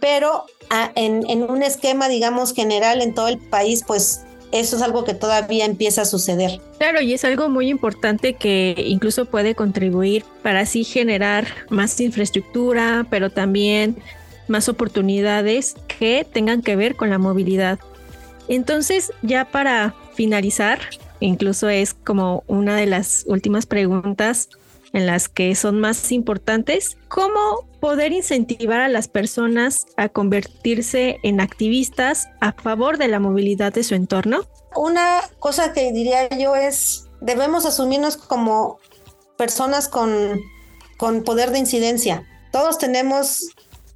pero 0.00 0.44
ah, 0.70 0.90
en, 0.94 1.28
en 1.28 1.42
un 1.42 1.62
esquema, 1.62 2.08
digamos, 2.08 2.54
general 2.54 3.02
en 3.02 3.14
todo 3.14 3.28
el 3.28 3.38
país, 3.38 3.84
pues 3.86 4.22
eso 4.52 4.76
es 4.76 4.82
algo 4.82 5.04
que 5.04 5.14
todavía 5.14 5.64
empieza 5.64 6.02
a 6.02 6.04
suceder. 6.04 6.60
Claro, 6.78 7.00
y 7.00 7.12
es 7.12 7.24
algo 7.24 7.48
muy 7.48 7.68
importante 7.68 8.34
que 8.34 8.74
incluso 8.86 9.26
puede 9.26 9.54
contribuir 9.54 10.24
para 10.42 10.60
así 10.60 10.84
generar 10.84 11.46
más 11.68 12.00
infraestructura, 12.00 13.06
pero 13.10 13.30
también 13.30 13.96
más 14.48 14.68
oportunidades 14.68 15.76
que 15.86 16.26
tengan 16.30 16.62
que 16.62 16.76
ver 16.76 16.96
con 16.96 17.10
la 17.10 17.18
movilidad. 17.18 17.78
Entonces, 18.50 19.12
ya 19.22 19.44
para 19.44 19.94
finalizar, 20.14 20.80
incluso 21.20 21.68
es 21.68 21.94
como 21.94 22.42
una 22.48 22.74
de 22.74 22.86
las 22.86 23.24
últimas 23.28 23.64
preguntas 23.64 24.48
en 24.92 25.06
las 25.06 25.28
que 25.28 25.54
son 25.54 25.78
más 25.78 26.10
importantes, 26.10 26.96
¿cómo 27.06 27.68
poder 27.78 28.10
incentivar 28.10 28.80
a 28.80 28.88
las 28.88 29.06
personas 29.06 29.86
a 29.96 30.08
convertirse 30.08 31.20
en 31.22 31.40
activistas 31.40 32.26
a 32.40 32.52
favor 32.52 32.98
de 32.98 33.06
la 33.06 33.20
movilidad 33.20 33.72
de 33.72 33.84
su 33.84 33.94
entorno? 33.94 34.40
Una 34.74 35.20
cosa 35.38 35.72
que 35.72 35.92
diría 35.92 36.28
yo 36.36 36.56
es, 36.56 37.04
debemos 37.20 37.66
asumirnos 37.66 38.16
como 38.16 38.80
personas 39.38 39.88
con, 39.88 40.40
con 40.96 41.22
poder 41.22 41.52
de 41.52 41.60
incidencia. 41.60 42.26
Todos 42.50 42.78
tenemos 42.78 43.46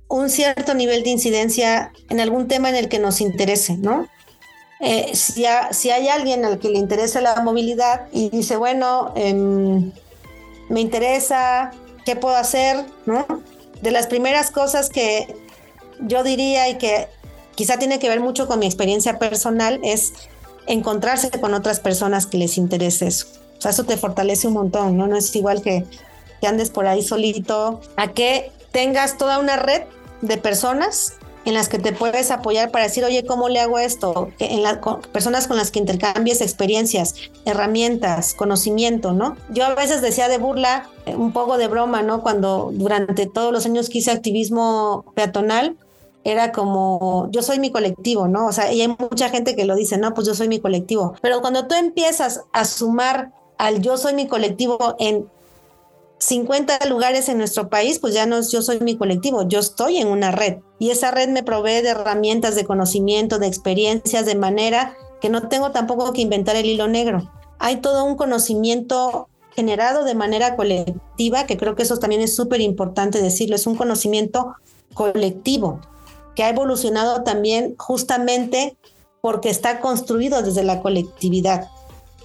un 0.07 0.31
cierto 0.31 0.75
nivel 0.75 1.03
de 1.03 1.11
incidencia 1.11 1.93
en 2.09 2.21
algún 2.21 2.47
tema 2.47 2.69
en 2.69 2.77
el 2.77 2.89
que 2.89 3.01
nos 3.01 3.21
interese, 3.21 3.77
¿no? 3.77 4.07
Eh, 4.87 5.15
si, 5.15 5.47
si, 5.71 5.91
hay 5.91 6.09
alguien 6.09 6.45
al 6.45 6.59
que 6.59 6.69
le 6.69 6.79
interesa 6.79 7.23
la 7.23 7.37
movilidad 7.37 8.03
y 8.13 8.29
dice, 8.29 8.57
bueno, 8.57 9.15
em, 9.17 9.93
me 10.69 10.81
interesa, 10.83 11.71
¿qué 12.05 12.17
puedo 12.17 12.37
hacer? 12.37 12.85
¿No? 13.07 13.27
De 13.81 13.91
las 13.91 14.09
primeras 14.09 14.51
cosas 14.51 14.91
que 14.91 15.35
yo 16.01 16.23
diría 16.23 16.69
y 16.69 16.77
que 16.77 17.09
quizá 17.55 17.79
tiene 17.79 17.99
que 17.99 18.11
ver 18.11 18.21
mucho 18.21 18.47
con 18.47 18.59
mi 18.59 18.67
experiencia 18.67 19.19
personal 19.19 19.81
es 19.83 20.13
encontrarse 20.67 21.31
con 21.31 21.55
otras 21.55 21.81
personas 21.81 22.27
que 22.27 22.37
les 22.37 22.59
interese 22.59 23.07
eso. 23.07 23.27
O 23.57 23.61
sea, 23.63 23.71
eso 23.71 23.85
te 23.85 23.97
fortalece 23.97 24.49
un 24.49 24.53
montón, 24.53 24.99
¿no? 24.99 25.07
No 25.07 25.17
es 25.17 25.35
igual 25.35 25.63
que, 25.63 25.87
que 26.43 26.47
andes 26.47 26.69
por 26.69 26.87
ahí 26.87 27.03
solito, 27.03 27.81
a 27.97 28.13
que 28.13 28.53
tengas 28.71 29.17
toda 29.17 29.39
una 29.39 29.57
red 29.57 29.85
de 30.21 30.37
personas 30.37 31.15
en 31.45 31.55
las 31.55 31.69
que 31.69 31.79
te 31.79 31.93
puedes 31.93 32.31
apoyar 32.31 32.71
para 32.71 32.85
decir, 32.85 33.05
oye, 33.05 33.25
¿cómo 33.25 33.49
le 33.49 33.61
hago 33.61 33.79
esto? 33.79 34.31
En 34.39 34.63
las 34.63 34.79
personas 35.13 35.47
con 35.47 35.57
las 35.57 35.71
que 35.71 35.79
intercambies 35.79 36.41
experiencias, 36.41 37.15
herramientas, 37.45 38.35
conocimiento, 38.35 39.13
¿no? 39.13 39.37
Yo 39.51 39.65
a 39.65 39.75
veces 39.75 40.03
decía 40.03 40.29
de 40.29 40.39
burla, 40.39 40.89
eh, 41.07 41.15
un 41.15 41.33
poco 41.33 41.59
de 41.59 41.69
broma, 41.69 42.03
¿no? 42.03 42.23
Cuando 42.23 42.71
durante 42.73 43.27
todos 43.27 43.53
los 43.53 43.67
años 43.67 43.89
que 43.89 43.99
hice 43.99 44.11
activismo 44.11 45.05
peatonal, 45.15 45.77
era 46.25 46.53
como, 46.53 47.29
yo 47.31 47.43
soy 47.43 47.59
mi 47.59 47.71
colectivo, 47.71 48.29
¿no? 48.29 48.47
O 48.47 48.53
sea, 48.53 48.73
y 48.73 48.81
hay 48.81 48.89
mucha 48.89 49.29
gente 49.29 49.55
que 49.55 49.67
lo 49.67 49.77
dice, 49.77 49.99
no, 49.99 50.15
pues 50.15 50.27
yo 50.27 50.35
soy 50.35 50.49
mi 50.49 50.59
colectivo. 50.59 51.15
Pero 51.21 51.43
cuando 51.43 51.67
tú 51.67 51.75
empiezas 51.75 52.41
a 52.53 52.65
sumar 52.65 53.33
al 53.59 53.81
yo 53.81 53.97
soy 53.97 54.15
mi 54.15 54.27
colectivo 54.27 54.97
en 54.99 55.29
50 56.19 56.87
lugares 56.89 57.29
en 57.29 57.39
nuestro 57.39 57.69
país, 57.69 57.99
pues 57.99 58.15
ya 58.15 58.27
no 58.27 58.41
yo 58.41 58.63
soy 58.63 58.81
mi 58.81 58.97
colectivo, 58.97 59.47
yo 59.47 59.59
estoy 59.59 59.99
en 59.99 60.09
una 60.09 60.31
red 60.31 60.59
y 60.79 60.91
esa 60.91 61.11
red 61.11 61.29
me 61.29 61.43
provee 61.43 61.83
de 61.83 61.91
herramientas, 61.91 62.55
de 62.55 62.65
conocimiento, 62.65 63.39
de 63.39 63.47
experiencias, 63.47 64.25
de 64.25 64.35
manera 64.35 64.97
que 65.21 65.29
no 65.29 65.49
tengo 65.49 65.71
tampoco 65.71 66.13
que 66.13 66.23
inventar 66.23 66.57
el 66.57 66.67
hilo 66.67 66.89
negro. 66.89 67.31
Hay 67.59 67.77
todo 67.81 68.05
un 68.05 68.17
conocimiento 68.17 69.29
generado 69.55 70.05
de 70.05 70.15
manera 70.15 70.57
colectiva, 70.57 71.47
que 71.47 71.57
creo 71.57 71.75
que 71.75 71.83
eso 71.85 71.99
también 71.99 72.21
es 72.21 72.35
súper 72.35 72.61
importante 72.61 73.23
decirlo, 73.23 73.57
es 73.57 73.67
un 73.67 73.77
conocimiento 73.77 74.55
colectivo 74.95 75.81
que 76.35 76.43
ha 76.43 76.49
evolucionado 76.49 77.23
también 77.23 77.75
justamente 77.79 78.77
porque 79.21 79.49
está 79.49 79.81
construido 79.81 80.43
desde 80.43 80.65
la 80.65 80.83
colectividad. 80.83 81.69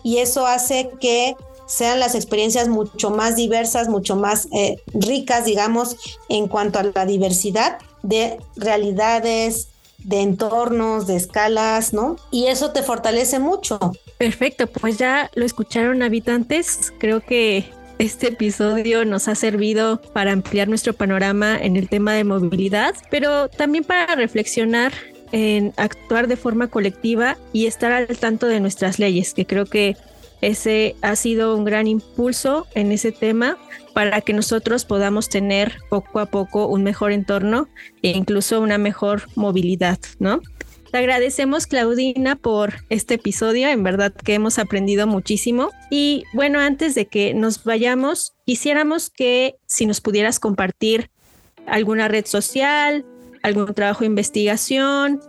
Y 0.04 0.18
eso 0.18 0.46
hace 0.46 0.92
que 1.00 1.36
sean 1.70 2.00
las 2.00 2.16
experiencias 2.16 2.68
mucho 2.68 3.12
más 3.12 3.36
diversas, 3.36 3.88
mucho 3.88 4.16
más 4.16 4.48
eh, 4.52 4.82
ricas, 4.88 5.46
digamos, 5.46 5.96
en 6.28 6.48
cuanto 6.48 6.80
a 6.80 6.84
la 6.84 7.06
diversidad 7.06 7.78
de 8.02 8.40
realidades, 8.56 9.70
de 10.00 10.22
entornos, 10.22 11.06
de 11.06 11.16
escalas, 11.16 11.94
¿no? 11.94 12.16
Y 12.32 12.48
eso 12.48 12.72
te 12.72 12.82
fortalece 12.82 13.38
mucho. 13.38 13.80
Perfecto, 14.18 14.66
pues 14.66 14.98
ya 14.98 15.30
lo 15.36 15.46
escucharon 15.46 16.02
habitantes. 16.02 16.92
Creo 16.98 17.22
que 17.22 17.70
este 18.00 18.30
episodio 18.30 19.06
nos 19.06 19.28
ha 19.28 19.36
servido 19.36 20.02
para 20.02 20.32
ampliar 20.32 20.70
nuestro 20.70 20.94
panorama 20.94 21.56
en 21.56 21.78
el 21.78 21.88
tema 21.88 22.14
de 22.14 22.24
movilidad, 22.24 22.96
pero 23.12 23.48
también 23.48 23.84
para 23.84 24.16
reflexionar 24.16 24.92
en 25.32 25.74
actuar 25.78 26.28
de 26.28 26.36
forma 26.36 26.68
colectiva 26.68 27.38
y 27.54 27.68
estar 27.68 27.92
al 27.92 28.08
tanto 28.18 28.48
de 28.48 28.60
nuestras 28.60 28.98
leyes, 28.98 29.36
que 29.36 29.46
creo 29.46 29.66
que 29.66 29.96
ese 30.42 30.96
ha 31.02 31.16
sido 31.16 31.56
un 31.56 31.66
gran 31.66 31.88
impulso 31.88 32.68
en 32.76 32.92
ese 32.92 33.12
tema 33.12 33.58
para 33.94 34.22
que 34.22 34.34
nosotros 34.34 34.86
podamos 34.86 35.30
tener 35.30 35.78
poco 35.90 36.20
a 36.20 36.28
poco 36.28 36.68
un 36.68 36.84
mejor 36.84 37.12
entorno 37.12 37.68
e 38.02 38.10
incluso 38.10 38.62
una 38.62 38.78
mejor 38.78 39.24
movilidad, 39.36 40.00
¿no? 40.20 40.42
Te 40.92 40.98
agradecemos, 40.98 41.68
Claudina, 41.68 42.36
por 42.36 42.74
este 42.90 43.16
episodio. 43.16 43.68
En 43.68 43.84
verdad 43.84 44.12
que 44.12 44.34
hemos 44.34 44.58
aprendido 44.58 45.06
muchísimo. 45.06 45.70
Y 45.92 46.24
bueno, 46.34 46.60
antes 46.60 46.96
de 46.96 47.06
que 47.06 47.36
nos 47.36 47.64
vayamos, 47.64 48.34
quisiéramos 48.46 49.12
que 49.12 49.58
si 49.68 49.86
nos 49.86 50.02
pudieras 50.02 50.40
compartir 50.40 51.12
alguna 51.68 52.08
red 52.08 52.26
social, 52.26 53.06
algún 53.44 53.74
trabajo 53.76 54.00
de 54.00 54.08
investigación, 54.08 55.22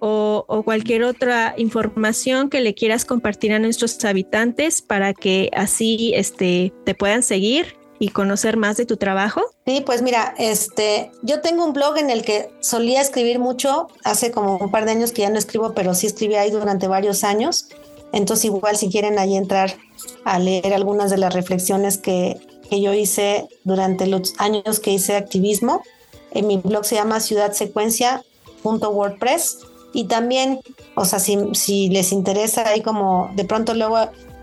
o, 0.00 0.62
cualquier 0.64 1.04
otra 1.04 1.54
información 1.56 2.50
que 2.50 2.60
le 2.60 2.74
quieras 2.74 3.04
compartir 3.04 3.52
a 3.52 3.58
nuestros 3.58 4.04
habitantes 4.04 4.82
para 4.82 5.14
que 5.14 5.50
así 5.54 6.12
este, 6.14 6.72
te 6.84 6.94
puedan 6.94 7.22
seguir 7.22 7.76
y 7.98 8.10
conocer 8.10 8.56
más 8.56 8.76
de 8.76 8.86
tu 8.86 8.96
trabajo? 8.96 9.42
Sí, 9.66 9.82
pues 9.84 10.02
mira, 10.02 10.34
este, 10.38 11.10
yo 11.22 11.40
tengo 11.40 11.64
un 11.64 11.72
blog 11.72 11.96
en 11.98 12.10
el 12.10 12.22
que 12.22 12.50
solía 12.60 13.00
escribir 13.00 13.38
mucho, 13.38 13.88
hace 14.04 14.30
como 14.30 14.56
un 14.56 14.70
par 14.70 14.84
de 14.84 14.92
años 14.92 15.12
que 15.12 15.22
ya 15.22 15.30
no 15.30 15.38
escribo, 15.38 15.72
pero 15.74 15.94
sí 15.94 16.06
escribí 16.06 16.34
ahí 16.34 16.50
durante 16.50 16.88
varios 16.88 17.24
años. 17.24 17.68
Entonces 18.12 18.44
igual 18.46 18.76
si 18.76 18.90
quieren 18.90 19.18
ahí 19.18 19.36
entrar 19.36 19.76
a 20.24 20.38
leer 20.38 20.74
algunas 20.74 21.10
de 21.10 21.18
las 21.18 21.34
reflexiones 21.34 21.98
que, 21.98 22.36
que 22.68 22.80
yo 22.80 22.94
hice 22.94 23.48
durante 23.64 24.06
los 24.06 24.34
años 24.38 24.78
que 24.80 24.92
hice 24.92 25.16
activismo, 25.16 25.82
en 26.30 26.46
mi 26.46 26.58
blog 26.58 26.84
se 26.84 26.94
llama 26.96 27.20
ciudadsecuencia.wordpress 27.20 29.65
y 29.96 30.04
también, 30.04 30.60
o 30.94 31.06
sea, 31.06 31.18
si, 31.18 31.38
si 31.54 31.88
les 31.88 32.12
interesa 32.12 32.68
ahí 32.68 32.82
como 32.82 33.30
de 33.34 33.46
pronto 33.46 33.72
luego 33.72 33.96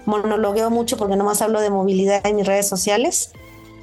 monologueo 0.08 0.72
mucho 0.72 0.98
porque 0.98 1.16
nomás 1.16 1.44
hablo 1.44 1.62
de 1.62 1.70
movilidad 1.70 2.26
en 2.26 2.38
mis 2.38 2.48
redes 2.48 2.68
sociales, 2.68 3.34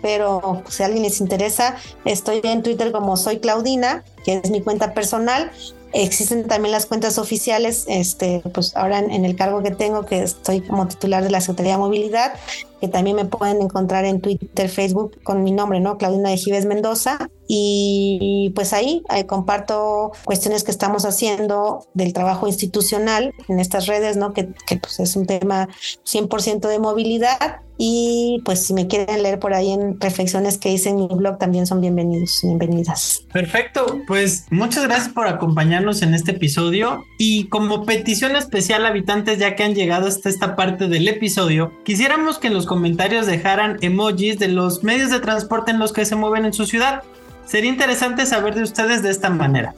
pero 0.02 0.64
si 0.68 0.82
a 0.82 0.86
alguien 0.86 1.04
les 1.04 1.20
interesa, 1.20 1.76
estoy 2.04 2.40
en 2.42 2.64
Twitter 2.64 2.90
como 2.90 3.16
soy 3.16 3.38
Claudina, 3.38 4.02
que 4.24 4.40
es 4.42 4.50
mi 4.50 4.62
cuenta 4.62 4.94
personal. 4.94 5.52
Existen 5.92 6.48
también 6.48 6.72
las 6.72 6.86
cuentas 6.86 7.18
oficiales, 7.18 7.84
este, 7.86 8.42
pues 8.52 8.76
ahora 8.76 8.98
en, 8.98 9.24
el 9.24 9.36
cargo 9.36 9.62
que 9.62 9.70
tengo, 9.70 10.06
que 10.06 10.24
estoy 10.24 10.62
como 10.62 10.88
titular 10.88 11.22
de 11.22 11.30
la 11.30 11.40
Secretaría 11.40 11.72
de 11.74 11.78
Movilidad, 11.78 12.34
que 12.80 12.88
también 12.88 13.16
me 13.16 13.24
pueden 13.24 13.60
encontrar 13.60 14.04
en 14.04 14.20
Twitter, 14.20 14.68
Facebook 14.68 15.22
con 15.22 15.44
mi 15.44 15.52
nombre, 15.52 15.80
¿no? 15.80 15.98
Claudina 15.98 16.30
de 16.30 16.36
Gives 16.36 16.66
Mendoza. 16.66 17.28
Y 17.52 18.52
pues 18.54 18.72
ahí, 18.72 19.02
comparto 19.26 20.12
cuestiones 20.24 20.62
que 20.62 20.70
estamos 20.70 21.04
haciendo 21.04 21.86
del 21.94 22.12
trabajo 22.12 22.46
institucional 22.46 23.34
en 23.48 23.58
estas 23.58 23.86
redes, 23.86 24.16
¿no? 24.16 24.32
Que, 24.32 24.48
pues 24.80 25.00
es 25.00 25.16
un 25.16 25.26
tema 25.26 25.68
100% 26.04 26.68
de 26.68 26.78
movilidad. 26.78 27.60
Y 27.82 28.42
pues 28.44 28.66
si 28.66 28.74
me 28.74 28.86
quieren 28.88 29.22
leer 29.22 29.38
por 29.38 29.54
ahí 29.54 29.72
en 29.72 29.98
reflexiones 29.98 30.58
que 30.58 30.70
hice 30.70 30.90
en 30.90 30.96
mi 30.96 31.08
blog, 31.08 31.38
también 31.38 31.66
son 31.66 31.80
bienvenidos, 31.80 32.40
bienvenidas. 32.42 33.24
Perfecto, 33.32 34.02
pues 34.06 34.44
muchas 34.50 34.84
gracias 34.84 35.08
por 35.08 35.26
acompañarnos 35.26 36.02
en 36.02 36.12
este 36.12 36.32
episodio. 36.32 37.02
Y 37.18 37.48
como 37.48 37.86
petición 37.86 38.36
especial, 38.36 38.84
habitantes, 38.84 39.38
ya 39.38 39.56
que 39.56 39.64
han 39.64 39.74
llegado 39.74 40.08
hasta 40.08 40.28
esta 40.28 40.56
parte 40.56 40.88
del 40.88 41.08
episodio, 41.08 41.72
quisiéramos 41.82 42.38
que 42.38 42.48
en 42.48 42.54
los 42.54 42.66
comentarios 42.70 43.26
dejaran 43.26 43.78
emojis 43.80 44.38
de 44.38 44.46
los 44.46 44.84
medios 44.84 45.10
de 45.10 45.18
transporte 45.18 45.72
en 45.72 45.80
los 45.80 45.92
que 45.92 46.04
se 46.04 46.14
mueven 46.14 46.44
en 46.44 46.52
su 46.52 46.66
ciudad. 46.66 47.02
Sería 47.44 47.68
interesante 47.68 48.26
saber 48.26 48.54
de 48.54 48.62
ustedes 48.62 49.02
de 49.02 49.10
esta 49.10 49.28
manera. 49.28 49.74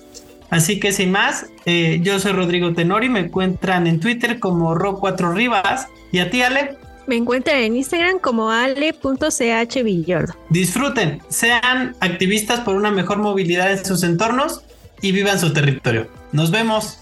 Así 0.50 0.78
que 0.78 0.92
sin 0.92 1.10
más, 1.10 1.46
eh, 1.64 2.00
yo 2.02 2.20
soy 2.20 2.32
Rodrigo 2.32 2.74
Tenori, 2.74 3.08
me 3.08 3.20
encuentran 3.20 3.86
en 3.86 3.98
Twitter 3.98 4.38
como 4.38 4.74
Ro4Rivas 4.74 5.86
y 6.12 6.18
a 6.18 6.28
ti 6.28 6.42
Ale. 6.42 6.76
Me 7.06 7.16
encuentran 7.16 7.56
en 7.62 7.76
Instagram 7.76 8.18
como 8.18 8.50
ale.chvillordo. 8.50 10.34
Disfruten, 10.50 11.22
sean 11.30 11.96
activistas 12.00 12.60
por 12.60 12.76
una 12.76 12.90
mejor 12.90 13.20
movilidad 13.20 13.72
en 13.72 13.82
sus 13.82 14.02
entornos 14.02 14.60
y 15.00 15.12
vivan 15.12 15.40
su 15.40 15.54
territorio. 15.54 16.08
Nos 16.32 16.50
vemos. 16.50 17.01